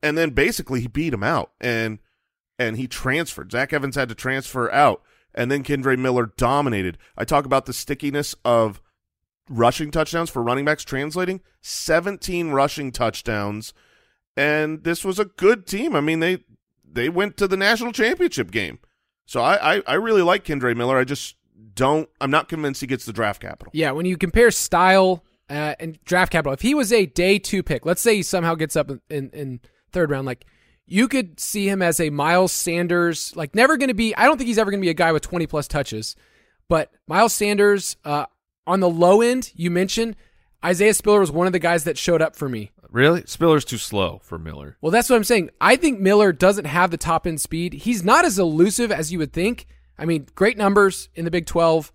[0.00, 1.98] And then basically he beat him out and
[2.56, 3.50] and he transferred.
[3.50, 5.02] Zach Evans had to transfer out.
[5.34, 6.96] And then Kendre Miller dominated.
[7.18, 8.80] I talk about the stickiness of
[9.48, 13.74] rushing touchdowns for running backs translating 17 rushing touchdowns.
[14.36, 15.94] And this was a good team.
[15.94, 16.44] I mean they
[16.90, 18.78] they went to the national championship game.
[19.26, 20.98] So i i, I really like Kendre miller.
[20.98, 21.36] I just
[21.74, 23.70] don't i'm not convinced he gets the draft capital.
[23.74, 27.62] Yeah, when you compare style uh, and draft capital, if he was a day two
[27.62, 29.60] pick, let's say he somehow gets up in, in,
[29.92, 30.46] third round, like
[30.86, 34.14] you could see him as a Miles Sanders, like never to be.
[34.16, 36.16] I don't think he's ever to be a guy with twenty plus touches,
[36.68, 38.26] but Miles Sanders uh,
[38.66, 40.16] on the low end, you mentioned
[40.64, 42.70] Isaiah Spiller was one of the guys that showed up for me.
[42.90, 43.24] Really?
[43.26, 44.76] Spiller's too slow for Miller.
[44.80, 45.50] Well, that's what I'm saying.
[45.60, 47.72] I think Miller doesn't have the top end speed.
[47.72, 49.66] He's not as elusive as you would think.
[49.98, 51.92] I mean, great numbers in the Big 12.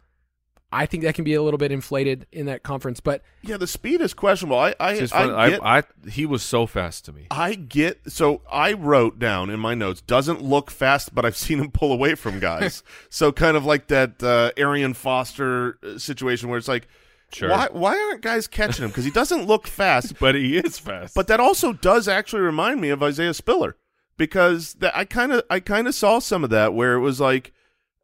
[0.72, 3.66] I think that can be a little bit inflated in that conference, but yeah the
[3.68, 7.28] speed is questionable i i, I, get, I, I, he was so fast to me.
[7.32, 11.60] I get so I wrote down in my notes doesn't look fast, but I've seen
[11.60, 12.84] him pull away from guys.
[13.10, 16.88] so kind of like that uh, Arian Foster uh, situation where it's like,
[17.32, 17.50] Sure.
[17.50, 18.90] why why aren't guys catching him?
[18.90, 21.14] Because he doesn't look fast, But he is fast.
[21.16, 23.76] but that also does actually remind me of Isaiah Spiller
[24.18, 27.20] because that I kind of I kind of saw some of that where it was
[27.20, 27.54] like,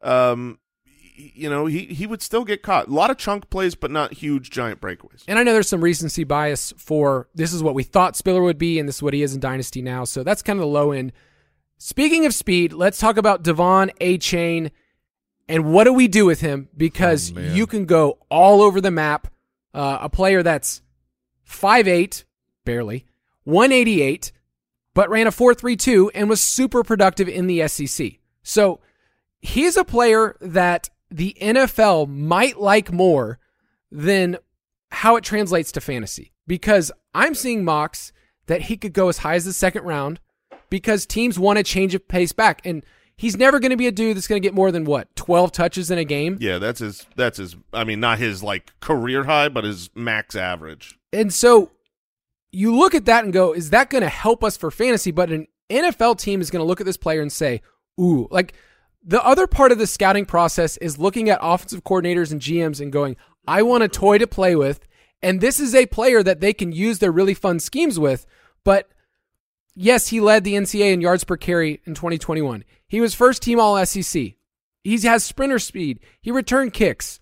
[0.02, 0.65] um, y-
[1.16, 2.88] you know, he he would still get caught.
[2.88, 5.24] A lot of chunk plays, but not huge giant breakaways.
[5.26, 8.58] And I know there's some recency bias for this is what we thought Spiller would
[8.58, 10.04] be, and this is what he is in Dynasty now.
[10.04, 11.12] So that's kind of the low end.
[11.78, 14.70] Speaking of speed, let's talk about Devon A Chain
[15.48, 16.68] and what do we do with him?
[16.76, 19.28] Because Oh, you can go all over the map.
[19.72, 20.80] Uh, a player that's
[21.48, 22.24] 5'8,
[22.64, 23.04] barely,
[23.44, 24.32] 188,
[24.94, 28.12] but ran a 4.32 and was super productive in the SEC.
[28.42, 28.80] So
[29.40, 33.38] he's a player that the NFL might like more
[33.90, 34.36] than
[34.90, 38.12] how it translates to fantasy because I'm seeing mocks
[38.46, 40.20] that he could go as high as the second round
[40.70, 42.64] because teams want a change of pace back.
[42.64, 42.84] And
[43.16, 45.52] he's never going to be a dude that's going to get more than what, 12
[45.52, 46.38] touches in a game?
[46.40, 47.06] Yeah, that's his.
[47.16, 47.56] That's his.
[47.72, 50.98] I mean, not his like career high, but his max average.
[51.12, 51.72] And so
[52.52, 55.10] you look at that and go, is that going to help us for fantasy?
[55.10, 57.62] But an NFL team is going to look at this player and say,
[58.00, 58.54] ooh, like
[59.06, 62.92] the other part of the scouting process is looking at offensive coordinators and GMs and
[62.92, 64.80] going, I want a toy to play with.
[65.22, 68.26] And this is a player that they can use their really fun schemes with.
[68.64, 68.90] But
[69.74, 72.64] yes, he led the NCAA in yards per carry in 2021.
[72.88, 74.34] He was first team all SEC.
[74.82, 76.00] He has sprinter speed.
[76.20, 77.20] He returned kicks.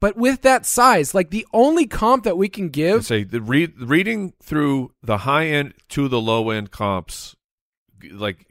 [0.00, 3.72] But with that size, like the only comp that we can give say the read,
[3.80, 7.34] reading through the high end to the low end comps,
[8.12, 8.46] like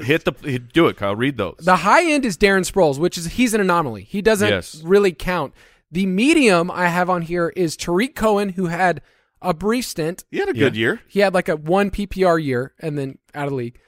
[0.00, 1.16] hit the hit, do it, Kyle.
[1.16, 1.56] Read those.
[1.60, 4.02] The high end is Darren Sproles, which is he's an anomaly.
[4.04, 4.80] He doesn't Yes.
[4.84, 5.54] really count.
[5.90, 9.00] The medium I have on here is Tarik Cohen, who had
[9.40, 10.24] a brief stint.
[10.30, 11.00] He had a good year.
[11.08, 13.78] He had like a one PPR year and then out of the league.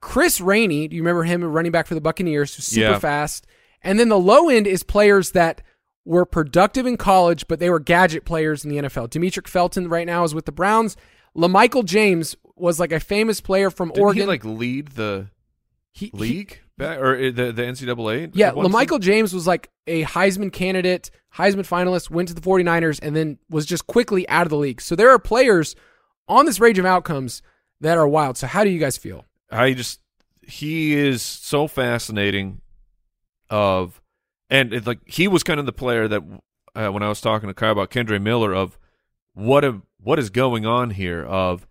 [0.00, 2.54] Chris Rainey, do you remember him running back for the Buccaneers?
[2.54, 2.98] Who's super Yeah.
[2.98, 3.46] fast.
[3.82, 5.62] And then the low end is players that
[6.04, 9.08] were productive in college, but they were gadget players in the NFL.
[9.08, 10.96] Demetric Felton right now is with the Browns.
[11.38, 13.94] LaMichael James was like a famous player from Oregon.
[13.94, 14.22] Didn't Oregon.
[14.22, 15.28] he like lead the
[15.92, 18.32] He- he- league back, or uh, the the NCAA?
[18.34, 23.14] Yeah, LaMichael James was like a Heisman candidate, Heisman finalist, went to the 49ers, and
[23.14, 24.80] then was just quickly out of the league.
[24.80, 25.76] So there are players
[26.26, 27.40] on this range of outcomes
[27.80, 28.36] that are wild.
[28.36, 29.24] So how do you guys feel?
[29.50, 30.00] I just
[30.42, 32.60] he is so fascinating.
[33.50, 34.02] Of
[34.50, 36.22] and like he was kind of the player that
[36.74, 38.78] uh, when I was talking to Kyle about Kendre Miller of
[39.32, 41.66] what a, what is going on here of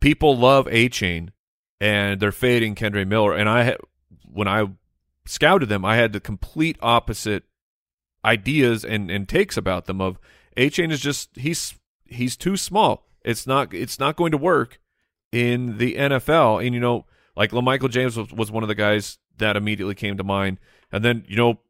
[0.00, 1.30] people love Achane
[1.80, 3.76] and they're fading Kendre Miller and I
[4.24, 4.66] when I
[5.26, 7.44] scouted them I had the complete opposite
[8.24, 10.18] ideas and and takes about them of
[10.56, 11.74] Achane is just he's
[12.04, 13.06] he's too small.
[13.24, 14.80] It's not it's not going to work
[15.32, 16.64] in the NFL.
[16.64, 17.06] And you know,
[17.36, 20.58] like LaMichael James was, was one of the guys that immediately came to mind.
[20.92, 21.60] And then you know,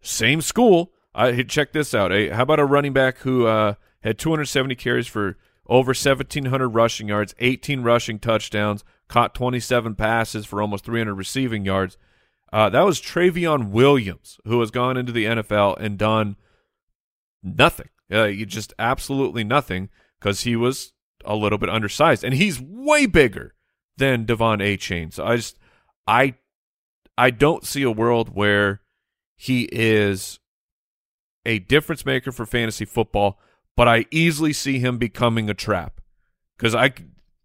[0.00, 0.92] same school.
[1.14, 2.12] I check this out.
[2.12, 5.36] Hey, how about a running back who uh, had 270 carries for
[5.66, 11.96] over 1,700 rushing yards, 18 rushing touchdowns, caught 27 passes for almost 300 receiving yards.
[12.52, 16.36] Uh, that was Trayveon Williams, who has gone into the NFL and done
[17.42, 17.88] nothing.
[18.10, 19.88] Uh, just absolutely nothing
[20.18, 20.92] because he was
[21.24, 23.54] a little bit undersized, and he's way bigger
[23.96, 25.12] than De'Von Achane.
[25.12, 25.58] So I just,
[26.06, 26.34] I,
[27.16, 28.80] I don't see a world where
[29.36, 30.40] he is
[31.46, 33.38] a difference maker for fantasy football,
[33.80, 36.02] but I easily see him becoming a trap
[36.54, 36.92] because I,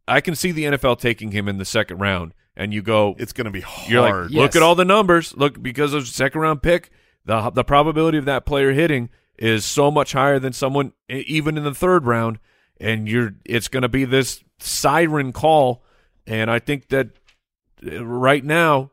[0.06, 3.32] I can see the NFL taking him in the second round, and you go, It's
[3.32, 3.90] going to be hard.
[3.90, 4.42] you're like, Yes.
[4.42, 5.34] look at all the numbers.
[5.38, 6.90] Look, because of second round pick,
[7.24, 11.64] the the probability of that player hitting is so much higher than someone even in
[11.64, 12.40] the third round,
[12.82, 15.86] and you're it's going to be this siren call.
[16.28, 17.12] And I think that
[17.90, 18.92] uh, right now,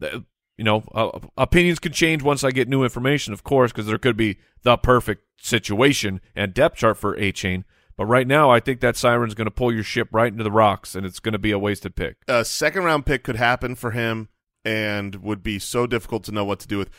[0.00, 0.20] uh,
[0.56, 3.98] you know, uh, opinions can change once I get new information, of course, because there
[3.98, 7.64] could be the perfect situation and depth chart for Achane.
[7.96, 10.50] But right now, I think that siren's going to pull your ship right into the
[10.50, 12.16] rocks, and it's going to be a wasted pick.
[12.26, 14.28] a second round pick could happen for him
[14.64, 16.90] and would be so difficult to know what to do with.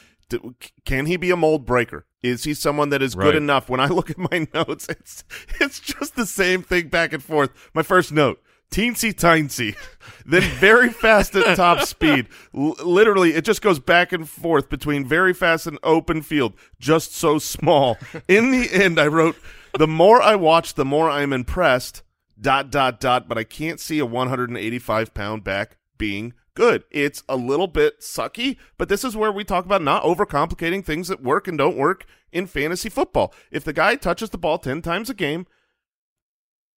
[0.85, 2.05] Can he be a mold breaker?
[2.23, 3.69] Is he someone that is good enough?
[3.69, 5.23] When I look at my notes, it's
[5.59, 7.51] it's just the same thing back and forth.
[7.73, 9.75] My first note: teensy tiny,
[10.25, 12.27] then very fast at top speed.
[12.55, 17.15] L- literally, it just goes back and forth between very fast and open field, just
[17.15, 17.97] so small.
[18.27, 19.37] In the end, I wrote,
[19.77, 22.01] "The more I watch, the more I'm impressed."
[22.39, 23.29] Dot dot dot.
[23.29, 26.83] But I can't see a 185 pound back being good.
[26.91, 31.07] It's a little bit sucky, but this is where we talk about not overcomplicating things
[31.09, 33.33] that work and don't work in fantasy football.
[33.51, 35.47] If the guy touches the ball 10 times a game,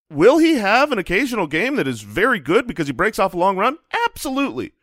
[0.09, 3.37] will he have an occasional game that is very good because he breaks off a
[3.37, 3.77] long run?
[4.07, 4.73] Absolutely.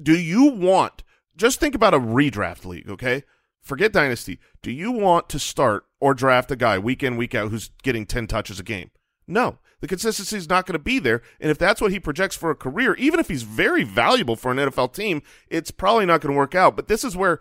[0.00, 1.02] Do you want,
[1.36, 3.24] just think about a redraft league, okay?
[3.62, 4.38] Forget dynasty.
[4.62, 8.06] Do you want to start or draft a guy week in, week out who's getting
[8.06, 8.90] 10 touches a game?
[9.26, 9.58] No.
[9.80, 11.22] The consistency is not going to be there.
[11.40, 14.50] And if that's what he projects for a career, even if he's very valuable for
[14.50, 16.76] an NFL team, it's probably not going to work out.
[16.76, 17.40] But this is where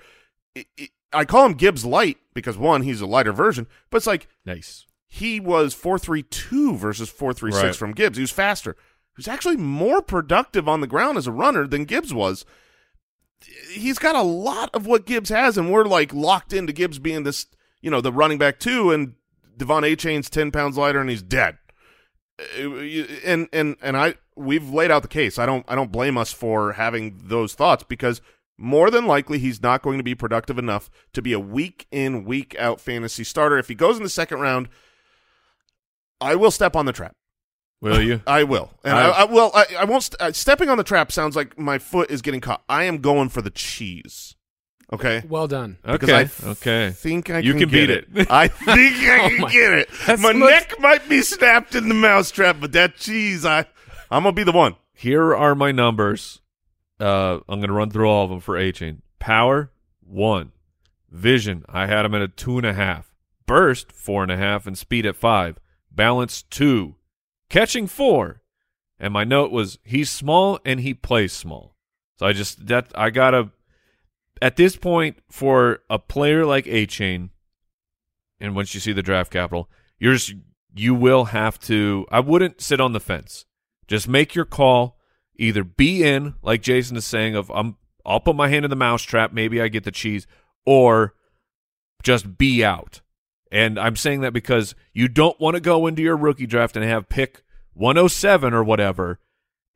[0.58, 4.08] i i I call him Gibbs light because one, he's a lighter version, but it's
[4.08, 4.85] like Nice.
[5.08, 7.76] He was 432 versus 436 Right.
[7.76, 8.18] from Gibbs.
[8.18, 8.76] He was faster.
[9.16, 12.45] He was actually more productive on the ground as a runner than Gibbs was.
[13.72, 17.24] He's got a lot of what Gibbs has, and we're like locked into Gibbs being
[17.24, 17.45] this,
[17.82, 19.14] you know, the running back two, and
[19.58, 21.58] De'Von Achane's 10 pounds lighter and he's dead.
[22.39, 22.70] Uh,
[23.24, 25.39] And and and I we've laid out the case.
[25.39, 28.22] I don't I don't blame us for having those thoughts because
[28.58, 32.26] more than likely he's not going to be productive enough to be a week in
[32.26, 33.58] week out fantasy starter.
[33.58, 34.68] If he goes in the second round,
[36.22, 37.13] I will step on the trap.
[37.82, 38.22] Will you?
[38.28, 39.51] I will, and I, I- I will.
[39.53, 40.03] I, I won't.
[40.03, 42.63] St- uh, stepping on the trap sounds like my foot is getting caught.
[42.70, 44.36] I am going for the cheese.
[44.93, 45.24] Okay.
[45.28, 45.78] Well done.
[45.84, 46.18] Because Okay.
[46.18, 46.89] I f- okay.
[46.91, 48.07] think I You can, can beat it.
[48.30, 49.89] I think I can my- get it.
[50.05, 53.66] That's My the most- neck might be snapped in the mousetrap, but that cheese, I,
[54.11, 54.76] I'm gonna be the one.
[54.93, 56.41] Here are my numbers.
[56.99, 58.99] Uh, I'm going to run through all of them for Achane.
[59.20, 60.53] Power, one.
[61.11, 63.11] Vision, I had him at a two and a half.
[63.47, 64.66] Burst, four and a half.
[64.66, 65.59] And speed at five.
[65.96, 66.96] Balance, two.
[67.50, 68.41] Catching, four.
[69.00, 71.76] And my note was he's small and he plays small.
[72.18, 73.52] So I just, that, I got to,
[74.41, 77.30] at this point, for a player like Achane,
[78.39, 79.70] and once you see the draft capital,
[80.00, 80.34] you're just,
[80.74, 83.46] you will have to, I wouldn't sit on the fence.
[83.88, 84.98] Just make your call.
[85.38, 87.76] Either be in, like Jason is saying, of I'm
[88.06, 90.28] I'll put my hand in the mousetrap, maybe I get the cheese,
[90.66, 91.14] or
[92.04, 93.02] just be out.
[93.56, 96.84] And I'm saying that because you don't want to go into your rookie draft and
[96.86, 97.41] have pick
[97.74, 99.20] 107 or whatever,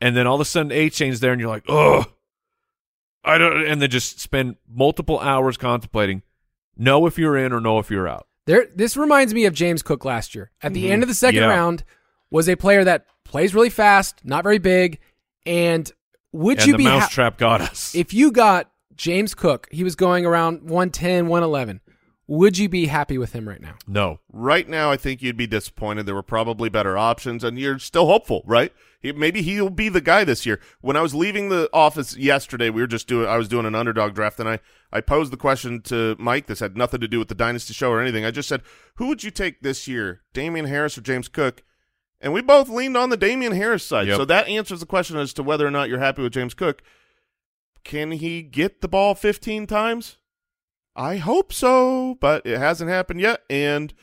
[0.02, 2.06] and then all of a sudden Achane's there and you're like, oh,
[3.24, 6.24] I don't, and then just spend multiple hours contemplating,
[6.76, 8.28] know if you're in or know if you're out.
[8.46, 10.52] There, this reminds me of James Cook last year.
[10.62, 11.50] At the end of the second Mm-hmm.
[11.50, 11.56] Yeah.
[11.56, 11.84] round,
[12.32, 15.00] was a player that plays really fast, not very big,
[15.46, 15.90] and
[16.32, 17.96] would and you the be ha- mousetrap got us.
[17.96, 19.68] if you got James Cook?
[19.72, 21.82] He was going around 110, 111.
[22.30, 23.74] Would you be happy with him right now?
[23.88, 26.06] no, Right now, I think you'd be disappointed.
[26.06, 28.72] There were probably better options, and you're still hopeful, right?
[29.00, 30.60] He, maybe he'll be the guy this year.
[30.82, 33.28] When I was leaving the office yesterday, we were just doing.
[33.28, 34.60] I was doing an underdog draft, and I
[34.92, 36.46] I posed the question to Mike.
[36.46, 38.26] This had nothing to do with the dynasty show or anything.
[38.26, 38.62] I just said,
[38.98, 41.64] "Who would you take this year, Damien Harris or James Cook?"
[42.22, 44.08] And we both leaned on the Damien Harris side.
[44.08, 44.18] Yep.
[44.18, 46.84] So that answers the question as to whether or not you're happy with James Cook.
[47.84, 50.19] Can he get the ball 15 times?
[50.96, 53.94] I hope so, but it hasn't happened yet, and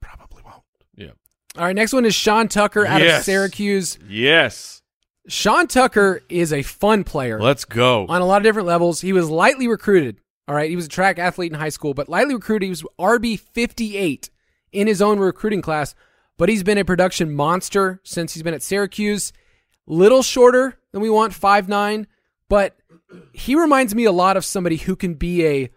[0.00, 0.62] probably won't.
[0.96, 1.10] Yeah.
[1.56, 3.98] All right, next one is Sean Tucker out of Syracuse.
[4.08, 4.82] Yes.
[5.28, 8.06] Sean Tucker is a fun player Let's go.
[8.08, 9.02] on a lot of different levels.
[9.02, 10.18] He was lightly recruited.
[10.46, 12.64] All right, he was a track athlete in high school, but lightly recruited.
[12.66, 14.30] He was RB 58
[14.72, 15.94] in his own recruiting class,
[16.38, 19.34] but he's been a production monster since he's been at Syracuse.
[19.86, 22.06] Little shorter than we want, 5'9,
[22.48, 22.76] but
[23.32, 25.70] he reminds me a lot of somebody who can be a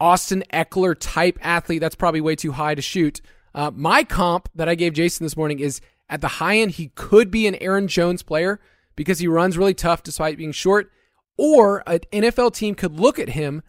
[0.00, 1.80] Austin Ekeler type athlete.
[1.80, 3.20] That's probably way too high to shoot.
[3.54, 6.88] Uh, my comp that I gave Jason this morning is at the high end, he
[6.94, 8.60] could be an Aaron Jones player
[8.96, 10.90] because he runs really tough despite being short.
[11.36, 13.62] Or an NFL team could look at him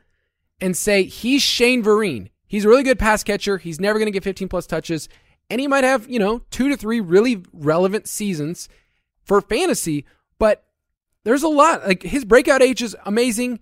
[0.60, 2.30] and say, he's Shane Vereen.
[2.48, 3.58] He's a really good pass catcher.
[3.58, 5.08] He's never going to get 15 plus touches.
[5.50, 8.68] And he might have, you know, two to three really relevant seasons
[9.24, 10.06] for fantasy.
[10.38, 10.64] But
[11.24, 11.88] there's a lot.
[11.88, 13.60] Like his breakout age is amazing.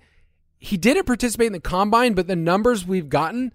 [0.59, 3.53] He didn't participate in the combine, but the numbers we've gotten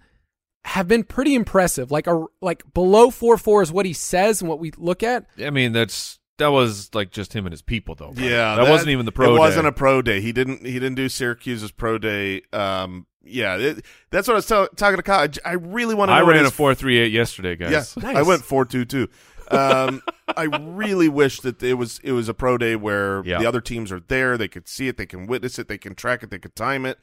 [0.65, 1.91] have been pretty impressive.
[1.91, 5.25] Like a like below four four is what he says and what we look at.
[5.39, 8.07] I mean, that's that was like just him and his people, though.
[8.07, 8.17] right?
[8.17, 9.27] Yeah, that, wasn't even the pro.
[9.27, 9.35] Day.
[9.35, 10.21] It wasn't a pro day.
[10.21, 10.65] He didn't.
[10.65, 12.41] He didn't do Syracuse's pro day.
[12.51, 15.21] Um, yeah, it, that's what I was tell, talking to Kyle.
[15.21, 16.13] I j- I really want to.
[16.13, 17.71] I know what ran a four three eight yesterday, guys.
[17.71, 18.15] Yeah, Nice.
[18.17, 19.07] I went four two two.
[19.51, 20.01] Um,
[20.35, 23.39] I really wish that it was it was a pro day where Yeah.
[23.39, 24.37] the other teams are there.
[24.37, 24.97] They could see it.
[24.97, 25.67] They can witness it.
[25.67, 26.29] They can track it.
[26.31, 26.99] They could time it.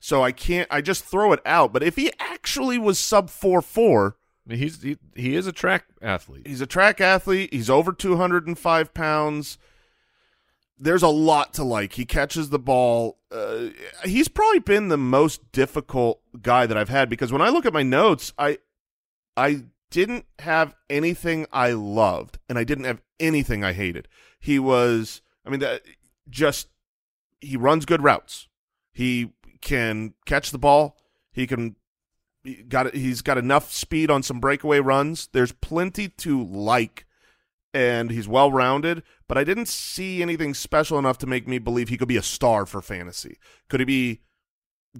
[0.00, 0.68] So I can't.
[0.70, 1.72] I just throw it out.
[1.72, 4.16] But if he actually was sub four four,
[4.48, 6.46] he's he, he is a track athlete.
[6.46, 7.52] He's a track athlete.
[7.54, 9.56] He's over 205 pounds.
[10.78, 11.92] There's a lot to like.
[11.94, 13.18] He catches the ball.
[13.30, 13.68] Uh,
[14.04, 17.72] he's probably been the most difficult guy that I've had because when I look at
[17.72, 18.58] my notes, I
[19.36, 24.08] I didn't have anything I loved and I didn't have anything I hated.
[24.40, 25.82] He was, I mean, that
[26.28, 26.68] just
[27.40, 28.48] he runs good routes.
[28.92, 30.96] He can catch the ball.
[31.32, 31.76] He can
[32.44, 35.28] he got he's got enough speed on some breakaway runs.
[35.32, 37.06] There's plenty to like,
[37.72, 39.02] and he's well rounded.
[39.26, 42.22] But I didn't see anything special enough to make me believe he could be a
[42.22, 43.38] star for fantasy.
[43.68, 44.20] Could he be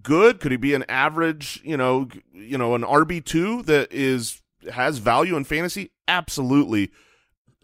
[0.02, 0.40] good?
[0.40, 1.60] Could he be an average?
[1.64, 4.40] You know, you know, an RB two that is
[4.72, 5.90] has value in fantasy?
[6.08, 6.90] Absolutely.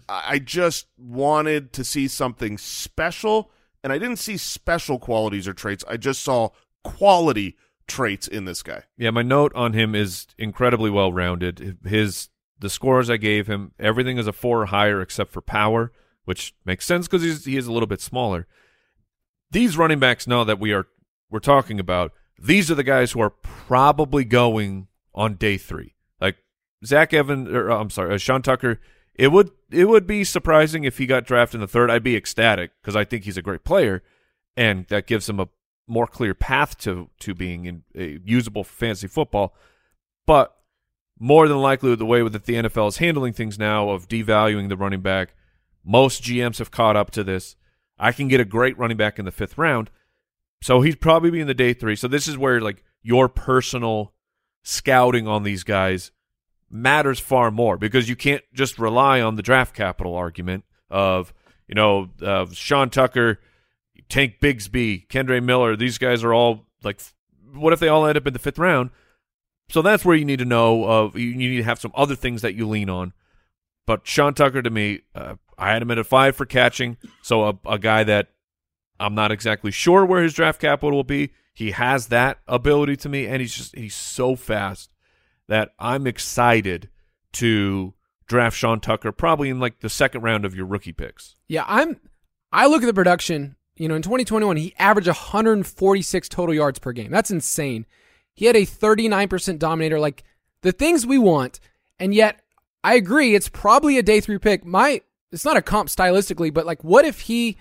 [0.09, 3.51] I just wanted to see something special,
[3.85, 5.85] and I didn't see special qualities or traits.
[5.89, 6.51] I just saw
[6.83, 8.85] quality traits in this guy.
[8.97, 11.79] Yeah, my note on him is incredibly well rounded.
[11.85, 12.29] His
[12.59, 15.93] the scores I gave him, everything is a four or higher except for power,
[16.25, 18.47] which makes sense because he's he is a little bit smaller.
[19.51, 20.87] These running backs now that we are
[21.31, 25.95] we're talking about, these are the guys who are probably going on day three.
[26.85, 28.81] Zach Evan, or uh, I'm sorry, uh, Sean Tucker.
[29.15, 31.91] It would it would be surprising if he got drafted in the third.
[31.91, 34.03] I'd be ecstatic because I think he's a great player,
[34.57, 35.49] and that gives him a
[35.87, 39.55] more clear path to to being in, uh, usable for fantasy football.
[40.27, 40.57] But
[41.19, 44.77] more than likely, the way that the NFL is handling things now of devaluing the
[44.77, 45.35] running back,
[45.85, 47.57] most GMs have caught up to this.
[47.99, 49.91] I can get a great running back in the fifth round,
[50.63, 51.97] so he'd probably be in the day three.
[51.97, 54.15] So this is where like your personal
[54.63, 56.11] scouting on these guys
[56.71, 61.35] matters far more because you can't just rely on the draft capital argument of
[61.67, 63.41] you know uh, Sean Tucker,
[64.09, 65.77] Tank Bigsby, Kendre Miller.
[65.77, 67.01] These guys are all like,
[67.53, 68.91] what if they all end up in the fifth round?
[69.69, 72.43] So that's where you need to know of you, need to have some other things
[72.43, 73.13] that you lean on.
[73.87, 77.49] But Sean Tucker to me, uh, I had him at a five for catching, so
[77.49, 78.29] a, a guy that
[78.99, 81.33] I'm not exactly sure where his draft capital will be.
[81.55, 84.91] He has that ability to me, and he's just he's so fast
[85.51, 86.89] that I'm excited
[87.33, 87.93] to
[88.29, 91.35] draft Sean Tucker probably in like the second round of your rookie picks.
[91.49, 92.01] Yeah, I'm.
[92.53, 93.57] I look at the production.
[93.75, 97.11] You know, in 2021, he averaged 146 total yards per game.
[97.11, 97.85] That's insane.
[98.33, 100.23] He had a 39% dominator, like
[100.63, 101.59] the things we want.
[101.99, 102.41] And yet,
[102.85, 104.65] I agree, it's probably a day three pick.
[104.65, 105.01] My,
[105.33, 107.57] it's not a comp stylistically, but like, what if he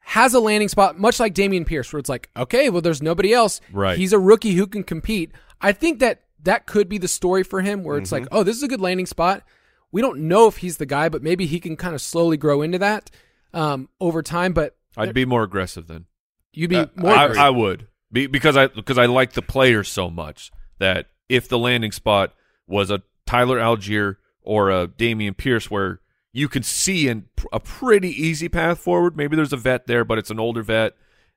[0.00, 3.32] has a landing spot, much like Dameon Pierce, where it's like, okay, well, there's nobody
[3.32, 3.60] else.
[3.72, 3.98] Right.
[3.98, 5.32] He's a rookie who can compete.
[5.60, 8.56] I think that that could be the story for him, where it's like, oh, this
[8.56, 9.42] is a good landing spot.
[9.90, 12.62] We don't know if he's the guy, but maybe he can kind of slowly grow
[12.62, 13.10] into that
[13.52, 14.52] um, over time.
[14.52, 16.06] But I'd be more aggressive then.
[16.52, 17.12] you'd be Uh, more.
[17.12, 17.42] I, aggressive.
[17.42, 21.58] I would be, because I because I like the player so much that if the
[21.58, 22.34] landing spot
[22.66, 26.00] was a Tyler Allgeier or a Dameon Pierce, where
[26.32, 29.16] you could see in a pretty easy path forward.
[29.16, 30.94] Maybe there's a vet there, but it's an older vet,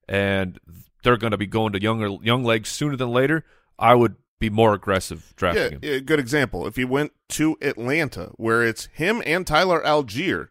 [0.08, 0.58] and
[1.03, 3.43] they're going to be going to younger young legs sooner than later.
[3.78, 5.80] I would be more aggressive drafting Yeah, him.
[5.82, 6.68] yeah, good example.
[6.68, 10.50] If he went to Atlanta, where it's him and Tyler Allgeier,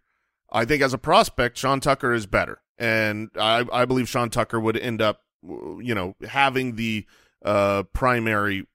[0.51, 4.59] I think as a prospect, Sean Tucker is better, and I, I believe Sean Tucker
[4.61, 7.07] would end up, you know, having the
[7.45, 8.67] uh, primary,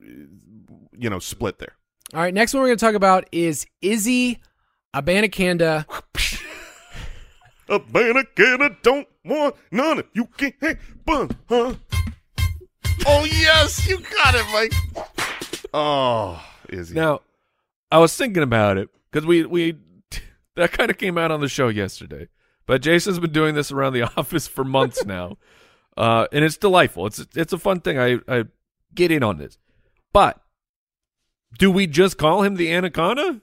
[0.00, 1.74] you know, split there.
[2.14, 4.40] All right, next one we're going to talk about is Izzy
[4.94, 5.84] Abanikanda.
[7.68, 11.74] A banana don't want none of you can't hang bun, huh?
[13.06, 15.64] Oh yes, you got it, Mike.
[15.72, 16.94] Oh, Izzy.
[16.94, 17.20] Now,
[17.90, 19.76] I was thinking about it because we we
[20.56, 22.28] that kind of came out on the show yesterday.
[22.66, 25.38] But Jason's been doing this around the office for months now,
[25.96, 27.06] uh, and it's delightful.
[27.06, 27.98] It's it's a fun thing.
[27.98, 28.44] I I
[28.94, 29.58] get in on this,
[30.12, 30.40] but
[31.58, 33.40] do we just call him the anaconda?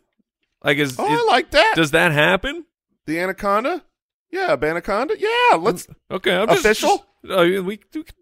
[0.63, 1.73] Like, is, oh, is- I like that.
[1.75, 2.65] does that happen?
[3.05, 3.83] the anaconda?
[4.31, 5.15] Yeah, anaconda.
[5.17, 5.87] Yeah, let's.
[6.11, 6.97] Okay, I'm just, Official?
[6.97, 7.03] just-
[7.39, 7.79] uh, we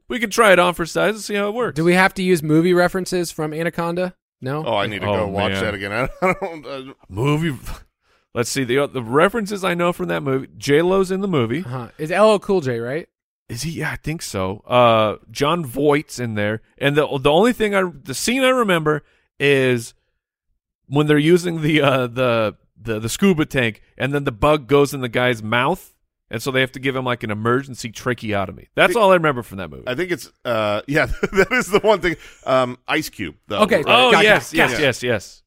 [0.08, 1.76] we can try it on for size and see how it works.
[1.76, 4.16] Do we have to use movie references from Anaconda?
[4.42, 4.64] No.
[4.66, 5.64] Oh, I need to Oh, go watch man.
[5.64, 5.92] that again.
[6.22, 6.66] I don't.
[6.66, 7.58] Uh, movie?
[8.34, 10.48] Let's see the the references I know from that movie.
[10.58, 11.60] J Lo's in the movie.
[11.66, 11.90] Uh-huh.
[11.98, 13.10] Is LL Cool J right?
[13.50, 13.72] Is he?
[13.72, 14.60] Yeah, I think so.
[14.66, 19.04] Uh, Jon Voight's in there, and the the only thing I the scene I remember
[19.40, 19.94] is
[20.88, 24.94] when they're using the uh the the the scuba tank, and then the bug goes
[24.94, 25.93] in the guy's mouth,
[26.32, 28.70] and so they have to give him like an emergency tracheotomy.
[28.76, 29.84] That's all I remember from that movie.
[29.88, 30.32] I think it's.
[30.44, 32.16] Uh, yeah, that is the one thing.
[32.46, 33.36] Um, Ice Cube.
[33.48, 33.78] Though, Okay.
[33.78, 33.86] right?
[33.88, 34.82] oh Gotcha, yes, yes, gotcha.
[34.84, 35.40] yes, yes.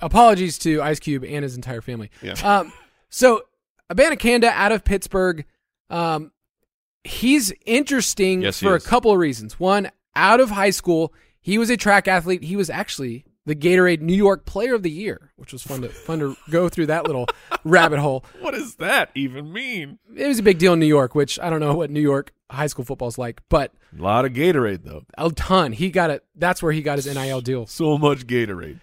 [0.00, 2.10] Apologies to Ice Cube and his entire family.
[2.22, 2.34] Yeah.
[2.44, 2.72] Um,
[3.10, 3.42] so
[3.92, 5.44] Abanikanda out of Pittsburgh.
[5.90, 6.30] Um,
[7.04, 8.86] he's interesting Yes, he for a is.
[8.86, 9.58] couple of reasons.
[9.58, 12.44] One, out of high school, he was a track athlete.
[12.44, 15.88] He was actually the Gatorade New York Player of the Year, which was fun to
[15.88, 17.26] fun to go through that little
[17.64, 18.24] rabbit hole.
[18.40, 19.98] What does that even mean?
[20.14, 22.32] It was a big deal in New York, which I don't know what New York
[22.50, 25.04] high school football's like, but A lot of Gatorade though.
[25.18, 25.72] a ton.
[25.72, 26.24] He got it.
[26.36, 27.66] That's where he got his NIL deal.
[27.66, 28.80] So much Gatorade.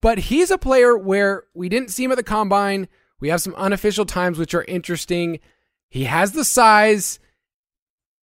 [0.00, 2.88] But he's a player where we didn't see him at the combine.
[3.20, 5.40] We have some unofficial times which are interesting.
[5.88, 7.18] He has the size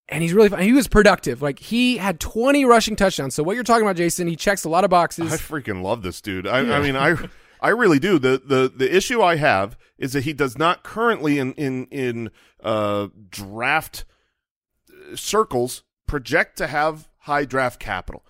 [0.08, 0.60] and he's really fun.
[0.60, 1.42] He was productive.
[1.42, 3.34] Like he had 20 rushing touchdowns.
[3.34, 5.32] So what you're talking about, Jason, he checks a lot of boxes.
[5.32, 6.46] I freaking love this dude.
[6.46, 7.16] I, I mean, I
[7.60, 8.18] I really do.
[8.18, 12.30] The the the issue I have is that he does not currently in in in
[12.62, 14.04] uh draft
[14.90, 18.24] uh, circles project to have high draft capital.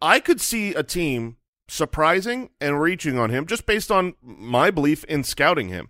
[0.00, 1.36] I could see a team
[1.68, 5.88] surprising and reaching on him just based on my belief in scouting him.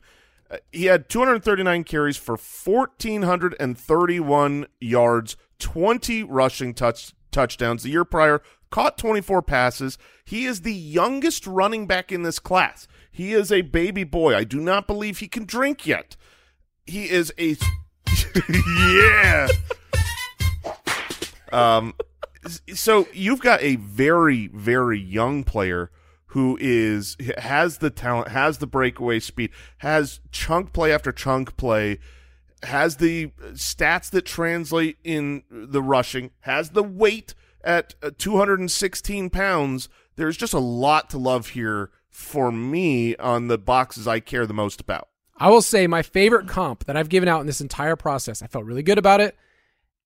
[0.51, 7.84] Uh, he had 239 carries for 1431 yards, 20 rushing touch touchdowns.
[7.84, 9.98] The year prior, caught 24 passes.
[10.24, 12.88] He is the youngest running back in this class.
[13.11, 14.34] He is a baby boy.
[14.34, 16.16] I do not believe he can drink yet.
[16.86, 17.57] He is a
[18.48, 19.48] yeah.
[21.53, 21.94] Um
[22.72, 25.90] so you've got a very very young player
[26.31, 31.99] who is has the talent, has the breakaway speed, has chunk play after chunk play,
[32.62, 39.89] has the stats that translate in the rushing, has the weight at uh, 216 pounds.
[40.16, 44.55] There's just a lot to love here for me on the boxes I care the
[44.55, 45.09] most about.
[45.37, 48.47] I will say my favorite comp that I've given out in this entire process, I
[48.47, 49.37] felt really good about it,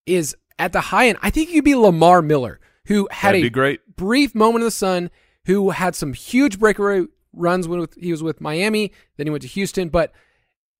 [0.05, 1.17] is at the high end.
[1.21, 3.95] I think you could be Lamar Miller, who had That'd a great.
[3.95, 5.11] brief moment in the sun,
[5.45, 9.47] who had some huge breakaway runs when he was with Miami, then he went to
[9.47, 9.89] Houston.
[9.89, 10.11] But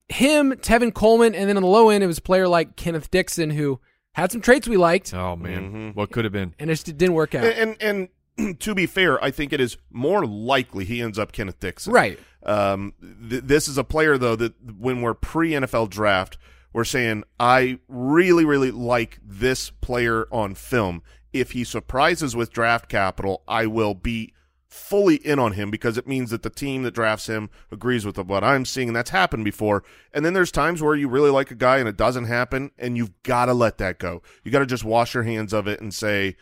[0.08, 3.10] him, Tevin Coleman, and then on the low end, it was a player like Kenneth
[3.10, 3.80] Dixon, who
[4.12, 5.94] had some traits we liked, Oh man, Mhm.
[5.96, 6.54] what could have been?
[6.58, 7.44] and it just didn't work out.
[7.44, 8.08] And, and
[8.38, 11.92] and to be fair, I think it is more likely he ends up Kenneth Dixon.
[11.92, 12.18] Right.
[12.44, 12.92] Um,
[13.28, 16.38] th- this is a player though that when we're pre NFL draft,
[16.72, 21.02] we're saying I really, really like this player on film.
[21.32, 24.32] If he surprises with draft capital, I will be
[24.76, 28.18] fully in on him because it means that the team that drafts him agrees with
[28.18, 29.82] what I'm seeing, and that's happened before.
[30.12, 32.96] And then there's times where you really like a guy and it doesn't happen, and
[32.96, 34.22] you've got to let that go.
[34.44, 36.36] You got to just wash your hands of it and say,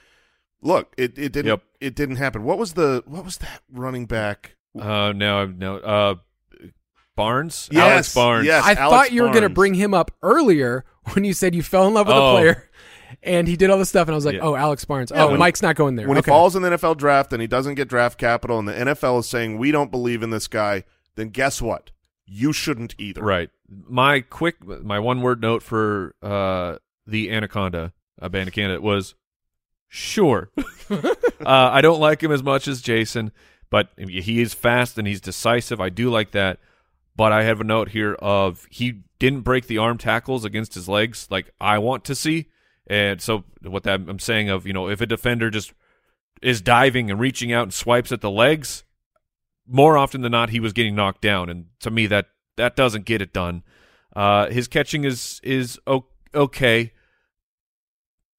[0.60, 1.62] "Look, it, it didn't Yep.
[1.80, 4.56] it didn't happen." What was the what was that running back?
[4.78, 6.14] Uh, now I'm no uh,
[7.16, 8.46] Barnes, Yes, Alex Barnes.
[8.46, 8.64] yes.
[8.64, 11.62] I Alex thought you were going to bring him up earlier when you said you
[11.62, 12.30] fell in love with Oh.
[12.30, 12.68] a player
[13.24, 14.08] and he did all this stuff.
[14.08, 14.42] And I was like, Yeah.
[14.42, 15.10] oh, Alex Barnes.
[15.14, 16.06] Yeah, oh, when- Mike's not going there.
[16.08, 16.30] When okay.
[16.30, 19.20] he falls in the NFL draft and he doesn't get draft capital, and the NFL
[19.20, 20.84] is saying we don't believe in this guy,
[21.16, 21.90] then guess what?
[22.26, 23.22] You shouldn't either.
[23.22, 23.50] Right.
[23.68, 26.76] My quick, my one word note for uh,
[27.06, 29.14] the Anaconda, Abanikanda was
[29.88, 30.50] sure.
[30.90, 31.14] uh,
[31.46, 33.32] I don't like him as much as Jason,
[33.70, 35.80] but he is fast and he's decisive.
[35.80, 36.58] I do like that.
[37.16, 40.88] But I have a note here of he didn't break the arm tackles against his
[40.88, 42.46] legs like I want to see.
[42.86, 45.72] And so what that I'm saying of, you know, if a defender just
[46.42, 48.84] is diving and reaching out and swipes at the legs,
[49.66, 51.48] more often than not he was getting knocked down.
[51.48, 53.62] And to me that that doesn't get it done.
[54.14, 55.78] Uh his catching is is
[56.34, 56.92] okay.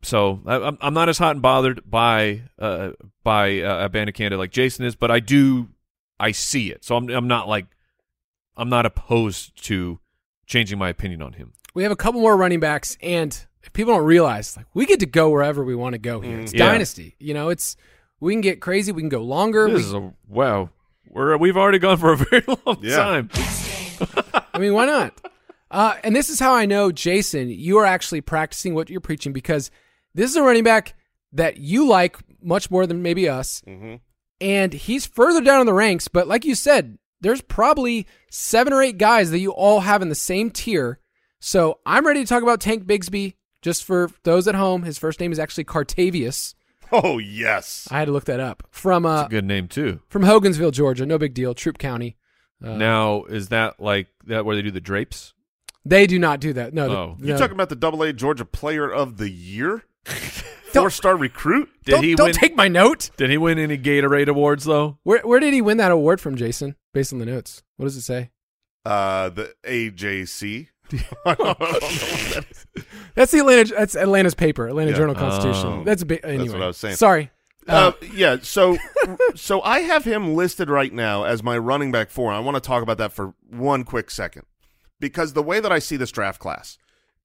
[0.04, 2.92] So I, I'm not as hot and bothered by uh
[3.24, 5.70] by uh, Abanikanda like Jason is but I do
[6.20, 6.86] I see it.
[6.86, 7.66] So I'm I'm not like
[8.58, 10.00] I'm not opposed to
[10.46, 11.54] changing my opinion on him.
[11.74, 15.06] We have a couple more running backs, and people don't realize, like we get to
[15.06, 16.40] go wherever we want to go here.
[16.40, 16.66] It's Yeah.
[16.72, 17.16] dynasty.
[17.20, 17.76] You know, it's
[18.20, 18.92] we can get crazy.
[18.92, 19.68] We can go longer.
[19.68, 20.70] This We- is a wow.
[21.10, 22.96] We're we've already gone for a very long Yeah.
[22.98, 23.30] time.
[24.54, 25.14] I mean, why not?
[25.72, 29.34] Uh, and this is how I know, Jason, you are actually practicing what you're preaching
[29.34, 29.72] because
[30.14, 30.94] this is a running back
[31.34, 33.62] that you like much more than maybe us.
[34.42, 38.82] And he's further down in the ranks, but like you said, there's probably seven or
[38.82, 41.00] eight guys that you all have in the same tier.
[41.40, 43.34] So I'm ready to talk about Tank Bigsby.
[43.66, 46.54] Just for those at home, his first name is actually Cartavious.
[46.92, 47.88] Oh yes.
[47.90, 50.02] I had to look that up from uh, It's a good name too.
[50.08, 51.04] from Hogansville, Georgia.
[51.04, 51.56] No big deal.
[51.56, 52.16] Troup County.
[52.64, 55.34] Uh, now is that like that where they do the drapes?
[55.84, 56.76] They do not do that.
[56.76, 57.18] No, the- Oh.
[57.20, 57.38] You no.
[57.40, 61.70] talking about the Double A Georgia Player of the Year, four star recruit?
[61.86, 62.34] Did don't, he don't win?
[62.36, 63.10] take my note.
[63.18, 65.00] did he win any Gatorade awards though?
[65.02, 66.76] Where where did he win that award from, Jason?
[66.94, 68.30] Based on the notes, what does it say?
[68.86, 70.68] Uh, the AJC.
[71.26, 72.66] I don't know what that is.
[73.32, 73.74] The Atlanta.
[73.76, 74.98] That's Atlanta's paper, Atlanta Yeah.
[74.98, 75.68] Journal Constitution.
[75.68, 75.84] Oh.
[75.84, 76.22] That's a bit.
[76.24, 76.96] Anyway, what I was saying.
[76.96, 77.32] Sorry.
[77.68, 78.78] Uh, yeah, so
[79.34, 82.32] so I have him listed right now as my running back four.
[82.32, 84.44] I want to talk about that for one quick second
[85.00, 86.78] because the way that I see this draft class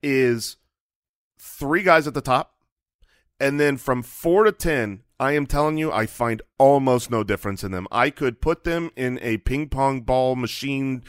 [0.02, 0.56] is
[1.38, 2.54] three guys at the top,
[3.38, 7.62] and then from four to ten, I am telling you, I find almost no difference
[7.62, 7.86] in them.
[7.92, 11.04] I could put them in a ping pong ball machine,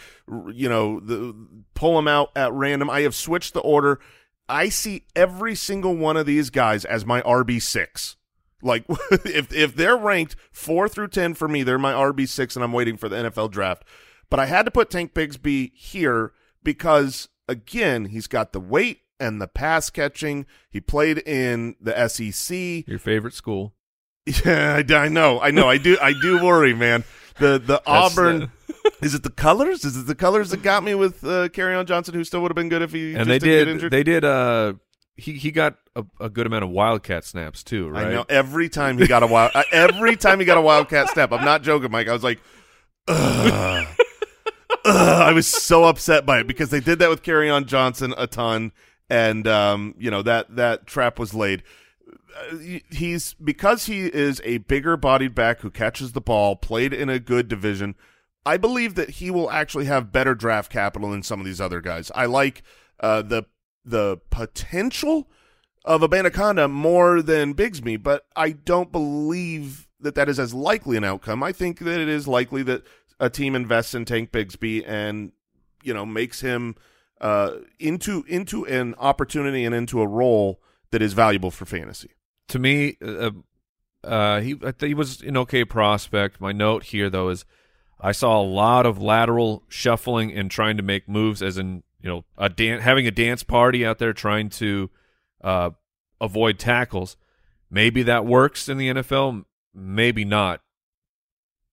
[0.52, 1.34] you know, the,
[1.76, 2.90] pull them out at random.
[2.90, 4.02] I have switched the order.
[4.50, 8.18] I see every single one of these guys as my RB six.
[8.62, 8.84] Like
[9.26, 12.74] if if they're ranked four through ten for me, they're my RB six, and I'm
[12.74, 13.86] waiting for the NFL draft.
[14.30, 16.34] But I had to put Tank Bigsby here
[16.64, 20.46] because again, he's got the weight and the pass catching.
[20.70, 22.86] He played in the SEC.
[22.88, 23.74] Your favorite school?
[24.26, 27.04] Yeah, I, I know, I know, I do, I do worry, man.
[27.40, 28.52] The the Auburn.
[29.02, 29.84] is it the colors?
[29.84, 32.56] Is it the colors that got me with uh, on Johnson, who still would have
[32.56, 33.92] been good if he and just they didn't get injured?
[33.92, 34.24] They did.
[34.24, 34.74] Uh,
[35.16, 38.08] he he got a, a good amount of Wildcat snaps too, right?
[38.08, 41.10] I know every time he got a wild, uh, every time he got a wildcat
[41.10, 41.32] snap.
[41.32, 42.08] I'm not joking, Mike.
[42.08, 42.40] I was like,
[43.08, 43.88] Ugh.
[43.88, 43.98] Ugh.
[44.86, 48.72] I was so upset by it because they did that with Kerryon Johnson a ton,
[49.10, 51.64] and um, you know that that trap was laid.
[52.36, 57.10] Uh, he's because he is a bigger bodied back who catches the ball, played in
[57.10, 57.96] a good division.
[58.46, 61.82] I believe that he will actually have better draft capital than some of these other
[61.82, 62.12] guys.
[62.16, 62.64] I like
[63.00, 63.44] uh, the
[63.84, 65.30] the potential
[65.84, 70.98] of a Abanaconda more than Bigsby, but I don't believe that that is as likely
[70.98, 71.44] an outcome.
[71.44, 72.84] I think that it is likely that
[73.20, 75.32] a team invests in Tank Bigsby and
[75.84, 76.76] you know makes him
[77.20, 82.12] uh, into into an opportunity and into a role that is valuable for fantasy.
[82.50, 83.32] To me, uh,
[84.04, 86.42] uh, he he was an okay prospect.
[86.42, 87.46] My note here though is
[88.00, 92.10] I saw a lot of lateral shuffling and trying to make moves, as in you
[92.10, 94.90] know a dan- having a dance party out there trying to
[95.44, 95.70] uh,
[96.20, 97.16] avoid tackles.
[97.70, 99.46] Maybe that works in the NFL.
[99.74, 100.62] Maybe not.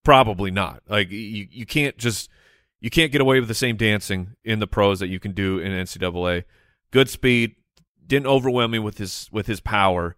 [0.04, 0.82] Probably not.
[0.88, 2.30] Like you, you can't just
[2.80, 5.58] you can't get away with the same dancing in the pros that you can do
[5.58, 6.44] in NCAA.
[6.90, 7.56] Good speed,
[8.06, 10.16] didn't overwhelm me with his with his power.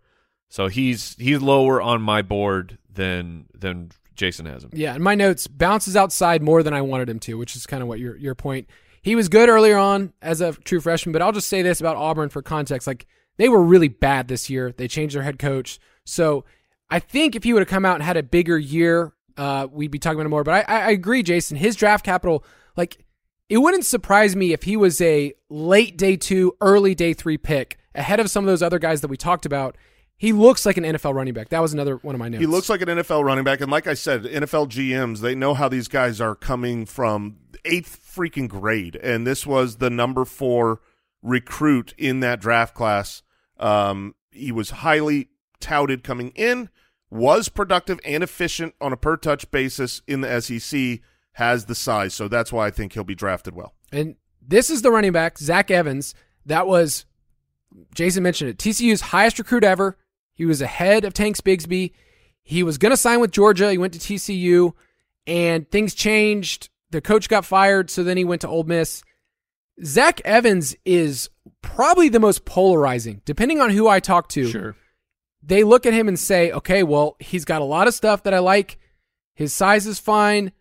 [0.50, 4.70] So he's he's lower on my board than than Jason has him.
[4.74, 7.82] Yeah, and my notes bounces outside more than I wanted him to, which is kind
[7.82, 8.68] of what your your point.
[9.00, 11.96] He was good earlier on as a true freshman, but I'll just say this about
[11.96, 13.06] Auburn for context: like
[13.38, 14.72] they were really bad this year.
[14.72, 16.44] They changed their head coach, so
[16.90, 19.92] I think if he would have come out and had a bigger year, uh, we'd
[19.92, 20.44] be talking about it more.
[20.44, 21.56] But I, I agree, Jason.
[21.56, 22.44] His draft capital,
[22.76, 22.98] like
[23.48, 27.78] it wouldn't surprise me if he was a late day two, early day three pick
[27.94, 29.76] ahead of some of those other guys that we talked about.
[30.20, 31.48] He looks like an NFL running back.
[31.48, 32.42] That was another one of my notes.
[32.42, 35.54] He looks like an NFL running back, and like I said, NFL GMs they know
[35.54, 40.82] how these guys are coming from eighth freaking grade, and this was the number four
[41.22, 43.22] recruit in that draft class.
[43.58, 46.68] Um, he was highly touted coming in,
[47.08, 51.00] was productive and efficient on a per touch basis in the SEC.
[51.34, 53.72] Has the size, so that's why I think he'll be drafted well.
[53.90, 54.16] And
[54.46, 56.14] this is the running back, Zach Evans.
[56.44, 57.06] That was,
[57.94, 59.96] Jason mentioned it, TCU's highest recruit ever.
[60.40, 61.92] He was ahead of Tanks Bigsby.
[62.40, 63.70] He was going to sign with Georgia.
[63.70, 64.72] He went to TCU,
[65.26, 66.70] and things changed.
[66.92, 69.02] The coach got fired, so then he went to Ole Miss.
[69.84, 71.28] Zach Evans is
[71.60, 74.48] probably the most polarizing, depending on who I talk to.
[74.48, 74.76] Sure.
[75.42, 78.32] They look at him and say, okay, well, he's got a lot of stuff that
[78.32, 78.78] I like.
[79.34, 80.52] His size is fine.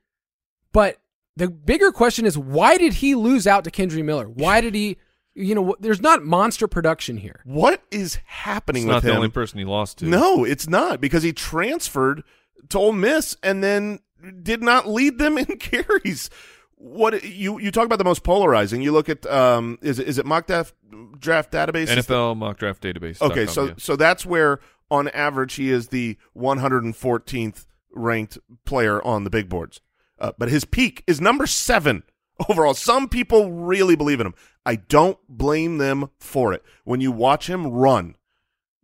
[0.73, 0.97] But
[1.37, 4.27] the bigger question is why did he lose out to Kendre Miller?
[4.27, 4.97] Why did he,
[5.39, 7.41] you know, there's not monster production here.
[7.45, 10.05] What is happening It's with not the only person he lost to.
[10.05, 12.23] No, it's not because he transferred
[12.69, 13.99] to Ole Miss and then
[14.43, 16.29] did not lead them in carries.
[16.75, 18.81] what you you talk about the most polarizing.
[18.81, 20.73] You look at um is it is it mock draft
[21.19, 23.21] draft database Is the- NFL mock draft database.
[23.21, 24.59] Okay, so so that's where
[24.91, 29.81] on average he is the 114th ranked player on the big boards.
[30.19, 32.03] Uh, but his peak is number 7
[32.47, 32.73] overall.
[32.73, 34.35] Some people really believe in him.
[34.65, 36.63] I don't blame them for it.
[36.83, 38.15] When you watch him run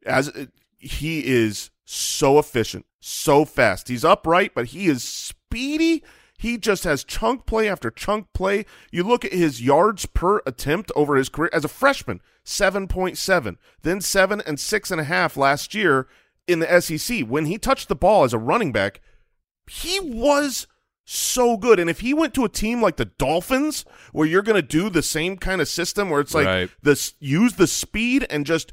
[0.06, 0.32] as
[0.78, 3.88] he is so efficient, so fast.
[3.88, 6.04] He's upright, but he is speedy.
[6.38, 8.66] He just has chunk play after chunk play.
[8.92, 14.02] You look at his yards per attempt over his career as a freshman, 7.7, then
[14.02, 16.08] 7 and 6.5 last year
[16.48, 17.22] in the SEC.
[17.22, 19.02] When he touched the ball as a running back,
[19.68, 20.68] he was
[21.06, 21.80] so good.
[21.80, 24.90] And if he went to a team like the Dolphins, where you're going to do
[24.90, 26.70] the same kind of system where it's like Right.
[26.82, 28.72] this, use the speed and just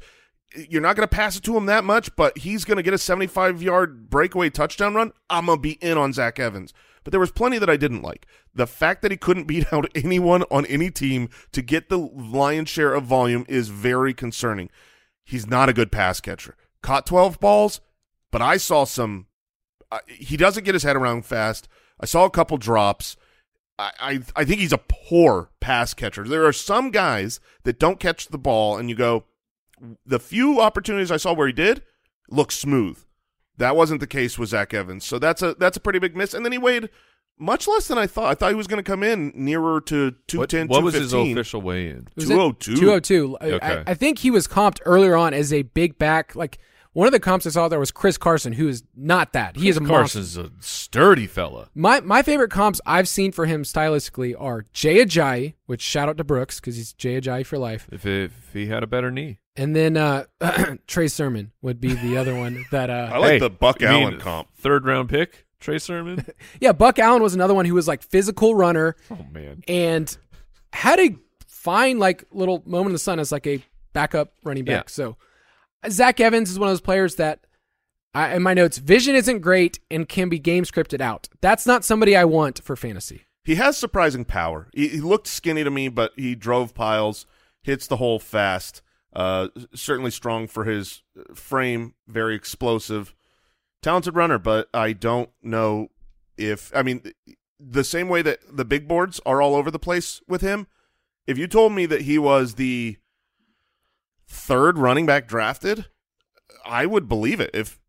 [0.69, 2.93] you're not going to pass it to him that much, but he's going to get
[2.93, 5.11] a 75 yard breakaway touchdown run.
[5.29, 6.73] I'm going to be in on Zach Evans.
[7.03, 8.25] But there was plenty that I didn't like.
[8.55, 12.69] The fact that he couldn't beat out anyone on any team to get the lion's
[12.69, 14.69] share of volume is very concerning.
[15.23, 16.55] He's not a good pass catcher.
[16.81, 17.81] Caught 12 balls,
[18.31, 19.27] but I saw some.
[19.91, 21.67] Uh, he doesn't get his head around fast.
[22.03, 23.15] I saw a couple drops.
[23.79, 26.25] I, I I think he's a poor pass catcher.
[26.27, 29.23] There are some guys that don't catch the ball, and you go,
[30.05, 31.81] the few opportunities I saw where he did
[32.29, 33.03] look smooth.
[33.57, 35.05] That wasn't the case with Zach Evans.
[35.05, 36.33] So that's a that's a pretty big miss.
[36.33, 36.89] And then he weighed
[37.39, 38.25] much less than I thought.
[38.29, 41.11] I thought he was going to come in nearer to what, 210, what was his
[41.11, 41.37] 215.
[41.37, 42.07] official weigh in?
[42.19, 42.75] 202.
[42.75, 43.37] 202.
[43.39, 43.83] I- Okay.
[43.87, 46.35] I, I think he was comped earlier on as a big back.
[46.35, 46.59] Like
[46.93, 49.55] one of the comps I saw there was Chris Carson, who is not that.
[49.57, 50.19] He is a monster.
[50.19, 51.69] Carson's a sturdy fella.
[51.75, 56.17] My my favorite comps I've seen for him stylistically are Jay Ajayi, which shout out
[56.17, 59.39] to Brooks because he's Jay Ajayi for life, If, if he had a better knee.
[59.55, 60.25] and then uh,
[60.87, 62.89] Trey Sermon would be the other one that.
[62.89, 64.49] Uh, I like Hey, the Buck you mean Allen comp.
[64.55, 66.25] Third round pick, Trey Sermon.
[66.61, 70.15] yeah, Buck Allen was another one who was like physical runner oh man, and
[70.71, 71.15] had a
[71.47, 73.63] fine like little moment in the sun as like a
[73.93, 74.85] backup running back.
[74.85, 74.91] Yeah.
[74.91, 75.17] So
[75.89, 77.45] Zach Evans is one of those players that
[78.13, 81.29] I, in my notes, vision isn't great and can be game scripted out.
[81.41, 83.23] That's not somebody I want for fantasy.
[83.43, 84.69] He has surprising power.
[84.73, 87.25] He, he looked skinny to me, but he drove piles,
[87.61, 88.81] hits the hole fast.
[89.13, 91.03] Uh, certainly strong for his
[91.35, 93.13] frame, very explosive,
[93.81, 94.39] talented runner.
[94.39, 95.89] But I don't know
[96.37, 97.13] if I mean
[97.59, 100.67] the same way that the big boards are all over the place with him.
[101.27, 102.97] If you told me that he was the
[104.33, 105.85] third running back drafted,
[106.65, 107.51] I would believe it.
[107.53, 107.79] If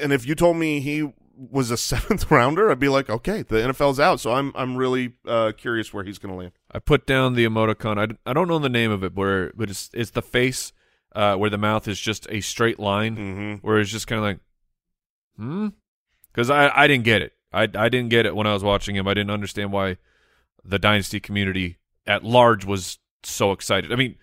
[0.00, 3.56] and if you told me he was a seventh rounder, I'd be like, okay, the
[3.56, 4.20] NFL's out.
[4.20, 6.52] So I'm I'm really uh, curious where he's going to land.
[6.72, 7.98] I put down the emoticon.
[7.98, 10.72] I, I don't know the name of it, where but it's it's the face
[11.14, 13.66] uh, where the mouth is just a straight line, Mm-hmm.
[13.66, 14.38] where it's just kind of like,
[15.36, 15.68] hmm,
[16.32, 17.32] because I I didn't get it.
[17.52, 19.08] I I didn't get it when I was watching him.
[19.08, 19.96] I didn't understand why
[20.64, 23.92] the dynasty community at large was so excited.
[23.92, 24.16] I mean,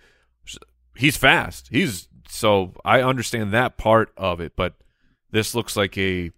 [0.98, 1.68] he's fast.
[1.72, 4.76] He's so I understand that part of it, but
[5.32, 6.32] this looks like a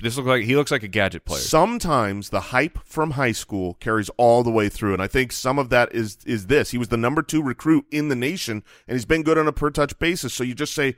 [0.00, 1.40] this looks like he looks like a gadget player.
[1.40, 5.58] Sometimes the hype from high school carries all the way through, and I think some
[5.58, 6.70] of that is is this.
[6.70, 9.52] He was the number two recruit in the nation, and he's been good on a
[9.52, 10.34] per touch basis.
[10.34, 10.96] So you just say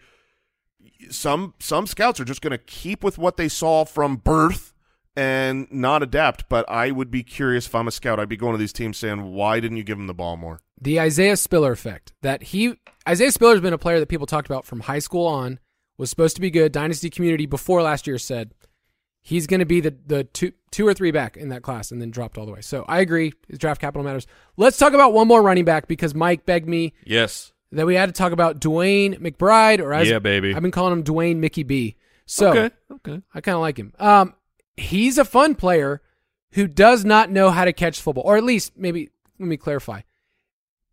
[1.11, 4.75] some some scouts are just going to keep with what they saw from birth
[5.19, 6.49] and not adapt.
[6.49, 8.21] But I would be curious if I'm a scout.
[8.21, 10.61] I'd be going to these teams saying, "Why didn't you give him the ball more?"
[10.81, 12.13] The Isaiah Spiller effect.
[12.23, 12.77] That he
[13.07, 15.59] Isaiah Spiller's been a player that people talked about from high school on.
[15.99, 16.71] Was supposed to be good.
[16.71, 18.55] Dynasty community before last year said
[19.21, 22.01] he's going to be the the two two or three back in that class, and
[22.01, 22.61] then dropped all the way.
[22.61, 23.33] So I agree.
[23.49, 24.27] His draft capital matters.
[24.57, 28.07] Let's talk about one more running back because Mike begged me yes, that we had
[28.07, 30.55] to talk about DeWayne McBride, or as Yeah, baby.
[30.55, 31.97] I've been calling him Dwayne Mickey B.
[32.27, 33.23] So okay, okay.
[33.35, 33.93] I kind of like him.
[33.99, 34.35] Um,
[34.79, 36.01] he's a fun player
[36.53, 40.03] who does not know how to catch football, or at least maybe let me clarify.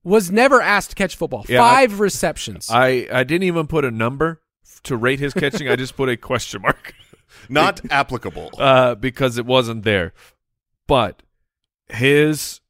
[0.03, 1.45] Was never asked to catch football.
[1.47, 2.69] Yeah, I- Five receptions.
[2.71, 4.41] I I didn't even put a number
[4.83, 5.67] to rate his catching.
[5.67, 6.93] I just put a question mark
[7.49, 8.51] Not applicable.
[8.57, 10.13] uh, because it wasn't there.
[10.87, 11.23] But
[11.89, 12.61] his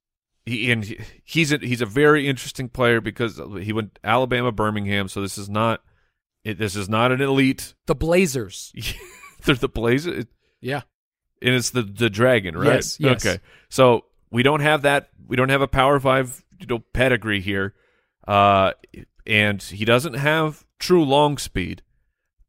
[0.46, 5.08] he and he, he's a, he's a very interesting player because he went Alabama Birmingham.
[5.10, 5.82] So this is not
[6.44, 7.74] it, this is not an elite.
[7.88, 8.72] the Blazers.
[9.44, 10.26] They're the Blazers.
[10.62, 10.82] Yeah.
[11.46, 12.76] And it's the the dragon, right?
[12.76, 13.26] Yes, yes.
[13.26, 13.40] Okay,
[13.70, 15.10] so we don't have that.
[15.28, 17.76] We don't have a Power Five, you know, pedigree here,
[18.28, 18.72] uh,
[19.28, 21.84] and he doesn't have true long speed.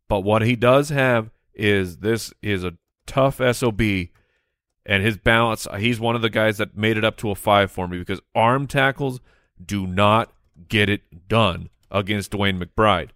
[0.08, 2.74] But what he does have is this is a
[3.06, 5.66] tough sob, and his balance.
[5.78, 8.20] He's one of the guys that made it up to a five for me because
[8.34, 9.20] arm tackles
[9.64, 10.32] do not
[10.68, 13.10] get it done against DeWayne McBride.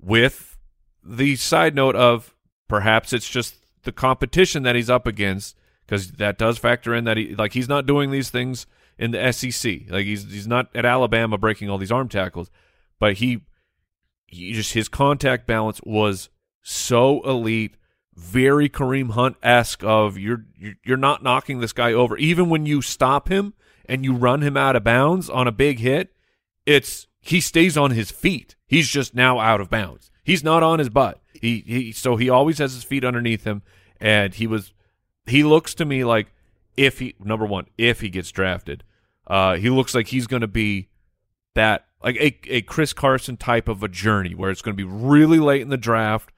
[0.00, 0.56] With
[1.04, 2.34] the side note of
[2.68, 7.16] perhaps it's just the competition that he's up against because that does factor in that
[7.16, 8.66] he like he's not doing these things
[8.98, 9.82] in the SEC.
[9.88, 12.50] Like he's he's not at Alabama breaking all these arm tackles,
[12.98, 13.40] but he
[14.26, 16.28] he just his contact balance was
[16.62, 17.76] so elite,
[18.14, 19.82] very Kareem Hunt esque.
[19.82, 20.44] Of you're
[20.84, 23.54] you're not knocking this guy over, even when you stop him
[23.86, 26.14] and you run him out of bounds on a big hit.
[26.66, 28.54] It's he stays on his feet.
[28.66, 30.09] He's just now out of bounds.
[30.30, 31.20] He's not on his butt.
[31.32, 33.62] He he so he always has his feet underneath him,
[34.00, 34.72] and he was
[35.26, 36.32] he looks to me like
[36.76, 38.84] if he number one if he gets drafted,
[39.26, 40.88] uh, he looks like he's going to be
[41.56, 44.88] that like a a Chris Carson type of a journey where it's going to be
[44.88, 46.30] really late in the draft.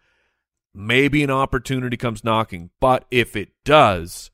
[0.72, 4.30] Maybe an opportunity comes knocking, but if it does,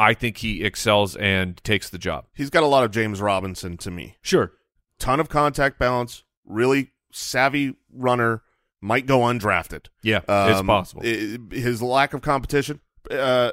[0.00, 2.24] I think he excels and takes the job.
[2.34, 4.16] He's got a lot of James Robinson to me.
[4.20, 4.50] Sure,
[4.98, 8.42] Ton of contact balance, really savvy runner,
[8.80, 9.86] might go undrafted.
[10.02, 11.02] yeah, it's Um, possible.
[11.02, 12.80] His lack of competition.
[13.10, 13.52] Uh,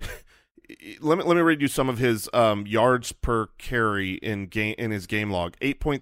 [1.00, 4.74] let me let me read you some of his um, yards per carry in game
[4.78, 6.00] in his game log: 8.37,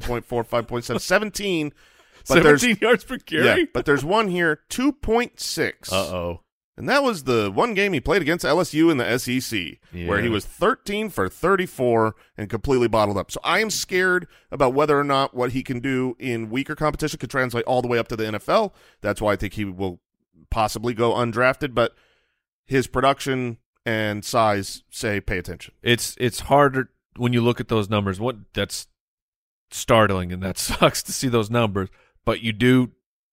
[0.00, 1.72] 7.4, 5.7, 17.
[2.28, 3.64] But there's Seventeen yards per yeah, carry.
[3.72, 5.90] but there's one here, 2.6.
[5.90, 6.40] Uh oh.
[6.76, 9.78] And that was the one game he played against LSU in the SEC,
[10.08, 13.30] where he was 13 for 34 and completely bottled up.
[13.30, 17.18] So I am scared about whether or not what he can do in weaker competition
[17.18, 18.72] could translate all the way up to the NFL.
[19.02, 20.00] That's why I think he will
[20.50, 21.94] possibly go undrafted, but
[22.64, 25.74] his production and size say pay attention.
[25.82, 28.20] it's it's harder when you look at those numbers.
[28.20, 28.86] What that's
[29.70, 31.88] startling and that sucks to see those numbers,
[32.24, 32.92] but you do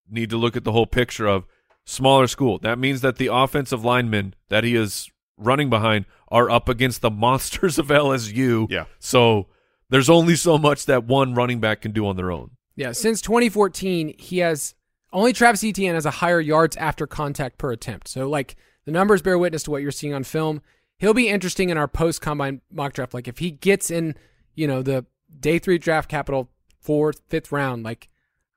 [0.10, 1.46] need to look at the whole picture of
[1.88, 2.60] smaller school.
[2.60, 7.10] That means that the offensive linemen that he is running behind are up against the
[7.26, 8.68] monsters of LSU.
[8.70, 8.86] Yeah.
[9.00, 9.48] So
[9.90, 12.52] there's only so much that one running back can do on their own.
[12.76, 14.76] Yeah, since 2014, he has
[15.12, 18.08] only Travis Etienne has a higher yards after contact per attempt.
[18.08, 18.56] So like
[18.86, 20.62] the numbers bear witness to what you're seeing on film.
[21.00, 23.14] He'll be interesting in our post combine mock draft.
[23.14, 24.16] Like if he gets in,
[24.56, 25.06] you know, the
[25.40, 26.50] day three draft capital
[26.82, 28.10] fourth, fifth round, like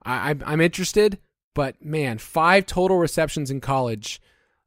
[0.02, 1.18] I, I'm, I'm interested.
[1.60, 4.18] But man, five total receptions in college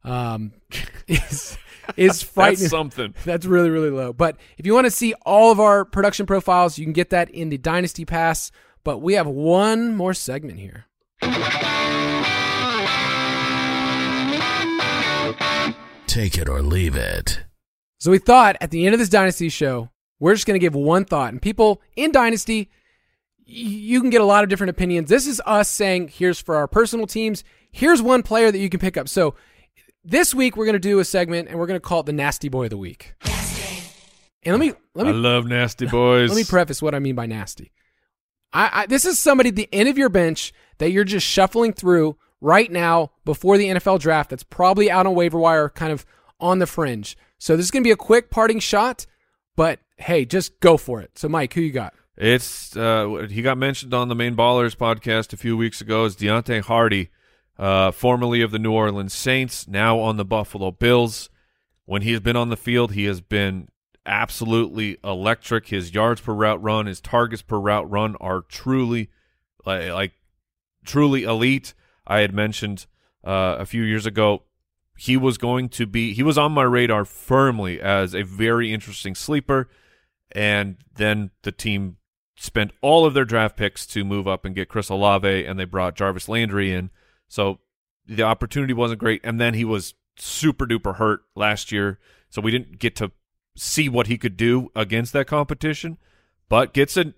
[0.04, 0.52] um,
[1.08, 1.58] is
[1.96, 2.60] is frightening.
[2.60, 3.14] That's something.
[3.24, 4.12] That's really, really low.
[4.12, 7.30] But if you want to see all of our production profiles, you can get that
[7.30, 8.52] in the Dynasty Pass.
[8.84, 10.84] But we have one more segment here.
[16.06, 17.42] Take it or leave it.
[17.98, 19.90] So we thought at the end of this Dynasty show,
[20.20, 21.32] we're just going to give one thought.
[21.32, 22.68] And people in Dynasty, y-
[23.46, 25.08] you can get a lot of different opinions.
[25.08, 27.44] This is us saying, here's for our personal teams.
[27.70, 29.08] Here's one player that you can pick up.
[29.08, 29.34] So
[30.04, 32.12] this week we're going to do a segment and we're going to call it the
[32.12, 33.14] Nasty Boy of the Week.
[34.44, 36.28] And let me let me I love nasty boys.
[36.34, 37.72] Let me preface what I mean by nasty.
[38.52, 41.72] I, I this is somebody at the end of your bench that you're just shuffling
[41.72, 44.30] through right now before the NFL draft.
[44.30, 46.04] That's probably out on waiver wire, kind of
[46.40, 47.16] on the fringe.
[47.38, 49.06] So this is going to be a quick parting shot,
[49.56, 51.18] but hey, just go for it.
[51.18, 51.94] So Mike, who you got?
[52.16, 56.14] It's uh, he got mentioned on the Main Ballers podcast a few weeks ago as
[56.14, 57.10] Deonte Harty,
[57.58, 61.28] uh, formerly of the New Orleans Saints, now on the Buffalo Bills.
[61.86, 63.68] When he has been on the field, he has been
[64.06, 65.68] absolutely electric.
[65.68, 69.10] His yards per route run, his targets per route run are truly
[69.66, 70.12] like, like
[70.84, 71.74] truly elite.
[72.06, 72.86] I had mentioned
[73.24, 74.42] uh, a few years ago
[74.96, 79.14] he was going to be he was on my radar firmly as a very interesting
[79.14, 79.68] sleeper
[80.30, 81.96] and then the team
[82.36, 85.64] spent all of their draft picks to move up and get Chris Olave and they
[85.64, 86.90] brought Jarvis Landry in.
[87.28, 87.60] So
[88.06, 91.98] the opportunity wasn't great and then he was super duper hurt last year.
[92.30, 93.12] So we didn't get to
[93.56, 95.96] see what he could do against that competition
[96.48, 97.14] but gets a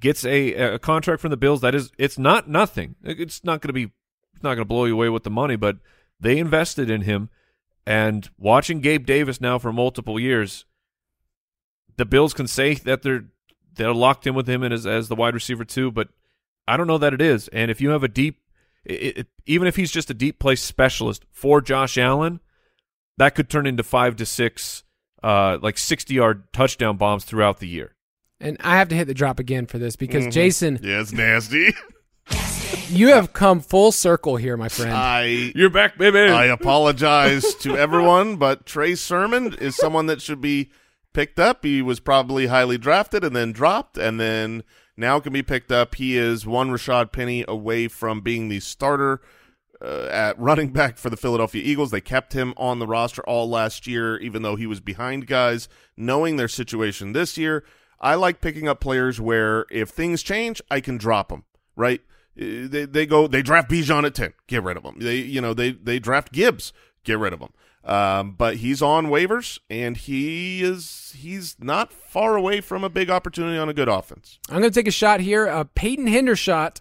[0.00, 2.96] gets a, a contract from the Bills that is it's not nothing.
[3.02, 3.92] It's not going to be
[4.34, 5.76] it's not going to blow you away with the money but
[6.18, 7.28] they invested in him.
[7.86, 10.64] And watching Gabe Davis now for multiple years
[11.96, 13.26] the Bills can say that they're
[13.78, 16.08] they're locked in with him as as the wide receiver too but
[16.66, 18.40] I don't know that it is and if you have a deep
[18.84, 22.40] it, it, even if he's just a deep play specialist for Josh Allen
[23.16, 24.84] that could turn into 5 to 6
[25.22, 27.94] uh like 60 yard touchdown bombs throughout the year
[28.40, 30.30] And I have to hit the drop again for this because Mm-hmm.
[30.30, 31.74] Jason, Yeah, it's nasty.
[32.88, 34.92] you have come full circle here, my friend.
[34.92, 40.40] I You're back baby I apologize to everyone, but Trey Sermon is someone that should
[40.40, 40.70] be
[41.18, 41.64] picked up.
[41.64, 44.62] He was probably highly drafted and then dropped, and then
[44.96, 45.96] now can be picked up.
[45.96, 49.20] He is one Rashaad Penny away from being the starter
[49.82, 51.90] uh, at running back for the Philadelphia Eagles.
[51.90, 55.68] They kept him on the roster all last year, even though he was behind guys.
[55.96, 57.64] Knowing their situation this year,
[58.00, 61.42] I like picking up players where if things change, I can drop them.
[61.74, 62.00] Right?
[62.40, 65.00] Uh, They they go they draft Bijan at ten, get rid of him.
[65.00, 66.72] They you know they they draft Gibbs,
[67.02, 67.50] get rid of him.
[67.88, 73.08] Um, but he's on waivers, and he is he's not far away from a big
[73.08, 74.38] opportunity on a good offense.
[74.50, 75.48] I'm going to take a shot here.
[75.48, 76.80] Uh, Peyton Hendershot,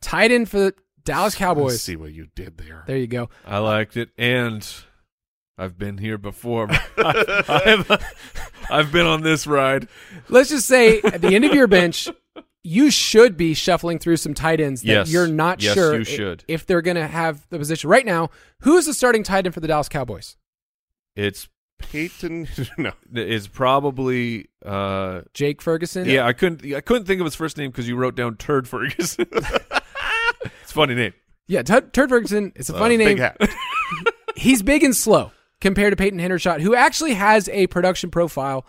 [0.00, 0.74] tight end for the
[1.04, 1.80] Dallas Let's Cowboys.
[1.82, 2.82] see what you did there.
[2.88, 3.30] There you go.
[3.46, 4.68] I liked it, and
[5.56, 6.68] I've been here before.
[6.98, 7.90] I've,
[8.68, 9.86] I've been on this ride.
[10.28, 12.08] Let's just say at the end of your bench,
[12.64, 15.12] you should be shuffling through some tight ends that Yes.
[15.12, 16.44] you're not Yes, sure you i- should.
[16.48, 17.88] if they're going to have the position.
[17.88, 18.30] Right now,
[18.62, 20.36] who's the starting tight end for the Dallas Cowboys?
[21.18, 21.48] It's
[21.80, 22.46] Peyton,
[22.78, 26.08] no, it's probably uh, Jake Ferguson?
[26.08, 26.24] yeah.
[26.24, 29.26] I couldn't I couldn't think of his first name because you wrote down Turd Ferguson.
[29.32, 31.12] it's a funny name.
[31.48, 32.52] Yeah, Turd, Turd Ferguson.
[32.54, 33.08] It's a funny uh, name.
[33.08, 33.36] Big hat.
[34.36, 38.64] He's big and slow compared to Peyton Hendershot, who actually has a production profile.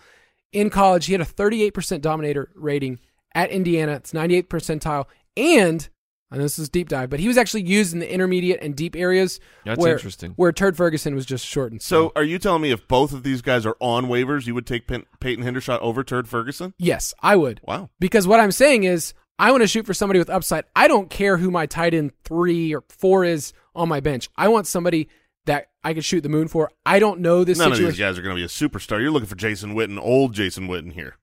[0.52, 2.98] In college, he had a 38% dominator rating
[3.36, 3.92] at Indiana.
[3.94, 5.06] It's 98th percentile.
[5.38, 5.88] And,
[6.32, 8.96] and this is deep dive, but he was actually used in the intermediate and deep
[8.96, 9.40] areas.
[9.66, 10.34] That's where, interesting.
[10.36, 12.08] Where Turd Ferguson was just short and slow.
[12.08, 14.68] So, are you telling me if both of these guys are on waivers, you would
[14.68, 16.74] take Pen- Peyton Hendershot over Turd Ferguson?
[16.78, 17.62] yes, I would.
[17.64, 17.90] Wow.
[18.00, 20.66] Because what I'm saying is, I want to shoot for somebody with upside.
[20.76, 24.30] I don't care who my tight end three or four is on my bench.
[24.36, 25.08] I want somebody
[25.46, 26.70] that I could shoot the moon for.
[26.86, 29.02] I don't know this None of these guys are going to be a superstar.
[29.02, 31.16] You're looking for Jason Witten, old Jason Witten here.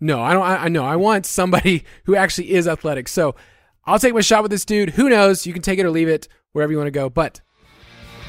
[0.00, 0.42] No, I don't.
[0.42, 0.84] I, I know.
[0.84, 3.06] I want somebody who actually is athletic.
[3.06, 3.36] So
[3.84, 4.90] I'll take my shot with this dude.
[4.90, 5.46] Who knows?
[5.46, 7.08] You can take it or leave it wherever you want to go.
[7.10, 7.40] But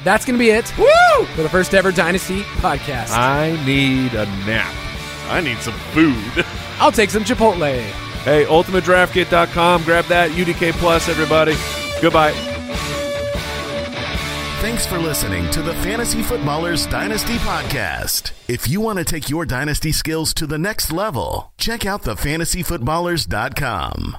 [0.04, 1.24] that's going to be it Woo!
[1.34, 3.10] for the first ever Dynasty podcast.
[3.10, 4.72] I need a nap.
[5.28, 6.44] I need some food.
[6.78, 7.80] I'll take some Chipotle.
[8.22, 9.82] Hey, ultimatedraftkit.com.
[9.84, 11.54] Grab that UDK Plus, everybody.
[12.00, 12.32] Goodbye.
[14.60, 18.30] Thanks for listening to the Fantasy Footballers Dynasty Podcast.
[18.46, 24.18] If you want to take your dynasty skills to the next level, check out thefantasyfootballers.com.